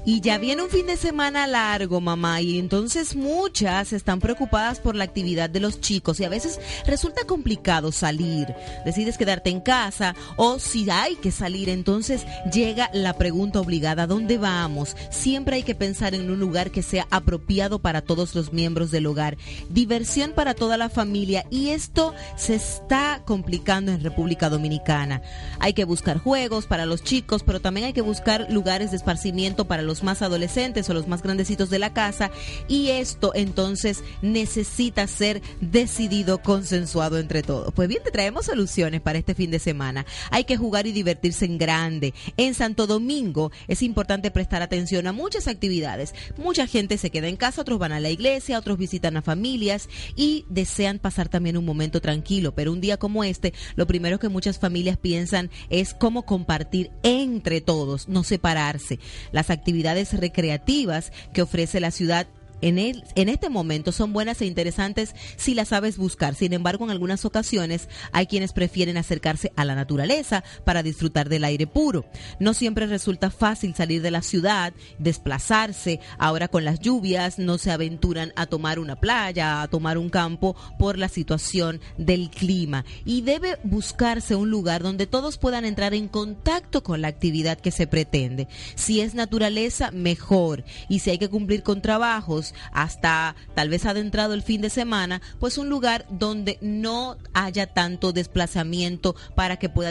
Y 0.04 0.20
ya 0.20 0.38
viene 0.38 0.62
un 0.62 0.68
fin 0.68 0.86
de 0.86 0.96
semana 0.96 1.46
largo, 1.46 2.00
mamá, 2.00 2.40
y 2.40 2.58
entonces 2.58 3.14
muchas 3.14 3.92
están 3.92 4.18
preocupadas 4.18 4.80
por 4.80 4.96
la 4.96 5.04
actividad 5.04 5.48
de 5.48 5.60
los 5.60 5.80
chicos 5.80 6.18
y 6.18 6.24
a 6.24 6.28
veces 6.28 6.58
resulta 6.86 7.24
complicado 7.24 7.92
salir. 7.92 8.52
Decides 8.84 9.16
quedarte 9.16 9.50
en 9.50 9.60
casa 9.60 10.16
o 10.36 10.58
si 10.58 10.90
hay 10.90 11.14
que 11.14 11.30
salir, 11.30 11.68
entonces 11.68 12.26
llega 12.52 12.90
la 12.92 13.12
pregunta 13.12 13.60
obligada, 13.60 14.08
¿dónde 14.08 14.38
vamos? 14.38 14.96
Siempre 15.10 15.56
hay 15.56 15.62
que 15.62 15.76
pensar 15.76 16.16
en 16.16 16.30
un 16.30 16.40
lugar 16.40 16.72
que 16.72 16.82
sea 16.82 17.06
apropiado 17.10 17.78
para 17.78 18.02
todos 18.02 18.34
los 18.34 18.52
miembros 18.52 18.90
del 18.90 19.06
hogar. 19.06 19.36
Diversión 19.68 20.32
para 20.32 20.54
toda 20.54 20.76
la 20.76 20.88
familia 20.88 21.46
y 21.48 21.68
esto 21.68 22.12
se 22.36 22.56
está 22.56 23.22
complicando 23.24 23.92
en 23.92 24.02
República 24.02 24.48
Dominicana. 24.48 25.22
Hay 25.60 25.74
que 25.74 25.84
buscar 25.84 26.18
juegos 26.18 26.66
para 26.66 26.86
los 26.86 27.04
chicos, 27.04 27.44
pero 27.44 27.60
también 27.60 27.86
hay 27.86 27.92
que 27.92 28.00
buscar 28.00 28.48
lugares 28.50 28.90
de 28.90 28.96
esparcimiento 28.96 29.66
para 29.66 29.82
los 29.82 29.91
más 30.02 30.22
adolescentes 30.22 30.88
o 30.88 30.94
los 30.94 31.08
más 31.08 31.22
grandecitos 31.22 31.70
de 31.70 31.78
la 31.78 31.92
casa 31.92 32.30
y 32.68 32.88
esto 32.88 33.32
entonces 33.34 34.02
necesita 34.22 35.06
ser 35.06 35.42
decidido, 35.60 36.42
consensuado 36.42 37.18
entre 37.18 37.42
todos. 37.42 37.72
Pues 37.74 37.88
bien, 37.88 38.02
te 38.02 38.10
traemos 38.10 38.46
soluciones 38.46 39.00
para 39.00 39.18
este 39.18 39.34
fin 39.34 39.50
de 39.50 39.58
semana. 39.58 40.06
Hay 40.30 40.44
que 40.44 40.56
jugar 40.56 40.86
y 40.86 40.92
divertirse 40.92 41.44
en 41.44 41.58
grande. 41.58 42.14
En 42.36 42.54
Santo 42.54 42.86
Domingo 42.86 43.52
es 43.68 43.82
importante 43.82 44.30
prestar 44.30 44.62
atención 44.62 45.06
a 45.06 45.12
muchas 45.12 45.48
actividades. 45.48 46.14
Mucha 46.36 46.66
gente 46.66 46.98
se 46.98 47.10
queda 47.10 47.28
en 47.28 47.36
casa, 47.36 47.62
otros 47.62 47.78
van 47.78 47.92
a 47.92 48.00
la 48.00 48.10
iglesia, 48.10 48.58
otros 48.58 48.78
visitan 48.78 49.16
a 49.16 49.22
familias 49.22 49.88
y 50.16 50.44
desean 50.48 50.98
pasar 50.98 51.28
también 51.28 51.56
un 51.56 51.64
momento 51.64 52.00
tranquilo. 52.00 52.54
Pero 52.54 52.72
un 52.72 52.80
día 52.80 52.96
como 52.96 53.24
este, 53.24 53.52
lo 53.76 53.86
primero 53.86 54.18
que 54.18 54.28
muchas 54.28 54.58
familias 54.58 54.96
piensan 54.96 55.50
es 55.70 55.94
cómo 55.94 56.24
compartir 56.24 56.90
entre 57.02 57.60
todos, 57.60 58.08
no 58.08 58.24
separarse. 58.24 58.98
Las 59.32 59.50
actividades 59.50 59.81
recreativas 60.12 61.12
que 61.32 61.42
ofrece 61.42 61.80
la 61.80 61.90
ciudad 61.90 62.26
en, 62.62 62.78
el, 62.78 63.04
en 63.14 63.28
este 63.28 63.50
momento 63.50 63.92
son 63.92 64.12
buenas 64.12 64.40
e 64.40 64.46
interesantes 64.46 65.14
si 65.36 65.54
las 65.54 65.68
sabes 65.68 65.98
buscar. 65.98 66.34
Sin 66.34 66.52
embargo, 66.52 66.84
en 66.84 66.90
algunas 66.90 67.24
ocasiones 67.24 67.88
hay 68.12 68.26
quienes 68.26 68.52
prefieren 68.52 68.96
acercarse 68.96 69.52
a 69.56 69.64
la 69.64 69.74
naturaleza 69.74 70.44
para 70.64 70.82
disfrutar 70.82 71.28
del 71.28 71.44
aire 71.44 71.66
puro. 71.66 72.04
No 72.38 72.54
siempre 72.54 72.86
resulta 72.86 73.30
fácil 73.30 73.74
salir 73.74 74.00
de 74.00 74.10
la 74.10 74.22
ciudad, 74.22 74.72
desplazarse. 74.98 76.00
Ahora 76.18 76.48
con 76.48 76.64
las 76.64 76.80
lluvias 76.80 77.38
no 77.38 77.58
se 77.58 77.70
aventuran 77.70 78.32
a 78.36 78.46
tomar 78.46 78.78
una 78.78 78.96
playa, 78.96 79.62
a 79.62 79.68
tomar 79.68 79.98
un 79.98 80.08
campo 80.08 80.56
por 80.78 80.98
la 80.98 81.08
situación 81.08 81.80
del 81.98 82.30
clima. 82.30 82.84
Y 83.04 83.22
debe 83.22 83.58
buscarse 83.64 84.36
un 84.36 84.50
lugar 84.50 84.82
donde 84.82 85.06
todos 85.06 85.36
puedan 85.38 85.64
entrar 85.64 85.94
en 85.94 86.08
contacto 86.08 86.82
con 86.82 87.02
la 87.02 87.08
actividad 87.08 87.58
que 87.58 87.70
se 87.70 87.86
pretende. 87.86 88.46
Si 88.76 89.00
es 89.00 89.14
naturaleza, 89.14 89.90
mejor. 89.90 90.64
Y 90.88 91.00
si 91.00 91.10
hay 91.10 91.18
que 91.18 91.28
cumplir 91.28 91.62
con 91.62 91.82
trabajos, 91.82 92.51
hasta 92.72 93.36
tal 93.54 93.68
vez 93.68 93.86
adentrado 93.86 94.34
el 94.34 94.42
fin 94.42 94.60
de 94.60 94.70
semana, 94.70 95.20
pues 95.38 95.58
un 95.58 95.68
lugar 95.68 96.06
donde 96.10 96.58
no 96.60 97.16
haya 97.34 97.66
tanto 97.66 98.12
desplazamiento 98.12 99.14
para 99.34 99.58
que 99.58 99.68
pueda 99.68 99.90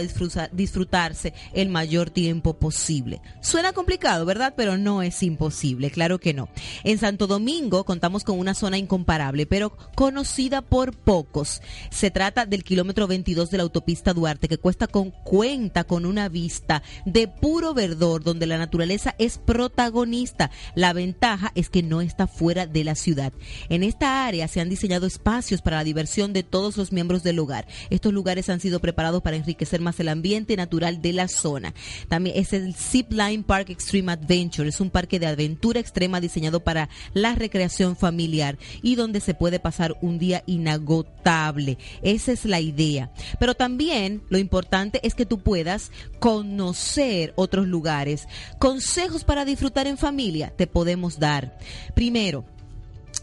disfrutarse 0.52 1.34
el 1.54 1.70
mayor 1.70 2.10
tiempo 2.10 2.58
posible. 2.58 3.22
Suena 3.42 3.74
complicado, 3.74 4.26
¿verdad? 4.26 4.54
Pero 4.56 4.78
no 4.78 5.02
es 5.02 5.24
imposible, 5.24 5.92
claro 5.92 6.20
que 6.20 6.34
no. 6.34 6.50
En 6.84 6.98
Santo 6.98 7.28
Domingo 7.28 7.84
contamos 7.86 8.24
con 8.24 8.38
una 8.40 8.54
zona 8.54 8.78
incomparable, 8.78 9.46
pero 9.46 9.76
conocida 9.96 10.62
por 10.62 10.96
pocos. 10.96 11.62
Se 11.90 12.12
trata 12.12 12.46
del 12.46 12.64
kilómetro 12.64 13.08
22 13.08 13.50
de 13.50 13.58
la 13.58 13.64
autopista 13.64 14.14
Duarte, 14.14 14.48
que 14.48 14.58
cuesta 14.58 14.88
con 14.88 15.12
cuenta 15.12 15.84
con 15.84 16.06
una 16.06 16.30
vista 16.30 16.84
de 17.06 17.28
puro 17.28 17.74
verdor, 17.74 18.24
donde 18.24 18.48
la 18.48 18.58
naturaleza 18.58 19.16
es 19.18 19.38
protagonista. 19.38 20.52
La 20.76 20.94
ventaja 20.94 21.52
es 21.56 21.70
que 21.70 21.84
no 21.84 22.02
está 22.02 22.28
fuera 22.28 22.51
de 22.54 22.84
la 22.84 22.96
ciudad. 22.96 23.34
En 23.70 23.84
esta 23.84 24.26
área 24.26 24.48
se 24.48 24.60
han 24.60 24.70
diseñado 24.70 25.08
espacios 25.08 25.62
para 25.62 25.78
la 25.78 25.84
diversión 25.84 26.34
de 26.34 26.44
todos 26.44 26.78
los 26.78 26.92
miembros 26.92 27.24
del 27.24 27.40
hogar. 27.40 27.68
Estos 27.90 28.14
lugares 28.14 28.50
han 28.50 28.60
sido 28.60 28.80
preparados 28.80 29.22
para 29.22 29.38
enriquecer 29.38 29.82
más 29.82 30.00
el 30.00 30.10
ambiente 30.10 30.56
natural 30.58 31.02
de 31.02 31.14
la 31.14 31.28
zona. 31.28 31.74
También 32.10 32.38
es 32.38 32.54
el 32.54 32.76
Zipline 32.76 33.44
Park 33.44 33.70
Extreme 33.70 34.12
Adventure. 34.12 34.68
Es 34.68 34.82
un 34.82 34.90
parque 34.90 35.20
de 35.20 35.28
aventura 35.28 35.80
extrema 35.80 36.20
diseñado 36.20 36.60
para 36.60 36.90
la 37.14 37.36
recreación 37.36 37.96
familiar 37.96 38.58
y 38.82 38.96
donde 38.96 39.22
se 39.22 39.34
puede 39.34 39.60
pasar 39.60 39.96
un 40.02 40.20
día 40.20 40.44
inagotable. 40.46 41.78
Esa 42.02 42.32
es 42.32 42.46
la 42.46 42.60
idea. 42.60 43.12
Pero 43.40 43.56
también 43.56 44.22
lo 44.30 44.38
importante 44.38 45.00
es 45.04 45.16
que 45.16 45.26
tú 45.26 45.40
puedas 45.40 45.92
conocer 46.20 47.34
otros 47.36 47.68
lugares. 47.68 48.28
Consejos 48.60 49.24
para 49.24 49.46
disfrutar 49.46 49.88
en 49.88 49.98
familia 49.98 50.54
te 50.56 50.68
podemos 50.68 51.20
dar. 51.20 51.58
Primero, 51.96 52.41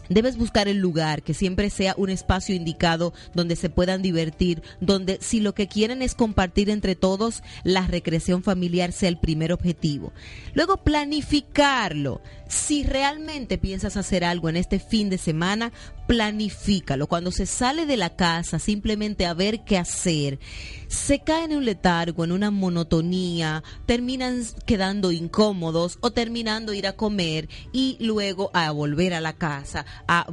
Debes 0.09 0.37
buscar 0.37 0.67
el 0.67 0.77
lugar 0.77 1.21
que 1.21 1.33
siempre 1.33 1.69
sea 1.69 1.93
un 1.97 2.09
espacio 2.09 2.55
indicado 2.55 3.13
donde 3.33 3.55
se 3.55 3.69
puedan 3.69 4.01
divertir, 4.01 4.61
donde 4.81 5.19
si 5.21 5.39
lo 5.39 5.53
que 5.53 5.67
quieren 5.67 6.01
es 6.01 6.15
compartir 6.15 6.69
entre 6.69 6.95
todos, 6.95 7.43
la 7.63 7.85
recreación 7.87 8.43
familiar 8.43 8.91
sea 8.91 9.09
el 9.09 9.19
primer 9.19 9.53
objetivo. 9.53 10.11
Luego 10.53 10.77
planificarlo. 10.77 12.21
Si 12.49 12.81
realmente 12.81 13.59
piensas 13.59 13.95
hacer 13.95 14.25
algo 14.25 14.49
en 14.49 14.57
este 14.57 14.79
fin 14.79 15.11
de 15.11 15.19
semana, 15.19 15.71
planifícalo. 16.07 17.05
Cuando 17.05 17.31
se 17.31 17.45
sale 17.45 17.85
de 17.85 17.95
la 17.95 18.15
casa 18.15 18.57
simplemente 18.57 19.27
a 19.27 19.35
ver 19.35 19.63
qué 19.63 19.77
hacer, 19.77 20.39
se 20.87 21.19
caen 21.19 21.51
en 21.51 21.59
un 21.59 21.65
letargo, 21.65 22.23
en 22.23 22.31
una 22.31 22.49
monotonía, 22.49 23.63
terminan 23.85 24.43
quedando 24.65 25.11
incómodos 25.11 25.99
o 26.01 26.09
terminando 26.09 26.73
ir 26.73 26.87
a 26.87 26.93
comer 26.93 27.47
y 27.71 27.97
luego 27.99 28.49
a 28.55 28.71
volver 28.71 29.13
a 29.13 29.21
la 29.21 29.33
casa, 29.33 29.85
a 30.07 30.25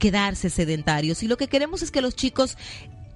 quedarse 0.00 0.50
sedentarios. 0.50 1.22
Y 1.22 1.28
lo 1.28 1.36
que 1.36 1.46
queremos 1.46 1.82
es 1.82 1.92
que 1.92 2.00
los 2.00 2.16
chicos 2.16 2.58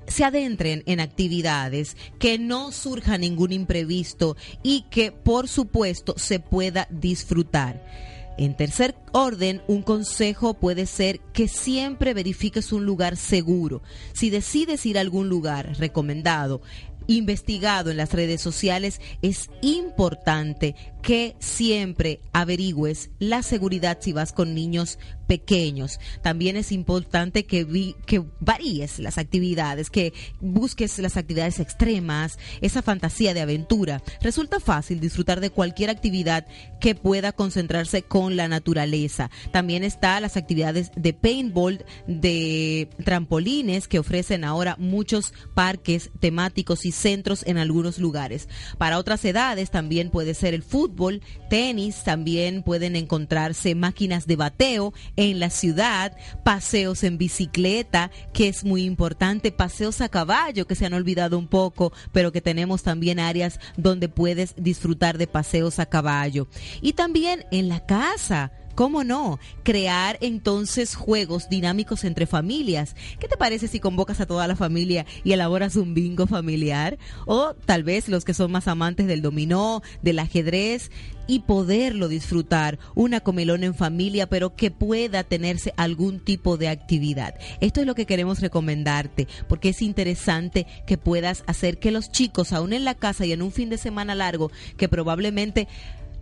se 0.06 0.22
adentren 0.22 0.84
en 0.86 1.00
actividades, 1.00 1.96
que 2.20 2.38
no 2.38 2.70
surja 2.70 3.18
ningún 3.18 3.52
imprevisto 3.52 4.36
y 4.62 4.82
que 4.90 5.10
por 5.10 5.48
supuesto 5.48 6.14
se 6.16 6.38
pueda 6.38 6.86
disfrutar. 6.88 8.13
En 8.36 8.56
tercer 8.56 8.96
orden, 9.12 9.62
un 9.68 9.82
consejo 9.82 10.54
puede 10.54 10.86
ser 10.86 11.20
que 11.32 11.46
siempre 11.46 12.14
verifiques 12.14 12.72
un 12.72 12.84
lugar 12.84 13.16
seguro. 13.16 13.82
Si 14.12 14.30
decides 14.30 14.84
ir 14.86 14.98
a 14.98 15.02
algún 15.02 15.28
lugar 15.28 15.76
recomendado, 15.78 16.60
investigado 17.06 17.90
en 17.90 17.96
las 17.96 18.12
redes 18.12 18.40
sociales, 18.40 19.00
es 19.22 19.50
importante 19.62 20.74
que 21.02 21.36
siempre 21.38 22.20
averigües 22.32 23.10
la 23.18 23.42
seguridad 23.42 23.98
si 24.00 24.12
vas 24.12 24.32
con 24.32 24.54
niños 24.54 24.98
pequeños. 25.26 25.98
También 26.22 26.56
es 26.56 26.72
importante 26.72 27.46
que, 27.46 27.64
vi, 27.64 27.96
que 28.06 28.24
varíes 28.40 28.98
las 28.98 29.18
actividades, 29.18 29.90
que 29.90 30.12
busques 30.40 30.98
las 30.98 31.16
actividades 31.16 31.60
extremas, 31.60 32.38
esa 32.60 32.82
fantasía 32.82 33.34
de 33.34 33.40
aventura. 33.40 34.02
Resulta 34.20 34.60
fácil 34.60 35.00
disfrutar 35.00 35.40
de 35.40 35.50
cualquier 35.50 35.90
actividad 35.90 36.46
que 36.80 36.94
pueda 36.94 37.32
concentrarse 37.32 38.02
con 38.02 38.36
la 38.36 38.48
naturaleza. 38.48 39.30
También 39.52 39.84
está 39.84 40.20
las 40.20 40.36
actividades 40.36 40.90
de 40.96 41.12
paintball, 41.12 41.84
de 42.06 42.88
trampolines 43.04 43.88
que 43.88 43.98
ofrecen 43.98 44.44
ahora 44.44 44.76
muchos 44.78 45.32
parques 45.54 46.10
temáticos 46.20 46.84
y 46.84 46.92
centros 46.92 47.44
en 47.46 47.58
algunos 47.58 47.98
lugares. 47.98 48.48
Para 48.78 48.98
otras 48.98 49.24
edades 49.24 49.70
también 49.70 50.10
puede 50.10 50.34
ser 50.34 50.54
el 50.54 50.62
fútbol, 50.62 51.22
tenis, 51.48 52.02
también 52.04 52.62
pueden 52.62 52.96
encontrarse 52.96 53.74
máquinas 53.74 54.26
de 54.26 54.36
bateo, 54.36 54.92
en 55.16 55.40
la 55.40 55.50
ciudad, 55.50 56.16
paseos 56.42 57.04
en 57.04 57.18
bicicleta, 57.18 58.10
que 58.32 58.48
es 58.48 58.64
muy 58.64 58.84
importante, 58.84 59.52
paseos 59.52 60.00
a 60.00 60.08
caballo, 60.08 60.66
que 60.66 60.74
se 60.74 60.86
han 60.86 60.94
olvidado 60.94 61.38
un 61.38 61.48
poco, 61.48 61.92
pero 62.12 62.32
que 62.32 62.40
tenemos 62.40 62.82
también 62.82 63.18
áreas 63.18 63.60
donde 63.76 64.08
puedes 64.08 64.54
disfrutar 64.56 65.18
de 65.18 65.26
paseos 65.26 65.78
a 65.78 65.86
caballo. 65.86 66.48
Y 66.80 66.94
también 66.94 67.46
en 67.50 67.68
la 67.68 67.84
casa 67.86 68.52
¿Cómo 68.74 69.04
no? 69.04 69.38
Crear 69.62 70.18
entonces 70.20 70.96
juegos 70.96 71.48
dinámicos 71.48 72.02
entre 72.04 72.26
familias. 72.26 72.96
¿Qué 73.20 73.28
te 73.28 73.36
parece 73.36 73.68
si 73.68 73.78
convocas 73.78 74.20
a 74.20 74.26
toda 74.26 74.48
la 74.48 74.56
familia 74.56 75.06
y 75.22 75.32
elaboras 75.32 75.76
un 75.76 75.94
bingo 75.94 76.26
familiar? 76.26 76.98
O 77.26 77.54
tal 77.54 77.84
vez 77.84 78.08
los 78.08 78.24
que 78.24 78.34
son 78.34 78.50
más 78.50 78.66
amantes 78.66 79.06
del 79.06 79.22
dominó, 79.22 79.82
del 80.02 80.18
ajedrez 80.18 80.90
y 81.26 81.40
poderlo 81.40 82.08
disfrutar, 82.08 82.78
una 82.94 83.20
comelón 83.20 83.64
en 83.64 83.74
familia, 83.74 84.28
pero 84.28 84.56
que 84.56 84.70
pueda 84.70 85.24
tenerse 85.24 85.72
algún 85.76 86.20
tipo 86.20 86.56
de 86.56 86.68
actividad. 86.68 87.34
Esto 87.60 87.80
es 87.80 87.86
lo 87.86 87.94
que 87.94 88.06
queremos 88.06 88.40
recomendarte, 88.40 89.28
porque 89.48 89.70
es 89.70 89.82
interesante 89.82 90.66
que 90.86 90.98
puedas 90.98 91.44
hacer 91.46 91.78
que 91.78 91.90
los 91.90 92.10
chicos, 92.10 92.52
aún 92.52 92.72
en 92.72 92.84
la 92.84 92.94
casa 92.94 93.24
y 93.24 93.32
en 93.32 93.42
un 93.42 93.52
fin 93.52 93.70
de 93.70 93.78
semana 93.78 94.14
largo, 94.14 94.50
que 94.76 94.88
probablemente 94.88 95.68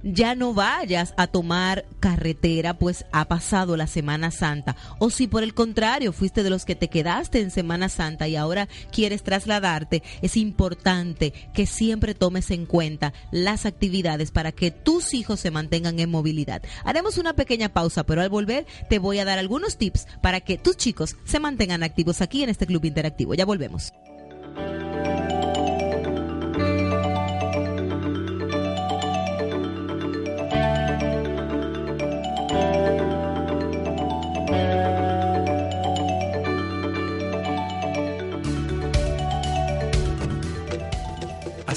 ya 0.02 0.34
no 0.34 0.54
vayas 0.54 1.14
a 1.16 1.26
tomar 1.26 1.84
carretera, 2.00 2.78
pues 2.78 3.04
ha 3.12 3.26
pasado 3.28 3.76
la 3.76 3.86
Semana 3.86 4.30
Santa. 4.30 4.76
O 4.98 5.10
si 5.10 5.26
por 5.26 5.42
el 5.42 5.54
contrario 5.54 6.12
fuiste 6.12 6.42
de 6.42 6.50
los 6.50 6.64
que 6.64 6.74
te 6.74 6.88
quedaste 6.88 7.40
en 7.40 7.50
Semana 7.50 7.88
Santa 7.88 8.28
y 8.28 8.36
ahora 8.36 8.68
quieres 8.90 9.22
trasladarte, 9.22 10.02
es 10.22 10.36
importante 10.36 11.32
que 11.54 11.66
siempre 11.66 12.14
tomes 12.14 12.50
en 12.50 12.66
cuenta 12.66 13.12
las 13.30 13.66
actividades 13.66 14.30
para 14.30 14.52
que 14.52 14.70
tus 14.70 15.14
hijos 15.14 15.40
se 15.40 15.50
mantengan 15.50 15.98
en 15.98 16.10
movilidad. 16.10 16.62
Haremos 16.84 17.18
una 17.18 17.34
pequeña 17.34 17.70
pausa, 17.70 18.04
pero 18.04 18.22
al 18.22 18.28
volver 18.28 18.66
te 18.88 18.98
voy 18.98 19.18
a 19.18 19.24
dar 19.24 19.38
algunos 19.38 19.78
tips 19.78 20.06
para 20.20 20.40
que 20.40 20.58
tus 20.58 20.76
chicos 20.76 21.16
se 21.24 21.40
mantengan 21.40 21.82
activos 21.82 22.20
aquí 22.20 22.42
en 22.42 22.50
este 22.50 22.66
club 22.66 22.84
interactivo. 22.84 23.34
Ya 23.34 23.44
volvemos. 23.44 23.92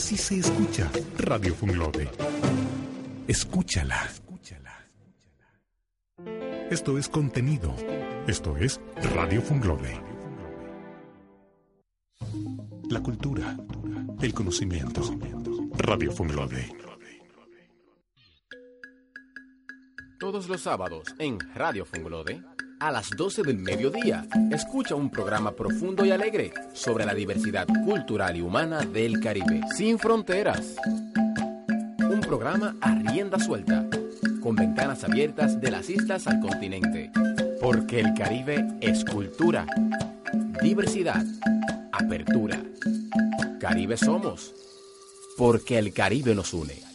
Así 0.06 0.18
se 0.18 0.38
escucha 0.38 0.92
Radio 1.18 1.56
Funglode. 1.56 2.08
Escúchala. 3.28 4.08
Esto 6.70 7.00
es 7.00 7.10
contenido. 7.10 7.76
Esto 8.28 8.56
es 8.56 8.80
Radio 9.16 9.42
Funglode. 9.42 10.00
La 12.88 13.02
cultura, 13.02 13.58
el 14.22 14.32
conocimiento. 14.32 15.02
Radio 15.80 16.12
Funglode. 16.12 16.72
Todos 20.20 20.48
los 20.48 20.62
sábados 20.62 21.16
en 21.18 21.40
Radio 21.56 21.84
Funglode, 21.84 22.44
a 22.80 22.92
las 22.92 23.10
12 23.12 23.44
del 23.44 23.58
mediodía, 23.58 24.26
escucha 24.52 24.96
un 24.96 25.10
programa 25.10 25.52
profundo 25.52 26.06
y 26.06 26.12
alegre 26.12 26.54
sobre 26.74 27.06
la 27.06 27.14
diversidad 27.14 27.68
cultural 27.86 28.36
y 28.36 28.42
humana 28.42 28.82
del 28.82 29.20
Caribe, 29.20 29.62
sin 29.76 30.00
fronteras. 30.00 30.76
Un 32.00 32.22
programa 32.22 32.76
a 32.82 32.96
rienda 32.96 33.40
suelta, 33.40 33.86
con 34.42 34.56
ventanas 34.56 35.04
abiertas 35.04 35.60
de 35.60 35.72
las 35.72 35.90
islas 35.90 36.28
al 36.28 36.40
continente. 36.40 37.12
Porque 37.62 38.00
el 38.00 38.14
Caribe 38.14 38.66
es 38.82 39.06
cultura, 39.06 39.66
diversidad, 40.62 41.24
apertura. 41.92 42.62
Caribe 43.60 43.98
somos, 43.98 44.54
porque 45.38 45.78
el 45.78 45.94
Caribe 45.94 46.36
nos 46.36 46.54
une. 46.54 46.95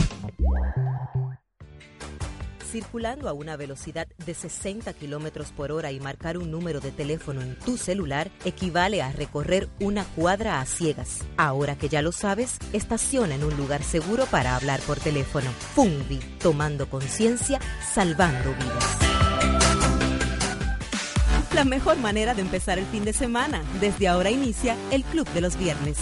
circulando 2.71 3.29
a 3.29 3.33
una 3.33 3.57
velocidad 3.57 4.07
de 4.25 4.35
60 4.35 4.93
kilómetros 4.95 5.51
por 5.51 5.73
hora 5.73 5.91
y 5.93 6.01
marcar 6.01 6.39
un 6.39 6.51
número 6.51 6.81
de 6.81 6.93
teléfono 6.93 7.43
en 7.43 7.57
tu 7.57 7.77
celular 7.77 8.31
equivale 8.45 9.03
a 9.03 9.11
recorrer 9.13 9.69
una 9.81 10.05
cuadra 10.05 10.61
a 10.61 10.67
ciegas. 10.67 11.25
Ahora 11.37 11.77
que 11.77 11.89
ya 11.89 12.01
lo 12.01 12.13
sabes, 12.13 12.59
estaciona 12.73 13.35
en 13.35 13.45
un 13.45 13.57
lugar 13.57 13.83
seguro 13.83 14.27
para 14.27 14.55
hablar 14.55 14.81
por 14.81 14.99
teléfono. 14.99 15.51
Funvi, 15.75 16.21
tomando 16.39 16.89
conciencia, 16.89 17.61
salvando 17.93 18.55
vidas. 18.55 18.99
La 21.55 21.65
mejor 21.65 21.99
manera 21.99 22.35
de 22.35 22.43
empezar 22.43 22.79
el 22.79 22.87
fin 22.87 23.05
de 23.05 23.13
semana. 23.13 23.63
Desde 23.81 24.07
ahora 24.09 24.31
inicia 24.31 24.77
el 24.93 25.03
Club 25.05 25.29
de 25.31 25.41
los 25.41 25.57
Viernes. 25.57 25.99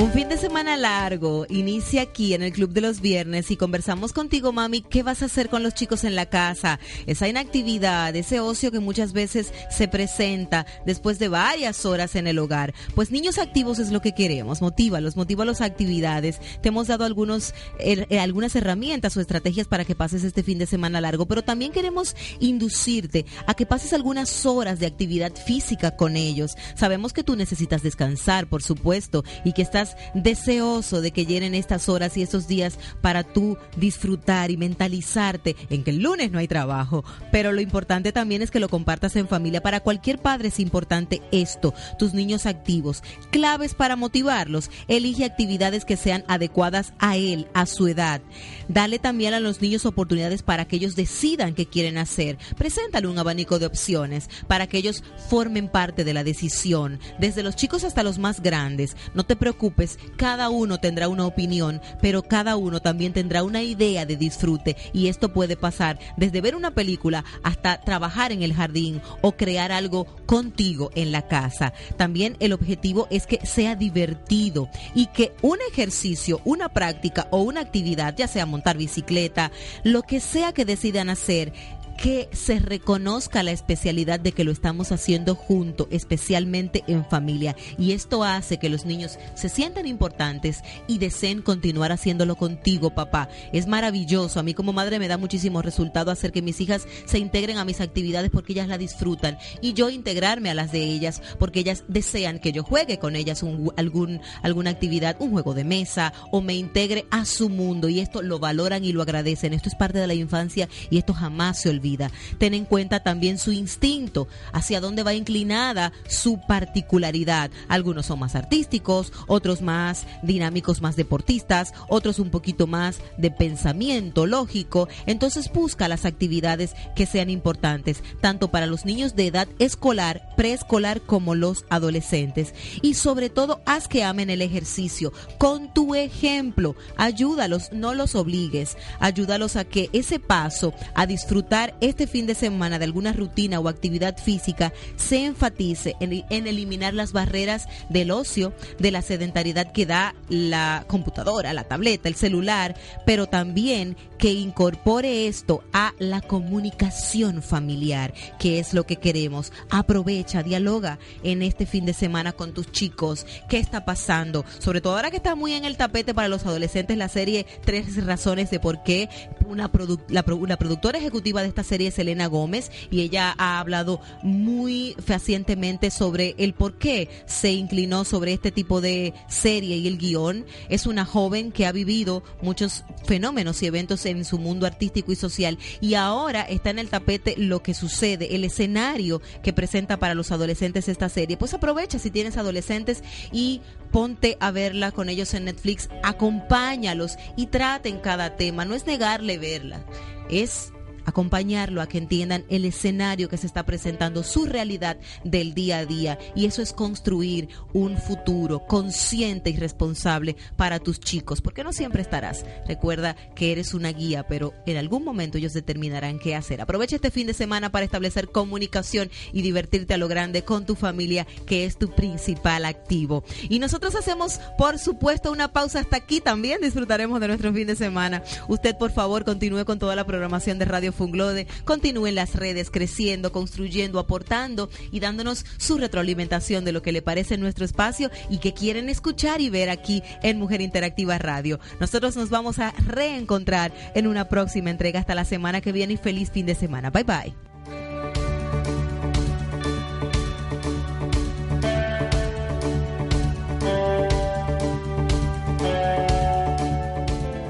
Un 0.00 0.10
fin 0.12 0.30
de 0.30 0.38
semana 0.38 0.78
largo 0.78 1.44
inicia 1.50 2.00
aquí 2.00 2.32
en 2.32 2.42
el 2.42 2.52
Club 2.52 2.70
de 2.70 2.80
los 2.80 3.02
Viernes 3.02 3.50
y 3.50 3.58
conversamos 3.58 4.14
contigo, 4.14 4.50
mami, 4.50 4.80
qué 4.80 5.02
vas 5.02 5.20
a 5.20 5.26
hacer 5.26 5.50
con 5.50 5.62
los 5.62 5.74
chicos 5.74 6.04
en 6.04 6.14
la 6.14 6.24
casa. 6.24 6.80
Esa 7.06 7.28
inactividad, 7.28 8.16
ese 8.16 8.40
ocio 8.40 8.72
que 8.72 8.80
muchas 8.80 9.12
veces 9.12 9.52
se 9.68 9.88
presenta 9.88 10.64
después 10.86 11.18
de 11.18 11.28
varias 11.28 11.84
horas 11.84 12.16
en 12.16 12.26
el 12.26 12.38
hogar. 12.38 12.72
Pues 12.94 13.10
niños 13.10 13.36
activos 13.36 13.78
es 13.78 13.92
lo 13.92 14.00
que 14.00 14.14
queremos, 14.14 14.62
motívalos, 14.62 15.16
motívalos 15.16 15.60
a 15.60 15.66
actividades. 15.66 16.40
Te 16.62 16.70
hemos 16.70 16.86
dado 16.86 17.04
algunos, 17.04 17.52
eh, 17.78 18.06
eh, 18.08 18.20
algunas 18.20 18.56
herramientas 18.56 19.18
o 19.18 19.20
estrategias 19.20 19.68
para 19.68 19.84
que 19.84 19.94
pases 19.94 20.24
este 20.24 20.42
fin 20.42 20.58
de 20.58 20.66
semana 20.66 21.02
largo, 21.02 21.26
pero 21.26 21.44
también 21.44 21.72
queremos 21.72 22.16
inducirte 22.38 23.26
a 23.46 23.52
que 23.52 23.66
pases 23.66 23.92
algunas 23.92 24.46
horas 24.46 24.80
de 24.80 24.86
actividad 24.86 25.32
física 25.34 25.94
con 25.94 26.16
ellos. 26.16 26.52
Sabemos 26.74 27.12
que 27.12 27.22
tú 27.22 27.36
necesitas 27.36 27.82
descansar, 27.82 28.46
por 28.46 28.62
supuesto, 28.62 29.24
y 29.44 29.52
que 29.52 29.60
estás 29.60 29.89
deseoso 30.14 31.00
de 31.00 31.10
que 31.10 31.26
llenen 31.26 31.54
estas 31.54 31.88
horas 31.88 32.16
y 32.16 32.22
estos 32.22 32.48
días 32.48 32.78
para 33.00 33.22
tú 33.22 33.56
disfrutar 33.76 34.50
y 34.50 34.56
mentalizarte 34.56 35.56
en 35.70 35.84
que 35.84 35.90
el 35.90 36.02
lunes 36.02 36.30
no 36.30 36.38
hay 36.38 36.48
trabajo. 36.48 37.04
Pero 37.32 37.52
lo 37.52 37.60
importante 37.60 38.12
también 38.12 38.42
es 38.42 38.50
que 38.50 38.60
lo 38.60 38.68
compartas 38.68 39.16
en 39.16 39.28
familia. 39.28 39.62
Para 39.62 39.80
cualquier 39.80 40.18
padre 40.18 40.48
es 40.48 40.60
importante 40.60 41.22
esto, 41.32 41.74
tus 41.98 42.14
niños 42.14 42.46
activos, 42.46 43.02
claves 43.30 43.74
para 43.74 43.96
motivarlos. 43.96 44.70
Elige 44.88 45.24
actividades 45.24 45.84
que 45.84 45.96
sean 45.96 46.24
adecuadas 46.28 46.92
a 46.98 47.16
él, 47.16 47.48
a 47.54 47.66
su 47.66 47.88
edad. 47.88 48.20
Dale 48.68 48.98
también 48.98 49.34
a 49.34 49.40
los 49.40 49.60
niños 49.60 49.86
oportunidades 49.86 50.42
para 50.42 50.66
que 50.66 50.76
ellos 50.76 50.96
decidan 50.96 51.54
qué 51.54 51.66
quieren 51.66 51.98
hacer. 51.98 52.38
Preséntale 52.56 53.08
un 53.08 53.18
abanico 53.18 53.58
de 53.58 53.66
opciones 53.66 54.28
para 54.46 54.66
que 54.66 54.78
ellos 54.78 55.02
formen 55.28 55.68
parte 55.68 56.04
de 56.04 56.14
la 56.14 56.24
decisión, 56.24 56.98
desde 57.18 57.42
los 57.42 57.56
chicos 57.56 57.84
hasta 57.84 58.02
los 58.02 58.18
más 58.18 58.40
grandes. 58.40 58.96
No 59.14 59.24
te 59.24 59.36
preocupes, 59.36 59.69
cada 60.16 60.50
uno 60.50 60.78
tendrá 60.78 61.08
una 61.08 61.26
opinión, 61.26 61.80
pero 62.00 62.22
cada 62.22 62.56
uno 62.56 62.80
también 62.80 63.12
tendrá 63.12 63.42
una 63.42 63.62
idea 63.62 64.06
de 64.06 64.16
disfrute 64.16 64.76
y 64.92 65.08
esto 65.08 65.32
puede 65.32 65.56
pasar 65.56 65.98
desde 66.16 66.40
ver 66.40 66.54
una 66.54 66.72
película 66.72 67.24
hasta 67.42 67.80
trabajar 67.80 68.32
en 68.32 68.42
el 68.42 68.54
jardín 68.54 69.00
o 69.20 69.32
crear 69.32 69.72
algo 69.72 70.06
contigo 70.26 70.90
en 70.94 71.12
la 71.12 71.26
casa. 71.26 71.72
También 71.96 72.36
el 72.40 72.52
objetivo 72.52 73.06
es 73.10 73.26
que 73.26 73.44
sea 73.44 73.76
divertido 73.76 74.68
y 74.94 75.06
que 75.06 75.32
un 75.42 75.58
ejercicio, 75.72 76.40
una 76.44 76.68
práctica 76.68 77.28
o 77.30 77.42
una 77.42 77.60
actividad, 77.60 78.14
ya 78.16 78.28
sea 78.28 78.46
montar 78.46 78.76
bicicleta, 78.76 79.50
lo 79.84 80.02
que 80.02 80.20
sea 80.20 80.52
que 80.52 80.64
decidan 80.64 81.10
hacer, 81.10 81.52
que 82.00 82.30
se 82.32 82.58
reconozca 82.58 83.42
la 83.42 83.50
especialidad 83.50 84.18
de 84.18 84.32
que 84.32 84.42
lo 84.42 84.52
estamos 84.52 84.90
haciendo 84.90 85.34
junto, 85.34 85.86
especialmente 85.90 86.82
en 86.86 87.04
familia. 87.04 87.54
Y 87.76 87.92
esto 87.92 88.24
hace 88.24 88.56
que 88.56 88.70
los 88.70 88.86
niños 88.86 89.18
se 89.34 89.50
sientan 89.50 89.86
importantes 89.86 90.62
y 90.86 90.96
deseen 90.96 91.42
continuar 91.42 91.92
haciéndolo 91.92 92.36
contigo, 92.36 92.94
papá. 92.94 93.28
Es 93.52 93.66
maravilloso. 93.66 94.40
A 94.40 94.42
mí 94.42 94.54
como 94.54 94.72
madre 94.72 94.98
me 94.98 95.08
da 95.08 95.18
muchísimo 95.18 95.60
resultado 95.60 96.10
hacer 96.10 96.32
que 96.32 96.40
mis 96.40 96.62
hijas 96.62 96.86
se 97.04 97.18
integren 97.18 97.58
a 97.58 97.66
mis 97.66 97.82
actividades 97.82 98.30
porque 98.30 98.54
ellas 98.54 98.68
la 98.68 98.78
disfrutan 98.78 99.36
y 99.60 99.74
yo 99.74 99.90
integrarme 99.90 100.48
a 100.48 100.54
las 100.54 100.72
de 100.72 100.82
ellas 100.82 101.20
porque 101.38 101.60
ellas 101.60 101.84
desean 101.86 102.38
que 102.38 102.52
yo 102.52 102.62
juegue 102.62 102.98
con 102.98 103.14
ellas 103.14 103.42
un, 103.42 103.74
algún, 103.76 104.22
alguna 104.42 104.70
actividad, 104.70 105.16
un 105.18 105.32
juego 105.32 105.52
de 105.52 105.64
mesa 105.64 106.14
o 106.32 106.40
me 106.40 106.54
integre 106.54 107.04
a 107.10 107.26
su 107.26 107.50
mundo 107.50 107.90
y 107.90 108.00
esto 108.00 108.22
lo 108.22 108.38
valoran 108.38 108.84
y 108.86 108.92
lo 108.92 109.02
agradecen. 109.02 109.52
Esto 109.52 109.68
es 109.68 109.74
parte 109.74 109.98
de 109.98 110.06
la 110.06 110.14
infancia 110.14 110.66
y 110.88 110.96
esto 110.96 111.12
jamás 111.12 111.60
se 111.60 111.68
olvida. 111.68 111.89
Ten 112.38 112.54
en 112.54 112.64
cuenta 112.64 113.00
también 113.00 113.38
su 113.38 113.52
instinto, 113.52 114.28
hacia 114.52 114.80
dónde 114.80 115.02
va 115.02 115.14
inclinada 115.14 115.92
su 116.08 116.40
particularidad. 116.46 117.50
Algunos 117.68 118.06
son 118.06 118.20
más 118.20 118.34
artísticos, 118.34 119.12
otros 119.26 119.62
más 119.62 120.06
dinámicos, 120.22 120.80
más 120.80 120.96
deportistas, 120.96 121.72
otros 121.88 122.18
un 122.18 122.30
poquito 122.30 122.66
más 122.66 122.98
de 123.16 123.30
pensamiento 123.30 124.26
lógico. 124.26 124.88
Entonces 125.06 125.50
busca 125.52 125.88
las 125.88 126.04
actividades 126.04 126.74
que 126.94 127.06
sean 127.06 127.30
importantes, 127.30 128.02
tanto 128.20 128.50
para 128.50 128.66
los 128.66 128.84
niños 128.84 129.16
de 129.16 129.26
edad 129.26 129.48
escolar, 129.58 130.22
preescolar 130.36 131.00
como 131.00 131.34
los 131.34 131.64
adolescentes. 131.70 132.54
Y 132.82 132.94
sobre 132.94 133.30
todo, 133.30 133.60
haz 133.66 133.88
que 133.88 134.04
amen 134.04 134.30
el 134.30 134.42
ejercicio 134.42 135.12
con 135.38 135.72
tu 135.72 135.94
ejemplo. 135.94 136.76
Ayúdalos, 136.96 137.72
no 137.72 137.94
los 137.94 138.14
obligues. 138.14 138.76
Ayúdalos 138.98 139.56
a 139.56 139.64
que 139.64 139.88
ese 139.92 140.18
paso 140.18 140.74
a 140.94 141.06
disfrutar 141.06 141.74
este 141.80 142.06
fin 142.06 142.26
de 142.26 142.34
semana 142.34 142.78
de 142.78 142.84
alguna 142.84 143.12
rutina 143.12 143.60
o 143.60 143.68
actividad 143.68 144.16
física 144.18 144.72
se 144.96 145.24
enfatice 145.24 145.96
en, 146.00 146.46
eliminar 146.46 146.94
las 146.94 147.12
barreras 147.12 147.66
del 147.88 148.10
ocio, 148.10 148.52
de 148.78 148.90
la 148.90 149.02
sedentariedad 149.02 149.72
que 149.72 149.86
da 149.86 150.14
la 150.28 150.84
computadora, 150.86 151.52
la 151.52 151.64
tableta, 151.64 152.08
el 152.08 152.14
celular, 152.14 152.74
pero 153.06 153.26
también 153.26 153.96
que 154.20 154.32
incorpore 154.32 155.26
esto 155.26 155.64
a 155.72 155.94
la 155.98 156.20
comunicación 156.20 157.42
familiar, 157.42 158.12
que 158.38 158.58
es 158.58 158.74
lo 158.74 158.84
que 158.84 158.96
queremos. 158.96 159.52
Aprovecha, 159.70 160.42
dialoga 160.42 160.98
en 161.22 161.42
este 161.42 161.64
fin 161.66 161.86
de 161.86 161.94
semana 161.94 162.32
con 162.32 162.52
tus 162.52 162.70
chicos. 162.70 163.26
¿Qué 163.48 163.58
está 163.58 163.84
pasando? 163.84 164.44
Sobre 164.58 164.80
todo 164.80 164.94
ahora 164.96 165.10
que 165.10 165.16
está 165.16 165.34
muy 165.34 165.54
en 165.54 165.64
el 165.64 165.76
tapete 165.76 166.14
para 166.14 166.28
los 166.28 166.44
adolescentes 166.46 166.96
la 166.98 167.08
serie 167.08 167.46
Tres 167.64 168.04
razones 168.04 168.50
de 168.50 168.60
por 168.60 168.82
qué 168.82 169.08
una, 169.46 169.72
produ- 169.72 170.00
la, 170.08 170.22
pro- 170.22 170.46
la 170.46 170.56
productora 170.58 170.98
ejecutiva 170.98 171.42
de 171.42 171.48
esta 171.48 171.64
serie 171.64 171.88
es 171.88 171.98
Elena 171.98 172.26
Gómez 172.26 172.70
y 172.90 173.00
ella 173.00 173.34
ha 173.38 173.58
hablado 173.58 174.00
muy 174.22 174.94
fehacientemente 175.04 175.90
sobre 175.90 176.34
el 176.38 176.52
por 176.54 176.78
qué 176.78 177.08
se 177.26 177.52
inclinó 177.52 178.04
sobre 178.04 178.32
este 178.34 178.50
tipo 178.50 178.80
de 178.80 179.14
serie 179.28 179.76
y 179.78 179.86
el 179.86 179.96
guion. 179.98 180.44
Es 180.68 180.86
una 180.86 181.04
joven 181.04 181.52
que 181.52 181.66
ha 181.66 181.72
vivido 181.72 182.22
muchos 182.42 182.84
fenómenos 183.06 183.62
y 183.62 183.66
eventos 183.66 184.04
en 184.10 184.24
su 184.24 184.38
mundo 184.38 184.66
artístico 184.66 185.12
y 185.12 185.16
social 185.16 185.58
y 185.80 185.94
ahora 185.94 186.42
está 186.42 186.70
en 186.70 186.78
el 186.78 186.88
tapete 186.88 187.34
lo 187.36 187.62
que 187.62 187.74
sucede, 187.74 188.34
el 188.34 188.44
escenario 188.44 189.22
que 189.42 189.52
presenta 189.52 189.98
para 189.98 190.14
los 190.14 190.32
adolescentes 190.32 190.88
esta 190.88 191.08
serie. 191.08 191.36
Pues 191.36 191.54
aprovecha 191.54 191.98
si 191.98 192.10
tienes 192.10 192.36
adolescentes 192.36 193.02
y 193.32 193.60
ponte 193.90 194.36
a 194.40 194.50
verla 194.50 194.92
con 194.92 195.08
ellos 195.08 195.34
en 195.34 195.46
Netflix, 195.46 195.88
acompáñalos 196.02 197.16
y 197.36 197.46
traten 197.46 197.98
cada 197.98 198.36
tema. 198.36 198.64
No 198.64 198.74
es 198.74 198.86
negarle 198.86 199.38
verla, 199.38 199.84
es 200.28 200.72
acompañarlo 201.04 201.80
a 201.80 201.88
que 201.88 201.98
entiendan 201.98 202.44
el 202.48 202.64
escenario 202.64 203.28
que 203.28 203.36
se 203.36 203.46
está 203.46 203.64
presentando, 203.64 204.22
su 204.22 204.46
realidad 204.46 204.98
del 205.24 205.54
día 205.54 205.78
a 205.78 205.86
día. 205.86 206.18
Y 206.34 206.46
eso 206.46 206.62
es 206.62 206.72
construir 206.72 207.48
un 207.72 207.96
futuro 207.96 208.66
consciente 208.66 209.50
y 209.50 209.56
responsable 209.56 210.36
para 210.56 210.78
tus 210.78 211.00
chicos, 211.00 211.40
porque 211.40 211.64
no 211.64 211.72
siempre 211.72 212.02
estarás. 212.02 212.44
Recuerda 212.66 213.16
que 213.34 213.52
eres 213.52 213.74
una 213.74 213.90
guía, 213.92 214.26
pero 214.26 214.54
en 214.66 214.76
algún 214.76 215.04
momento 215.04 215.38
ellos 215.38 215.52
determinarán 215.52 216.18
qué 216.18 216.34
hacer. 216.34 216.60
Aprovecha 216.60 216.96
este 216.96 217.10
fin 217.10 217.26
de 217.26 217.34
semana 217.34 217.70
para 217.70 217.84
establecer 217.84 218.28
comunicación 218.28 219.10
y 219.32 219.42
divertirte 219.42 219.94
a 219.94 219.98
lo 219.98 220.08
grande 220.08 220.42
con 220.42 220.66
tu 220.66 220.74
familia, 220.74 221.26
que 221.46 221.64
es 221.64 221.76
tu 221.76 221.90
principal 221.90 222.64
activo. 222.64 223.24
Y 223.48 223.58
nosotros 223.58 223.94
hacemos, 223.94 224.40
por 224.58 224.78
supuesto, 224.78 225.32
una 225.32 225.52
pausa 225.52 225.80
hasta 225.80 225.96
aquí. 225.96 226.20
También 226.20 226.60
disfrutaremos 226.60 227.20
de 227.20 227.28
nuestro 227.28 227.52
fin 227.52 227.66
de 227.66 227.76
semana. 227.76 228.22
Usted, 228.48 228.76
por 228.76 228.90
favor, 228.90 229.24
continúe 229.24 229.64
con 229.64 229.78
toda 229.78 229.96
la 229.96 230.06
programación 230.06 230.58
de 230.58 230.64
Radio 230.64 230.89
Funglode. 230.92 231.46
Continúe 231.64 232.08
en 232.08 232.14
las 232.14 232.34
redes 232.34 232.70
creciendo, 232.70 233.32
construyendo, 233.32 233.98
aportando 233.98 234.70
y 234.90 235.00
dándonos 235.00 235.44
su 235.58 235.78
retroalimentación 235.78 236.64
de 236.64 236.72
lo 236.72 236.82
que 236.82 236.92
le 236.92 237.02
parece 237.02 237.36
nuestro 237.38 237.64
espacio 237.64 238.10
y 238.28 238.38
que 238.38 238.54
quieren 238.54 238.88
escuchar 238.88 239.40
y 239.40 239.50
ver 239.50 239.70
aquí 239.70 240.02
en 240.22 240.38
Mujer 240.38 240.60
Interactiva 240.60 241.18
Radio. 241.18 241.60
Nosotros 241.78 242.16
nos 242.16 242.30
vamos 242.30 242.58
a 242.58 242.72
reencontrar 242.86 243.72
en 243.94 244.06
una 244.06 244.28
próxima 244.28 244.70
entrega 244.70 245.00
hasta 245.00 245.14
la 245.14 245.24
semana 245.24 245.60
que 245.60 245.72
viene 245.72 245.94
y 245.94 245.96
feliz 245.96 246.30
fin 246.30 246.46
de 246.46 246.54
semana. 246.54 246.90
Bye 246.90 247.04
bye. 247.04 247.34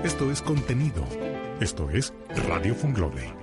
Esto 0.05 0.31
es 0.31 0.43
contenido. 0.43 1.30
Esto 1.61 1.91
es 1.91 2.11
Radio 2.49 2.75
Funglode. 2.75 3.40